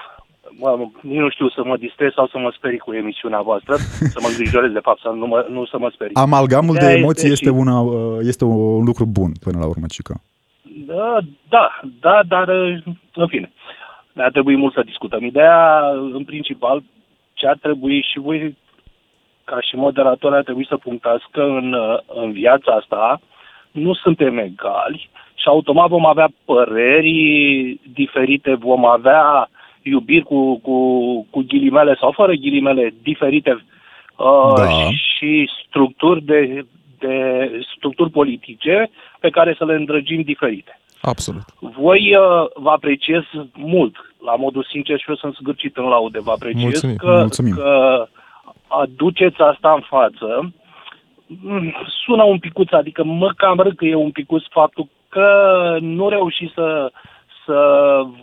mă, 0.50 0.88
nici 1.02 1.18
nu 1.20 1.30
știu 1.30 1.50
să 1.50 1.62
mă 1.66 1.78
distrez 1.78 2.12
sau 2.14 2.28
să 2.28 2.38
mă 2.38 2.54
sperii 2.56 2.78
cu 2.78 2.94
emisiunea 2.94 3.42
voastră, 3.42 3.76
să 4.14 4.20
mă 4.22 4.28
îngrijorez 4.28 4.72
de 4.72 4.80
fapt, 4.80 5.00
să 5.00 5.10
nu, 5.10 5.26
mă, 5.26 5.46
nu 5.50 5.66
să 5.66 5.78
mă 5.78 5.90
sperii. 5.94 6.16
Amalgamul 6.16 6.74
de 6.74 6.80
Ideea 6.80 6.98
emoții 6.98 7.32
este, 7.32 7.46
și- 7.46 7.52
una, 7.52 7.80
uh, 7.80 8.18
este 8.22 8.44
un 8.46 8.84
lucru 8.84 9.06
bun 9.06 9.32
până 9.40 9.60
la 9.60 9.66
urmă, 9.66 9.86
Cică. 9.88 10.22
Da, 10.86 11.18
da, 11.50 11.80
da, 12.00 12.20
dar 12.28 12.50
în 13.14 13.28
fine, 13.28 13.52
ne-ar 14.14 14.32
trebui 14.32 14.56
mult 14.56 14.74
să 14.74 14.82
discutăm. 14.86 15.24
Ideea, 15.24 15.90
în 16.14 16.24
principal, 16.24 16.84
ce 17.34 17.48
ar 17.48 17.58
trebui 17.62 18.06
și 18.12 18.20
voi, 18.20 18.58
ca 19.44 19.62
și 19.62 19.76
moderator, 19.76 20.34
ar 20.34 20.44
trebui 20.44 20.66
să 20.68 20.78
punctați 20.78 21.24
că 21.32 21.42
în, 21.42 21.76
în 22.08 22.32
viața 22.32 22.72
asta 22.72 23.22
nu 23.72 23.94
suntem 23.94 24.38
egali 24.38 25.10
și 25.44 25.50
automat 25.50 25.90
vom 25.90 26.06
avea 26.06 26.30
păreri 26.46 27.80
diferite, 27.94 28.54
vom 28.60 28.86
avea 28.86 29.50
iubiri 29.82 30.24
cu, 30.24 30.60
cu, 30.60 30.78
cu 31.30 31.44
ghilimele 31.48 31.96
sau 32.00 32.12
fără 32.12 32.34
ghilimele 32.34 32.94
diferite 33.02 33.52
uh, 34.18 34.54
Da. 34.56 34.90
și 34.92 35.50
structuri 35.68 36.22
de, 36.24 36.66
de 37.00 37.16
structuri 37.76 38.10
politice 38.10 38.90
pe 39.20 39.30
care 39.30 39.56
să 39.58 39.66
le 39.66 39.74
îndrăgim 39.74 40.22
diferite. 40.22 40.80
Absolut. 41.02 41.44
Voi 41.60 42.16
uh, 42.16 42.46
vă 42.54 42.70
apreciez 42.70 43.24
mult, 43.54 43.96
la 44.26 44.36
modul 44.36 44.68
sincer 44.70 45.00
și 45.00 45.06
eu 45.10 45.16
sunt 45.16 45.36
zgârcit 45.36 45.78
în 45.78 45.84
laude, 45.88 46.20
vă 46.22 46.32
apreciez 46.32 46.64
Mulțumim, 46.64 46.96
că, 46.96 47.16
mulțumim. 47.20 47.54
că 47.56 48.08
aduceți 48.68 49.42
asta 49.42 49.72
în 49.76 49.82
față. 49.82 50.54
Mm, 51.26 51.74
Sună 52.06 52.24
un 52.24 52.40
picuț, 52.40 52.72
adică 52.72 53.04
mă 53.04 53.32
cam 53.38 53.58
râcăie 53.60 53.96
un 53.96 54.12
picuț 54.12 54.44
faptul 54.50 54.88
că 55.14 55.78
nu 55.82 56.10
reușiți 56.10 56.54
să, 56.54 56.92
să 57.46 57.58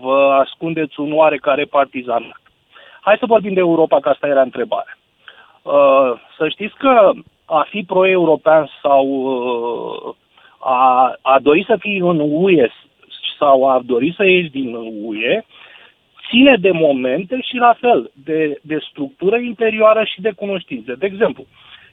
vă 0.01 0.39
ascundeți 0.45 1.01
un 1.01 1.13
oarecare 1.13 1.65
partizan. 1.65 2.37
Hai 3.01 3.17
să 3.19 3.27
vorbim 3.27 3.53
de 3.53 3.61
Europa, 3.61 4.01
că 4.01 4.09
asta 4.09 4.27
era 4.27 4.41
întrebarea. 4.41 4.99
Uh, 5.63 6.13
să 6.37 6.49
știți 6.49 6.75
că 6.75 7.11
a 7.45 7.67
fi 7.69 7.83
pro-european 7.87 8.71
sau 8.83 9.05
uh, 9.07 10.15
a, 10.59 11.15
a 11.23 11.39
dori 11.39 11.65
să 11.67 11.77
fii 11.79 11.99
în 11.99 12.19
UE 12.21 12.69
sau 13.39 13.69
a 13.69 13.81
dori 13.85 14.15
să 14.17 14.25
ieși 14.25 14.51
din 14.51 14.75
UE 15.03 15.43
ține 16.29 16.57
de 16.57 16.71
momente 16.71 17.41
și 17.41 17.57
la 17.57 17.77
fel 17.81 18.11
de, 18.25 18.59
de 18.63 18.79
structură 18.91 19.37
interioară 19.37 20.05
și 20.05 20.21
de 20.21 20.33
cunoștințe. 20.33 20.95
De 20.95 21.07
exemplu, 21.07 21.45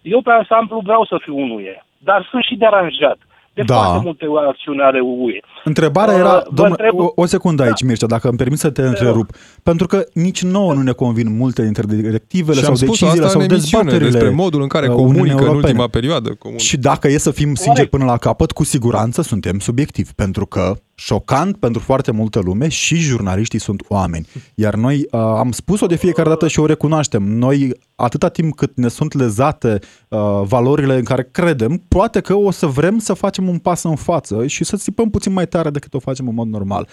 eu 0.02 0.22
pe 0.22 0.32
ansamblu 0.32 0.80
vreau 0.84 1.06
să 1.06 1.18
fiu 1.22 1.38
în 1.38 1.50
UE, 1.50 1.82
dar 1.98 2.28
sunt 2.30 2.44
și 2.44 2.56
deranjat 2.56 3.18
de 3.58 3.64
Da. 3.66 3.76
foarte 3.76 4.02
multe 4.04 4.26
acțiuni 4.50 4.80
ale 4.82 5.00
UE. 5.00 5.40
Întrebarea 5.64 6.14
Uh, 6.14 6.20
era, 6.20 6.30
vă 6.32 6.44
domnule, 6.54 6.70
întreb- 6.90 7.00
o, 7.00 7.22
o 7.22 7.26
secundă 7.26 7.64
aici, 7.64 7.82
Da. 7.82 7.88
Mircea, 7.88 8.06
dacă 8.06 8.28
îmi 8.28 8.38
permis 8.38 8.60
să 8.60 8.70
te 8.70 8.82
întrerup. 8.82 9.30
Pentru 9.64 9.88
că 9.88 10.04
nici 10.14 10.44
nouă 10.44 10.74
nu 10.74 10.82
ne 10.82 10.92
convin 10.92 11.36
multe 11.38 11.62
dintre 11.64 11.84
directivele 11.88 12.54
Și 12.58 12.62
sau 12.62 12.70
am 12.70 12.76
spus 12.76 12.88
deciziile 13.00 13.26
asta 13.26 13.28
sau 13.28 13.42
în 13.42 13.48
emisiune 13.52 13.84
dezbaterile 13.84 14.10
despre 14.20 14.36
modul 14.44 14.62
în 14.62 14.68
care 14.68 14.88
uh, 14.88 14.94
Uniunii 14.94 15.12
comunică 15.14 15.38
în 15.40 15.46
Europene. 15.46 15.68
ultima 15.68 15.88
perioadă. 15.88 16.30
Comun... 16.40 16.58
Și 16.58 16.78
dacă 16.78 17.08
e 17.08 17.18
să 17.18 17.32
fim 17.32 17.54
sinceri 17.56 17.88
până 17.90 18.06
la 18.06 18.18
capăt, 18.18 18.52
cu 18.52 18.64
siguranță 18.64 19.22
suntem 19.22 19.60
subiectivi, 19.60 20.14
pentru 20.16 20.46
că 20.46 20.74
șocant 21.00 21.58
pentru 21.58 21.82
foarte 21.82 22.12
multă 22.12 22.40
lume 22.40 22.68
și 22.68 22.96
jurnaliștii 22.96 23.60
sunt 23.60 23.84
oameni. 23.88 24.28
Iar 24.56 24.76
noi 24.76 24.98
uh, 24.98 25.20
am 25.20 25.52
spus-o 25.52 25.86
de 25.86 25.96
fiecare 25.96 26.30
dată 26.30 26.48
și 26.48 26.60
o 26.60 26.66
recunoaștem. 26.66 27.24
Noi, 27.24 27.80
atâta 27.96 28.30
timp 28.30 28.56
cât 28.56 28.72
ne 28.76 28.88
sunt 28.88 29.14
lezate 29.14 29.80
uh, 30.08 30.20
valorile 30.44 30.96
în 30.96 31.04
care 31.04 31.30
credem, 31.32 31.84
poate 31.88 32.20
că 32.20 32.34
o 32.34 32.52
să 32.52 32.66
vrem 32.66 33.00
să 33.00 33.14
facem 33.14 33.48
un 33.48 33.58
pas 33.58 33.84
în 33.84 33.96
față 33.96 34.48
și 34.48 34.64
să 34.64 34.78
țipăm 34.78 35.10
puțin 35.10 35.34
mai 35.34 35.48
tare 35.48 35.70
decât 35.70 35.94
o 35.94 36.00
facem 36.00 36.28
în 36.28 36.34
mod 36.34 36.48
normal. 36.48 36.88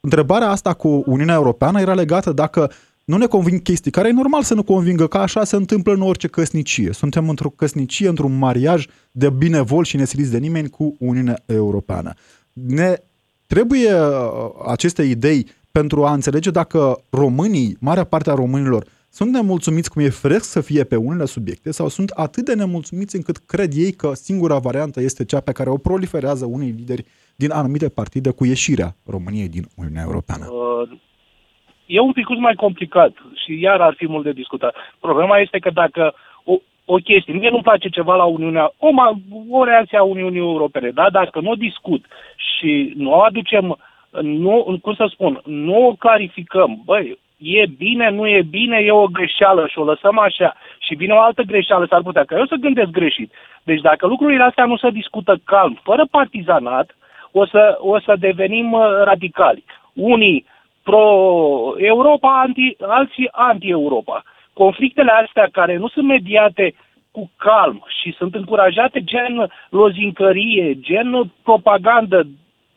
Întrebarea 0.00 0.50
asta 0.50 0.74
cu 0.74 1.02
Uniunea 1.06 1.34
Europeană 1.34 1.80
era 1.80 1.94
legată 1.94 2.32
dacă 2.32 2.70
nu 3.04 3.16
ne 3.16 3.26
convin 3.26 3.58
chestii 3.58 3.90
care 3.90 4.08
e 4.08 4.12
normal 4.12 4.42
să 4.42 4.54
nu 4.54 4.62
convingă, 4.62 5.06
că 5.06 5.18
așa 5.18 5.44
se 5.44 5.56
întâmplă 5.56 5.92
în 5.92 6.02
orice 6.02 6.28
căsnicie. 6.28 6.92
Suntem 6.92 7.28
într-o 7.28 7.48
căsnicie, 7.48 8.08
într-un 8.08 8.38
mariaj 8.38 8.86
de 9.10 9.30
binevol 9.30 9.84
și 9.84 9.96
nesiliți 9.96 10.30
de 10.30 10.38
nimeni 10.38 10.68
cu 10.68 10.96
Uniunea 10.98 11.42
Europeană. 11.46 12.12
Ne 12.52 12.96
trebuie 13.52 13.92
uh, 13.92 14.50
aceste 14.74 15.02
idei 15.02 15.40
pentru 15.72 16.04
a 16.04 16.12
înțelege 16.12 16.50
dacă 16.50 16.80
românii, 17.10 17.76
marea 17.80 18.04
parte 18.04 18.30
a 18.30 18.34
românilor, 18.34 18.84
sunt 19.10 19.30
nemulțumiți 19.32 19.90
cum 19.90 20.02
e 20.02 20.08
firesc 20.08 20.44
să 20.50 20.60
fie 20.60 20.84
pe 20.84 20.96
unele 20.96 21.24
subiecte 21.24 21.70
sau 21.70 21.88
sunt 21.88 22.10
atât 22.10 22.44
de 22.44 22.54
nemulțumiți 22.54 23.16
încât 23.16 23.36
cred 23.36 23.72
ei 23.84 23.92
că 23.92 24.08
singura 24.14 24.58
variantă 24.58 25.00
este 25.00 25.24
cea 25.24 25.40
pe 25.40 25.52
care 25.52 25.70
o 25.70 25.76
proliferează 25.76 26.44
unii 26.46 26.74
lideri 26.78 27.04
din 27.36 27.50
anumite 27.50 27.88
partide 27.88 28.30
cu 28.30 28.44
ieșirea 28.44 28.90
României 29.06 29.48
din 29.48 29.64
Uniunea 29.76 30.02
Europeană. 30.06 30.46
Uh, 30.50 30.98
e 31.86 32.00
un 32.00 32.12
pic 32.12 32.28
mai 32.28 32.54
complicat 32.54 33.12
și 33.44 33.60
iar 33.60 33.80
ar 33.80 33.94
fi 33.96 34.06
mult 34.08 34.24
de 34.24 34.32
discutat. 34.32 34.74
Problema 35.00 35.38
este 35.38 35.58
că 35.58 35.70
dacă 35.70 36.14
o, 36.88 36.94
o 36.94 36.96
chestie, 36.96 37.32
mie 37.32 37.50
nu-mi 37.50 37.62
place 37.62 37.88
ceva 37.88 38.14
la 38.14 38.24
Uniunea, 38.24 38.72
o, 38.78 38.88
ma- 38.88 39.18
o 39.50 39.64
reacție 39.64 39.98
a 39.98 40.02
Uniunii 40.02 40.38
Europene, 40.38 40.90
da? 40.90 41.10
dacă 41.10 41.40
nu 41.40 41.50
o 41.50 41.54
discut 41.54 42.04
și 42.36 42.92
nu 42.96 43.10
o 43.10 43.20
aducem, 43.20 43.78
nu, 44.20 44.78
cum 44.82 44.94
să 44.94 45.06
spun, 45.10 45.40
nu 45.44 45.86
o 45.86 45.92
clarificăm, 45.92 46.82
băi, 46.84 47.18
e 47.38 47.66
bine, 47.66 48.10
nu 48.10 48.26
e 48.26 48.42
bine, 48.42 48.78
e 48.78 48.90
o 48.90 49.06
greșeală 49.06 49.66
și 49.66 49.78
o 49.78 49.84
lăsăm 49.84 50.18
așa 50.18 50.54
și 50.78 50.94
vine 50.94 51.12
o 51.12 51.20
altă 51.20 51.42
greșeală, 51.42 51.86
s-ar 51.86 52.02
putea 52.02 52.24
ca 52.24 52.38
eu 52.38 52.46
să 52.46 52.54
gândesc 52.54 52.90
greșit. 52.90 53.32
Deci 53.62 53.80
dacă 53.80 54.06
lucrurile 54.06 54.42
astea 54.42 54.64
nu 54.64 54.76
se 54.76 54.90
discută 54.90 55.40
calm, 55.44 55.78
fără 55.82 56.06
partizanat, 56.10 56.96
o 57.32 57.46
să, 57.46 57.78
o 57.80 58.00
să 58.00 58.16
devenim 58.18 58.72
uh, 58.72 58.80
radicali. 59.04 59.64
Unii 59.92 60.46
pro-Europa, 60.82 62.40
anti, 62.40 62.76
alții 62.80 63.28
anti-Europa. 63.32 64.22
Conflictele 64.62 65.12
astea 65.24 65.48
care 65.52 65.76
nu 65.76 65.88
sunt 65.88 66.06
mediate 66.06 66.74
cu 67.10 67.30
calm 67.36 67.84
și 68.00 68.14
sunt 68.18 68.34
încurajate 68.34 69.04
gen 69.04 69.50
lozincărie, 69.70 70.78
gen 70.80 71.32
propagandă, 71.42 72.22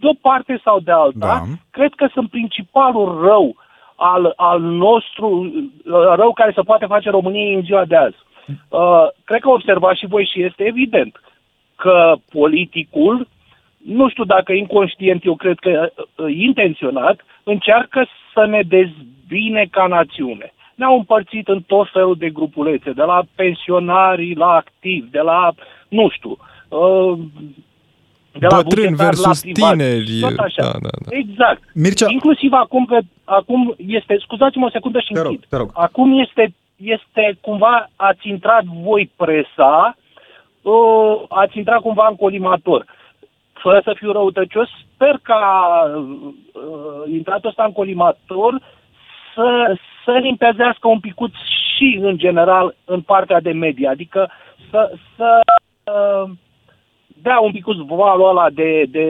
de 0.01 0.07
o 0.07 0.13
parte 0.21 0.59
sau 0.63 0.79
de 0.79 0.91
alta, 0.91 1.17
Da. 1.19 1.41
cred 1.71 1.93
că 1.95 2.07
sunt 2.13 2.29
principalul 2.29 3.21
rău 3.27 3.55
al, 3.95 4.33
al 4.35 4.59
nostru, 4.61 5.27
uh, 5.29 6.13
rău 6.15 6.33
care 6.33 6.51
se 6.55 6.61
poate 6.61 6.85
face 6.85 7.09
României 7.09 7.53
în 7.53 7.61
ziua 7.61 7.85
de 7.85 7.95
azi. 7.95 8.17
Uh, 8.69 9.07
cred 9.23 9.41
că 9.41 9.49
observați 9.49 9.99
și 9.99 10.05
voi 10.07 10.29
și 10.31 10.43
este 10.43 10.63
evident 10.63 11.21
că 11.75 12.13
politicul, 12.31 13.27
nu 13.85 14.09
știu 14.09 14.23
dacă 14.23 14.51
inconștient, 14.51 15.25
eu 15.25 15.35
cred 15.35 15.59
că 15.59 15.89
uh, 15.89 16.35
intenționat, 16.35 17.25
încearcă 17.43 18.07
să 18.33 18.45
ne 18.45 18.61
dezbine 18.67 19.67
ca 19.71 19.85
națiune. 19.87 20.53
Ne-au 20.75 20.95
împărțit 20.97 21.47
în 21.47 21.61
tot 21.61 21.87
felul 21.91 22.15
de 22.17 22.29
grupulețe, 22.29 22.91
de 22.91 23.03
la 23.03 23.21
pensionari 23.35 24.33
la 24.35 24.47
activi, 24.47 25.09
de 25.09 25.19
la, 25.19 25.51
nu 25.87 26.09
știu, 26.09 26.37
uh, 26.67 27.17
de 28.39 28.47
la 28.49 28.55
Bătrâni 28.55 28.85
bugetar 28.89 29.05
versus 29.05 29.43
la 29.43 29.51
privat. 29.51 29.71
tineri. 29.71 30.19
Tot 30.19 30.37
așa. 30.37 30.61
Da, 30.61 30.71
da, 30.81 30.89
da. 31.05 31.15
Exact. 31.17 31.61
Mircea, 31.73 32.05
Inclusiv 32.09 32.51
acum, 32.53 32.85
pe, 32.85 32.99
acum 33.23 33.73
este, 33.77 34.17
scuzați-mă 34.19 34.65
o 34.65 34.69
secundă 34.69 34.99
și 34.99 35.11
Te 35.13 35.19
rog, 35.21 35.31
închid. 35.31 35.45
te 35.49 35.55
rog. 35.55 35.69
Acum 35.73 36.19
este, 36.19 36.53
este 36.75 37.37
cumva, 37.41 37.89
ați 37.95 38.27
intrat 38.29 38.63
voi 38.63 39.11
presa, 39.15 39.97
uh, 40.61 41.21
ați 41.29 41.57
intrat 41.57 41.79
cumva 41.81 42.07
în 42.09 42.15
colimator. 42.15 42.85
Fără 43.53 43.81
să 43.83 43.93
fiu 43.97 44.11
răutăcios, 44.11 44.67
sper 44.93 45.19
ca 45.21 45.43
uh, 45.95 47.13
intratul 47.13 47.49
ăsta 47.49 47.63
în 47.63 47.71
colimator 47.71 48.61
să, 49.35 49.75
să 50.11 50.17
limpezească 50.17 50.87
un 50.87 50.99
picuț 50.99 51.31
și, 51.75 51.99
în 52.01 52.17
general, 52.17 52.75
în 52.85 53.01
partea 53.01 53.39
de 53.39 53.51
media. 53.51 53.89
Adică 53.89 54.31
să, 54.69 54.91
să 55.15 55.39
uh, 55.83 56.31
dea 57.07 57.39
un 57.39 57.51
picuț 57.51 57.77
valul 57.77 58.29
ăla 58.29 58.49
de, 58.49 58.83
de 58.89 59.07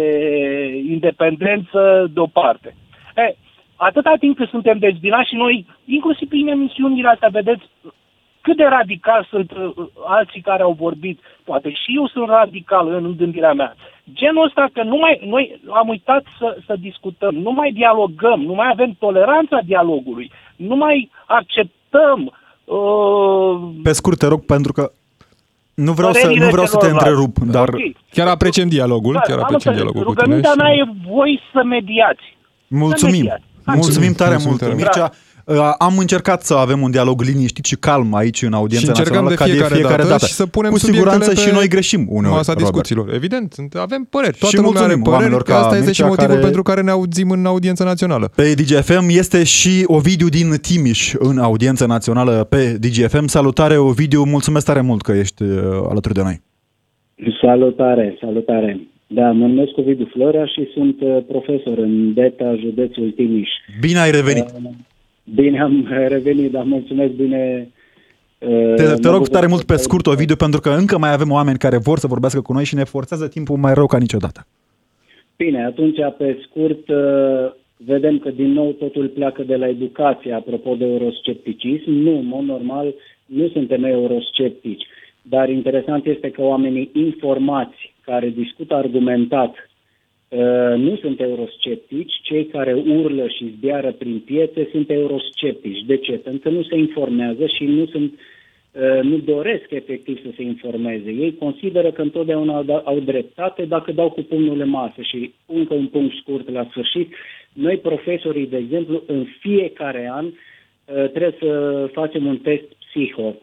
independență 0.88 2.10
deoparte. 2.14 2.76
E, 3.16 3.36
atâta 3.76 4.14
timp 4.20 4.38
cât 4.38 4.50
suntem 4.50 4.78
dezbinați 4.78 5.30
și 5.30 5.36
noi, 5.36 5.66
inclusiv 5.86 6.28
prin 6.28 6.48
emisiunile 6.48 7.08
astea, 7.08 7.30
vedeți 7.32 7.64
cât 8.42 8.58
de 8.58 8.64
radical 8.64 9.28
sunt 9.30 9.52
uh, 9.52 9.72
alții 10.06 10.42
care 10.42 10.64
au 10.64 10.72
vorbit. 10.72 11.20
Poate 11.44 11.70
și 11.72 11.96
eu 11.96 12.08
sunt 12.08 12.30
radical 12.30 12.94
în 12.94 13.16
gândirea 13.18 13.54
mea. 13.54 13.76
Genul 14.14 14.46
ăsta 14.46 14.68
că 14.74 14.84
nu 14.84 14.96
mai, 14.96 15.22
noi 15.26 15.62
am 15.70 15.88
uitat 15.88 16.24
să, 16.40 16.58
să 16.66 16.76
discutăm, 16.80 17.36
nu 17.36 17.52
mai 17.52 17.72
dialogăm, 17.72 18.42
nu 18.42 18.54
mai 18.54 18.68
avem 18.72 18.96
toleranța 19.00 19.60
dialogului, 19.66 20.32
nu 20.68 20.76
mai 20.76 21.12
acceptăm 21.28 22.20
uh, 22.64 23.72
pe 23.84 23.92
scurt 23.92 24.18
te 24.20 24.28
rog, 24.28 24.46
pentru 24.46 24.72
că 24.74 24.92
nu 25.74 25.92
vreau 25.92 26.12
să, 26.14 26.20
Părerile 26.22 26.46
nu 26.46 26.52
vreau 26.52 26.66
să 26.66 26.78
te 26.78 26.86
celorlalți. 26.86 27.08
întrerup, 27.10 27.38
dar 27.52 27.70
Ok. 27.70 27.82
Chiar 28.12 28.28
apreciem 28.28 28.68
dialogul, 28.70 29.14
Da, 29.14 29.20
chiar 29.20 29.38
am 29.38 29.44
apreciem 29.44 29.74
înțeles. 29.74 29.92
dialogul 29.92 30.04
cu 30.14 30.22
tine. 30.22 30.36
Rugămintea 30.36 30.64
mea 30.64 30.74
Și... 30.74 30.80
e 30.80 31.12
voi 31.14 31.40
să 31.54 31.64
mediați. 31.64 32.24
mulțumim. 32.68 33.16
mediați. 33.22 33.44
Hai. 33.66 33.76
Mulțumim 33.76 34.14
tare 34.14 34.30
Mulțumim 34.30 34.48
mult, 34.50 34.60
tare 34.62 34.74
Mircea. 34.74 35.10
Uh, 35.46 35.56
Am 35.78 35.98
încercat 35.98 36.44
să 36.44 36.54
avem 36.54 36.82
un 36.82 36.92
dialog 36.92 37.22
liniștit 37.22 37.66
și 37.66 37.76
calm 37.76 38.14
aici 38.16 38.42
în 38.42 38.54
audiența 38.54 38.86
Și 38.86 39.00
încercăm 39.00 39.24
națională, 39.24 39.30
de 39.30 39.36
ca 39.36 39.44
fiecare, 39.50 39.74
de 39.74 39.80
fiecare 39.80 40.04
dată. 40.10 40.26
și 40.26 40.34
să 40.34 40.46
punem 40.46 40.72
Cu 40.72 40.78
siguranță 40.78 41.12
subiectele 41.12 41.42
și 41.48 41.50
pe 41.50 41.56
noi 41.56 41.68
greșim 41.68 42.06
uneori, 42.10 42.36
Masa 42.36 42.52
Robert. 42.54 42.70
discuțiilor. 42.70 43.14
Evident, 43.14 43.54
sunt- 43.54 43.76
avem 43.76 44.08
păreri. 44.10 44.38
Toată 44.38 44.56
Și 44.56 44.62
lumea 44.62 44.70
are 44.72 44.80
mulțumim 44.96 45.04
păreri, 45.04 45.18
oamenilor 45.22 45.44
că 45.44 45.52
ca 45.52 45.58
asta 45.60 45.78
este 45.78 45.92
și 45.92 46.02
Mircea 46.02 46.08
motivul 46.08 46.30
care- 46.34 46.46
pentru 46.46 46.62
care 46.64 46.82
ne 46.82 46.92
auzim 46.92 47.30
în 47.32 47.46
audiența 47.46 47.84
națională. 47.84 48.32
Pe 48.36 48.54
DGFM 48.54 49.06
este 49.08 49.44
și 49.44 49.84
Ovidiu 49.86 50.28
din 50.30 50.50
Timiș 50.62 51.14
în 51.20 51.38
audiența 51.38 51.86
națională 51.86 52.32
pe 52.50 52.78
DGFM. 52.80 53.26
Salutare 53.28 53.78
Ovidiu, 53.78 54.24
mulțumesc 54.24 54.66
tare 54.66 54.82
mult 54.82 55.02
că 55.02 55.12
ești 55.12 55.44
uh, 55.44 55.50
alături 55.90 56.14
de 56.14 56.22
noi. 56.22 56.42
Salutare, 57.42 58.18
salutare. 58.22 58.80
Da, 59.08 59.32
mă 59.32 59.46
numesc 59.48 59.78
Ovidiu 59.78 60.08
Florea 60.14 60.46
și 60.46 60.68
sunt 60.74 60.96
uh, 61.02 61.18
profesor 61.28 61.78
în 61.78 62.14
DETA, 62.14 62.56
județul 62.60 63.12
Timiș. 63.16 63.50
Bine 63.80 64.00
ai 64.00 64.12
revenit. 64.12 64.46
Bine 65.36 65.62
am 65.62 65.88
revenit, 66.08 66.52
dar 66.52 66.64
mulțumesc 66.64 67.12
bine. 67.12 67.72
uh, 68.40 68.74
Te, 68.76 68.84
mă 68.84 68.96
te 68.96 69.08
rog 69.08 69.18
bucur 69.18 69.28
tare 69.28 69.46
să 69.46 69.52
mult 69.52 69.64
pe 69.64 69.74
aud. 69.74 69.82
scurt, 69.82 70.06
Ovidiu, 70.08 70.36
pentru 70.36 70.60
că 70.60 70.70
încă 70.70 70.98
mai 70.98 71.14
avem 71.14 71.32
oameni 71.32 71.58
care 71.58 71.78
vor 71.78 71.98
să 71.98 72.08
vorbească 72.08 72.42
cu 72.42 72.54
noi 72.54 72.64
și 72.64 72.76
ne 72.76 72.84
forțează 72.84 73.28
timpul 73.28 73.58
mai 73.58 73.74
rău 73.74 73.86
ca 73.86 73.98
niciodată. 73.98 74.48
Bine, 75.38 75.66
atunci 75.66 75.98
pe 76.18 76.38
scurt 76.48 76.90
uh, 76.90 77.52
vedem 77.78 78.20
că 78.20 78.30
din 78.30 78.52
nou 78.52 78.72
totul 78.72 79.08
pleacă 79.08 79.44
de 79.44 79.56
la 79.56 79.68
educație, 79.68 80.34
apropo 80.34 80.76
de 80.76 80.86
euroscepticism. 80.86 81.92
Nu, 81.92 82.18
în 82.18 82.26
mod 82.26 82.44
normal, 82.44 82.94
nu 83.26 83.48
suntem 83.48 83.84
eurosceptici, 83.84 84.84
dar 85.22 85.50
interesant 85.50 86.06
este 86.06 86.30
că 86.30 86.42
oamenii 86.42 86.90
informați 86.94 87.94
care 88.02 88.30
discută 88.30 88.74
argumentat 88.74 89.50
uh, 89.50 89.71
nu 90.76 90.96
sunt 91.02 91.20
eurosceptici, 91.22 92.14
cei 92.22 92.46
care 92.46 92.74
urlă 92.74 93.28
și 93.28 93.54
zbiară 93.58 93.92
prin 93.92 94.20
piețe 94.26 94.68
sunt 94.72 94.90
eurosceptici. 94.90 95.86
De 95.86 95.98
ce? 95.98 96.12
Pentru 96.12 96.50
că 96.50 96.56
nu 96.56 96.64
se 96.64 96.78
informează 96.78 97.46
și 97.46 97.64
nu 97.64 97.86
sunt 97.86 98.14
uh, 98.14 99.02
nu 99.04 99.18
doresc 99.18 99.66
efectiv 99.70 100.22
să 100.22 100.28
se 100.36 100.42
informeze. 100.44 101.10
Ei 101.12 101.36
consideră 101.40 101.92
că 101.92 102.02
întotdeauna 102.02 102.56
au- 102.56 102.82
au 102.86 103.00
dreptate 103.00 103.66
dacă 103.66 103.92
dau 103.92 104.10
cu 104.10 104.22
pumnul 104.22 104.60
în 104.60 104.70
masă. 104.70 105.02
Și 105.02 105.34
încă 105.46 105.74
un 105.74 105.88
punct 105.88 106.16
scurt 106.16 106.50
la 106.50 106.68
sfârșit. 106.70 107.14
Noi, 107.54 107.78
profesorii, 107.78 108.48
de 108.48 108.58
exemplu, 108.58 109.04
în 109.08 109.26
fiecare 109.40 110.10
an 110.14 110.26
uh, 110.26 110.34
trebuie 111.10 111.36
să 111.40 111.90
facem 111.92 112.26
un 112.26 112.38
test 112.38 112.64
psiho. 112.90 113.36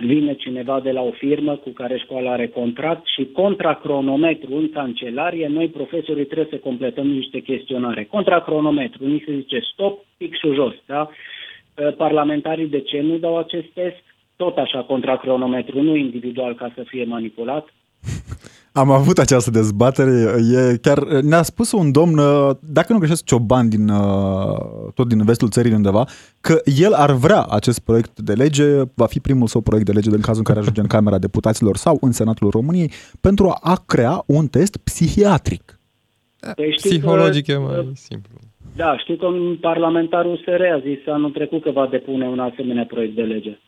Vine 0.00 0.34
cineva 0.34 0.80
de 0.80 0.90
la 0.90 1.00
o 1.00 1.10
firmă 1.10 1.56
cu 1.56 1.70
care 1.70 1.98
școala 1.98 2.32
are 2.32 2.48
contract 2.48 3.06
și 3.06 3.24
contra 3.32 3.74
cronometru 3.74 4.56
în 4.56 4.70
cancelarie, 4.70 5.46
noi 5.46 5.68
profesorii 5.68 6.24
trebuie 6.24 6.48
să 6.50 6.56
completăm 6.56 7.06
niște 7.06 7.38
chestionare. 7.40 8.04
Contra 8.04 8.40
cronometru, 8.40 9.06
ni 9.06 9.22
se 9.26 9.34
zice 9.34 9.58
stop, 9.72 10.04
pixul 10.16 10.54
jos, 10.54 10.74
da? 10.86 11.08
Uh, 11.10 11.94
Parlamentarii 11.96 12.66
de 12.66 12.80
ce 12.80 13.00
nu 13.00 13.16
dau 13.16 13.38
acest 13.38 13.66
test? 13.74 14.02
Tot 14.36 14.56
așa 14.56 14.82
contra 14.82 15.16
cronometru, 15.16 15.82
nu 15.82 15.96
individual 15.96 16.54
ca 16.54 16.72
să 16.74 16.82
fie 16.82 17.04
manipulat. 17.04 17.68
Am 18.78 18.90
avut 18.90 19.18
această 19.18 19.50
dezbatere, 19.50 20.10
e 20.52 20.76
chiar 20.76 20.98
ne-a 21.20 21.42
spus 21.42 21.72
un 21.72 21.92
domn, 21.92 22.18
uh, 22.18 22.50
dacă 22.60 22.92
nu 22.92 22.98
greșesc, 22.98 23.24
cioban 23.24 23.68
din, 23.68 23.88
uh, 23.88 24.92
tot 24.94 25.08
din 25.08 25.24
vestul 25.24 25.48
țării 25.48 25.70
de 25.70 25.76
undeva, 25.76 26.04
că 26.40 26.60
el 26.78 26.92
ar 26.92 27.12
vrea 27.12 27.42
acest 27.42 27.80
proiect 27.80 28.20
de 28.20 28.32
lege, 28.32 28.64
va 28.94 29.06
fi 29.06 29.20
primul 29.20 29.46
său 29.46 29.60
proiect 29.60 29.86
de 29.86 29.92
lege 29.92 30.10
în 30.10 30.20
cazul 30.20 30.38
în 30.38 30.44
care 30.44 30.58
ajunge 30.58 30.80
în 30.80 30.86
Camera 30.86 31.18
Deputaților 31.18 31.76
sau 31.76 31.98
în 32.00 32.12
Senatul 32.12 32.50
României, 32.50 32.90
pentru 33.20 33.54
a 33.60 33.82
crea 33.86 34.22
un 34.26 34.46
test 34.46 34.76
psihiatric. 34.76 35.80
Păi 36.54 36.74
știu 36.78 36.90
că- 36.90 36.96
Psihologic 36.96 37.46
e 37.46 37.56
mai 37.56 37.90
simplu. 37.94 38.34
Da, 38.76 38.98
știu 38.98 39.16
că 39.16 39.26
un 39.26 39.56
parlamentar 39.60 40.24
USR 40.24 40.62
a 40.74 40.80
zis 40.80 40.98
anul 41.06 41.30
trecut 41.30 41.62
că 41.62 41.70
va 41.70 41.88
depune 41.90 42.26
un 42.26 42.38
asemenea 42.38 42.84
proiect 42.84 43.14
de 43.14 43.22
lege. 43.22 43.58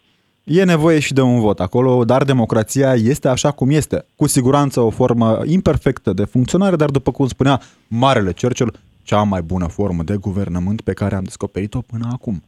E 0.45 0.65
nevoie 0.65 0.99
și 0.99 1.13
de 1.13 1.21
un 1.21 1.41
vot 1.41 1.61
acolo, 1.61 2.05
dar 2.05 2.25
democrația 2.25 2.95
este 2.95 3.29
așa 3.29 3.51
cum 3.51 3.71
este. 3.71 4.05
Cu 4.17 4.27
siguranță 4.27 4.81
o 4.81 4.91
formă 4.91 5.43
imperfectă 5.45 6.13
de 6.13 6.25
funcționare, 6.25 6.77
dar 6.77 6.91
după 6.91 7.11
cum 7.11 7.27
spunea 7.27 7.61
Marele 7.89 8.33
Churchill, 8.33 8.79
cea 9.03 9.23
mai 9.23 9.43
bună 9.43 9.67
formă 9.67 10.03
de 10.03 10.17
guvernământ 10.17 10.81
pe 10.81 10.93
care 10.93 11.15
am 11.15 11.23
descoperit-o 11.23 11.81
până 11.81 12.09
acum. 12.13 12.43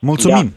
Mulțumim! 0.00 0.44
Da. 0.44 0.52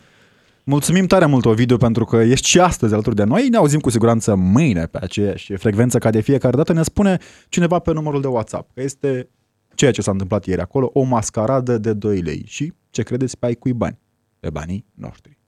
Mulțumim 0.64 1.06
tare 1.06 1.26
mult, 1.26 1.46
Ovidiu, 1.46 1.78
pentru 1.78 2.06
că 2.06 2.16
ești 2.16 2.48
și 2.48 2.60
astăzi 2.60 2.94
alături 2.94 3.16
de 3.16 3.24
noi. 3.24 3.50
Ne 3.50 3.58
auzim 3.58 3.80
cu 3.80 3.90
siguranță 3.90 4.36
mâine 4.36 4.86
pe 4.86 5.00
aceeași 5.02 5.56
frecvență 5.56 5.98
ca 5.98 6.10
de 6.10 6.22
fiecare 6.22 6.58
dată. 6.58 6.74
Ne 6.74 6.84
spune 6.84 7.18
cineva 7.50 7.80
pe 7.80 7.94
numărul 7.94 8.22
de 8.22 8.28
WhatsApp 8.28 8.70
că 8.74 8.82
este 8.82 9.30
ceea 9.76 9.92
ce 9.92 10.02
s-a 10.02 10.12
întâmplat 10.12 10.46
ieri 10.46 10.62
acolo, 10.62 10.90
o 10.94 11.04
mascaradă 11.04 11.78
de 11.78 11.94
2 11.94 12.20
lei. 12.20 12.44
Și 12.48 12.74
ce 12.90 13.04
credeți 13.04 13.38
pe 13.38 13.46
ai 13.46 13.54
cui 13.54 13.74
bani? 13.74 13.98
Pe 14.40 14.50
banii 14.50 14.86
noștri. 14.94 15.40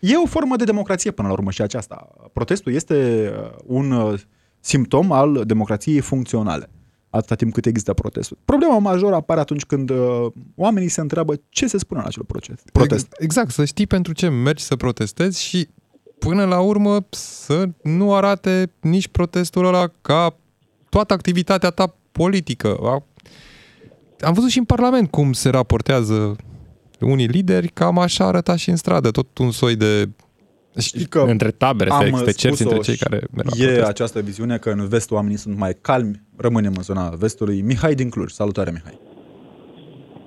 E 0.00 0.16
o 0.16 0.26
formă 0.26 0.56
de 0.56 0.64
democrație 0.64 1.10
până 1.10 1.28
la 1.28 1.34
urmă 1.34 1.50
și 1.50 1.62
aceasta. 1.62 2.08
Protestul 2.32 2.72
este 2.72 3.28
uh, 3.42 3.58
un 3.64 3.90
uh, 3.90 4.20
simptom 4.60 5.12
al 5.12 5.42
democrației 5.46 6.00
funcționale, 6.00 6.70
atâta 7.10 7.34
timp 7.34 7.52
cât 7.52 7.66
există 7.66 7.92
protestul. 7.92 8.38
Problema 8.44 8.78
majoră 8.78 9.14
apare 9.14 9.40
atunci 9.40 9.64
când 9.64 9.90
uh, 9.90 10.26
oamenii 10.54 10.88
se 10.88 11.00
întreabă 11.00 11.34
ce 11.48 11.66
se 11.66 11.78
spune 11.78 12.00
în 12.00 12.06
acel 12.06 12.24
proces, 12.24 12.62
protest. 12.72 13.06
Exact, 13.18 13.50
să 13.50 13.64
știi 13.64 13.86
pentru 13.86 14.12
ce 14.12 14.28
mergi 14.28 14.62
să 14.62 14.76
protestezi 14.76 15.42
și 15.42 15.68
până 16.18 16.44
la 16.44 16.60
urmă 16.60 17.06
să 17.10 17.68
nu 17.82 18.14
arate 18.14 18.72
nici 18.80 19.08
protestul 19.08 19.64
ăla 19.66 19.90
ca 20.00 20.36
toată 20.88 21.12
activitatea 21.12 21.70
ta 21.70 21.94
politică. 22.12 22.76
A- 22.82 23.04
Am 24.20 24.32
văzut 24.32 24.50
și 24.50 24.58
în 24.58 24.64
Parlament 24.64 25.10
cum 25.10 25.32
se 25.32 25.48
raportează 25.48 26.36
unii 27.04 27.26
lideri, 27.26 27.68
cam 27.68 27.98
așa 27.98 28.24
arăta 28.26 28.56
și 28.56 28.70
în 28.70 28.76
stradă, 28.76 29.10
tot 29.10 29.38
un 29.38 29.50
soi 29.50 29.76
de 29.76 30.08
Știi 30.80 31.06
că 31.14 31.20
între 31.34 31.50
tabere, 31.50 31.90
am 31.90 32.16
să 32.20 32.24
te 32.24 32.32
cerți 32.42 32.60
spus-o 32.60 32.74
între 32.74 32.78
cei 32.86 32.94
și 32.94 33.02
care 33.04 33.18
merg 33.36 33.48
la 33.48 33.56
E 33.62 33.66
protest. 33.66 33.88
această 33.94 34.20
viziune 34.20 34.56
că 34.56 34.70
în 34.70 34.88
vest 34.88 35.10
oamenii 35.10 35.36
sunt 35.44 35.56
mai 35.64 35.74
calmi, 35.86 36.14
rămânem 36.36 36.72
în 36.76 36.82
zona 36.82 37.04
vestului. 37.24 37.58
Mihai 37.70 37.94
din 38.00 38.08
Cluj, 38.10 38.30
salutare 38.40 38.70
Mihai. 38.76 38.98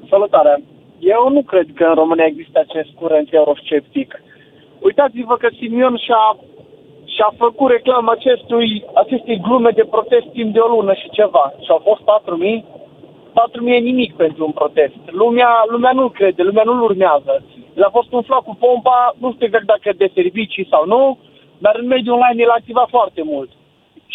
Salutare! 0.10 0.54
Eu 1.16 1.24
nu 1.36 1.42
cred 1.52 1.68
că 1.78 1.84
în 1.92 1.96
România 2.02 2.28
există 2.34 2.58
acest 2.66 2.92
curent 3.02 3.28
eurosceptic. 3.40 4.10
Uitați-vă 4.88 5.36
că 5.42 5.48
Simion 5.60 5.96
și-a, 6.06 6.26
și-a 7.14 7.32
făcut 7.44 7.70
reclamă 7.76 8.10
acestui, 8.18 8.68
acestei 9.04 9.38
glume 9.46 9.72
de 9.80 9.86
protest 9.96 10.28
timp 10.38 10.50
de 10.54 10.60
o 10.66 10.70
lună 10.76 10.94
și 11.02 11.16
ceva. 11.20 11.46
Și 11.64 11.70
au 11.76 11.82
fost 11.90 12.02
4.000. 12.02 12.66
4.000 13.30 13.76
e 13.76 13.88
nimic 13.92 14.12
pentru 14.16 14.46
un 14.46 14.52
protest. 14.52 14.94
Lumea, 15.22 15.50
lumea 15.74 15.92
nu 16.00 16.10
crede, 16.10 16.42
lumea 16.44 16.64
nu-l 16.66 16.82
urmează. 16.82 17.34
Le-a 17.74 17.90
fost 17.98 18.12
umflat 18.12 18.42
cu 18.44 18.56
pompa, 18.60 19.16
nu 19.22 19.32
știu 19.34 19.46
exact 19.46 19.66
dacă 19.66 19.90
de 19.98 20.12
servicii 20.14 20.68
sau 20.70 20.84
nu, 20.86 21.18
dar 21.58 21.74
în 21.82 21.88
mediul 21.88 22.14
online 22.16 22.42
el 22.44 22.50
a 22.50 22.56
activat 22.60 22.88
foarte 22.90 23.22
mult. 23.34 23.50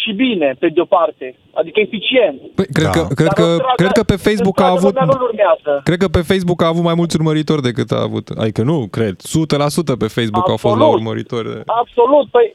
Și 0.01 0.11
bine, 0.13 0.55
pe 0.59 0.67
de-o 0.67 0.85
parte. 0.85 1.35
Adică 1.53 1.79
eficient. 1.79 2.37
Păi, 2.55 2.65
cred, 2.77 2.85
Da. 2.85 2.91
că, 2.97 3.01
cred, 3.19 3.27
Dar 3.31 3.37
că, 3.39 3.45
în 3.51 3.57
stradă- 3.59 3.75
cred 3.81 3.91
că 3.99 4.03
pe 4.03 4.15
Facebook 4.27 4.57
în 4.59 4.63
a 4.65 4.67
stradă 4.67 4.85
avut... 4.87 4.93
lumea 4.99 5.07
nu-l 5.11 5.27
urmează. 5.29 5.71
Cred 5.89 5.99
că 6.03 6.07
pe 6.17 6.21
Facebook 6.31 6.59
a 6.63 6.67
avut 6.73 6.83
mai 6.89 6.97
mulți 6.99 7.15
urmăritori 7.19 7.61
decât 7.69 7.89
a 7.97 8.01
avut. 8.09 8.25
Adică 8.43 8.61
nu, 8.71 8.77
cred. 8.95 9.15
100% 9.21 9.95
pe 10.03 10.07
Facebook 10.17 10.47
au 10.49 10.57
fost 10.65 10.77
la 10.77 10.83
Absolut. 10.85 10.99
urmăritori. 10.99 11.47
Absolut. 11.81 12.25
Păi, 12.35 12.47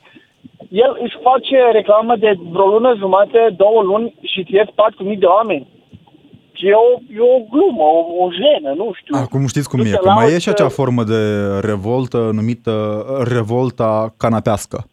el 0.85 0.93
își 1.05 1.17
face 1.29 1.57
reclamă 1.79 2.13
de 2.25 2.31
vreo 2.55 2.67
lună 2.75 2.91
jumate, 3.03 3.41
două 3.63 3.81
luni 3.91 4.15
și 4.33 4.45
ți 4.45 4.55
ies 4.55 4.69
4.000 4.75 5.19
de 5.25 5.27
oameni. 5.39 5.67
E 6.63 6.73
o, 6.73 6.89
e 7.17 7.21
o 7.21 7.39
glumă, 7.51 7.83
o, 7.83 8.25
o 8.25 8.29
jenă, 8.41 8.75
nu 8.77 8.93
știu. 9.01 9.15
Acum 9.17 9.47
știți 9.47 9.69
cum 9.69 9.79
Nu 9.81 9.87
e, 9.87 9.91
te 9.91 9.97
că 9.97 10.09
mai 10.09 10.15
lauzi 10.17 10.35
e 10.35 10.39
și 10.39 10.45
că- 10.45 10.51
acea 10.51 10.69
formă 10.69 11.03
de 11.03 11.21
revoltă 11.61 12.31
numită 12.33 12.75
revolta 13.29 14.15
canapească. 14.17 14.85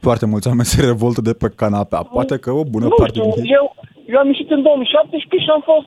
Foarte 0.00 0.26
mulți 0.26 0.48
oameni 0.48 0.66
se 0.74 0.80
revoltă 0.90 1.20
de 1.20 1.32
pe 1.32 1.48
canapea. 1.56 2.02
Poate 2.02 2.36
că 2.38 2.50
o 2.50 2.64
bună 2.64 2.84
nu 2.84 2.94
parte 2.98 3.18
știu, 3.18 3.30
din 3.34 3.42
ei. 3.44 3.50
eu, 3.58 3.74
eu 4.12 4.18
am 4.18 4.26
ieșit 4.26 4.50
în 4.50 4.62
2017 4.62 5.46
și 5.46 5.50
am 5.56 5.62
fost 5.72 5.86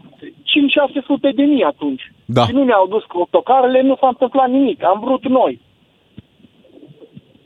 5-600 1.29 1.35
de 1.35 1.43
mii 1.43 1.63
atunci. 1.63 2.03
Da. 2.25 2.43
Și 2.45 2.51
nu 2.51 2.63
ne-au 2.63 2.87
dus 2.87 3.03
cu 3.03 3.15
autocarele, 3.17 3.81
nu 3.81 3.95
s-a 3.99 4.07
întâmplat 4.07 4.49
nimic. 4.49 4.83
Am 4.83 4.99
vrut 5.05 5.23
noi. 5.27 5.61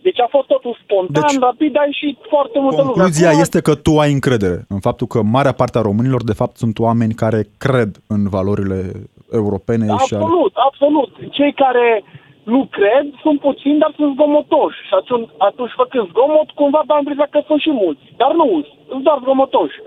Deci 0.01 0.19
a 0.19 0.27
fost 0.29 0.47
totul 0.47 0.77
spontan, 0.83 1.21
Deci, 1.21 1.31
deci, 1.31 1.41
rapid, 1.49 1.73
a 1.81 1.83
ieșit 1.85 2.17
foarte 2.33 2.57
multă 2.59 2.81
lume. 2.81 2.91
Concluzia 2.91 3.29
Acum, 3.29 3.39
este 3.45 3.59
că 3.67 3.73
tu 3.75 3.91
ai 4.03 4.11
încredere 4.11 4.57
în 4.75 4.79
faptul 4.87 5.07
că 5.07 5.19
marea 5.21 5.51
parte 5.61 5.77
a 5.77 5.87
românilor, 5.89 6.21
de 6.23 6.39
fapt, 6.41 6.55
sunt 6.63 6.79
oameni 6.87 7.13
care 7.23 7.41
cred 7.65 7.89
în 8.07 8.21
valorile 8.35 8.79
europene 9.41 9.85
și 9.85 10.13
ale... 10.13 10.23
Absolut, 10.23 10.53
absolut. 10.69 11.11
Cei 11.37 11.53
care 11.63 11.87
nu 12.55 12.61
cred 12.77 13.05
sunt 13.23 13.37
puțini, 13.47 13.81
dar 13.83 13.91
sunt 13.99 14.13
zgomotoși. 14.15 14.79
Și 14.87 14.93
atunci, 15.01 15.29
atunci 15.49 15.73
făcând 15.81 16.05
zgomot, 16.11 16.49
cumva 16.59 16.81
am 16.87 17.01
impresia 17.03 17.27
că 17.33 17.39
sunt 17.49 17.61
și 17.65 17.71
mulți. 17.83 18.03
Dar 18.21 18.31
nu, 18.39 18.47
sunt 18.89 19.03
doar 19.07 19.17
zgomotoși. 19.23 19.77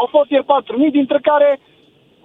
Au 0.00 0.06
fost 0.14 0.28
ieri 0.30 0.48
4.000, 0.50 0.98
dintre 0.98 1.18
care 1.30 1.48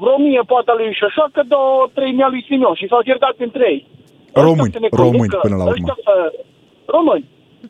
vreo 0.01 0.17
mie 0.25 0.41
poate 0.53 0.69
a 0.71 0.75
lui 0.79 0.97
Șoșoacă, 1.01 1.41
două, 1.55 1.77
trei 1.97 2.11
mii 2.15 2.27
a 2.27 2.33
lui 2.33 2.43
Simion 2.49 2.75
și 2.79 2.89
s-au 2.91 3.01
certat 3.09 3.35
între 3.47 3.63
ei. 3.73 3.81
Români, 4.45 4.61
Ăștia 4.67 4.79
să 4.79 4.85
ne 4.85 4.89
români, 5.03 5.17
conducă, 5.17 5.37
până 5.45 5.55
la 5.61 5.65
urmă. 5.65 5.75
ăștia 5.75 5.97
Să, 6.07 6.13
români. 6.97 7.25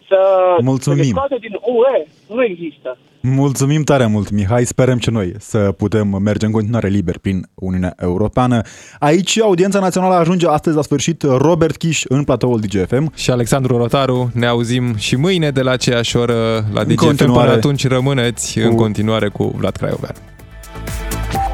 Să, 0.08 0.18
Mulțumim. 0.62 1.00
să 1.00 1.06
ne 1.06 1.10
scoate 1.10 1.38
din 1.40 1.52
UE 1.62 2.06
nu 2.36 2.44
există. 2.44 2.98
Mulțumim 3.22 3.84
tare 3.84 4.06
mult, 4.06 4.30
Mihai. 4.30 4.66
Sperăm 4.66 4.98
și 5.00 5.10
noi 5.10 5.34
să 5.40 5.58
putem 5.78 6.08
merge 6.08 6.46
în 6.46 6.52
continuare 6.52 6.88
liber 6.88 7.18
prin 7.18 7.48
Uniunea 7.54 7.94
Europeană. 8.00 8.62
Aici, 9.00 9.40
audiența 9.40 9.80
națională 9.80 10.14
ajunge 10.16 10.48
astăzi 10.48 10.76
la 10.76 10.82
sfârșit 10.82 11.22
Robert 11.24 11.78
Kiș 11.78 12.04
în 12.08 12.24
platoul 12.24 12.60
DGFM. 12.60 13.12
Și 13.16 13.32
Alexandru 13.32 13.78
Rotaru, 13.78 14.30
ne 14.34 14.46
auzim 14.46 14.96
și 14.96 15.16
mâine 15.16 15.50
de 15.52 15.62
la 15.62 15.72
aceeași 15.72 16.18
oră 16.18 16.66
la 16.74 16.82
În 16.82 16.88
DGFM. 16.88 17.06
continuare. 17.06 17.42
Până 17.46 17.52
atunci 17.58 17.88
rămâneți 17.88 18.60
Cu- 18.60 18.68
în 18.68 18.76
continuare 18.76 19.28
cu 19.28 19.54
Vlad 19.58 19.76
Craiovean. 19.76 20.16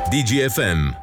DGFM 0.09 1.00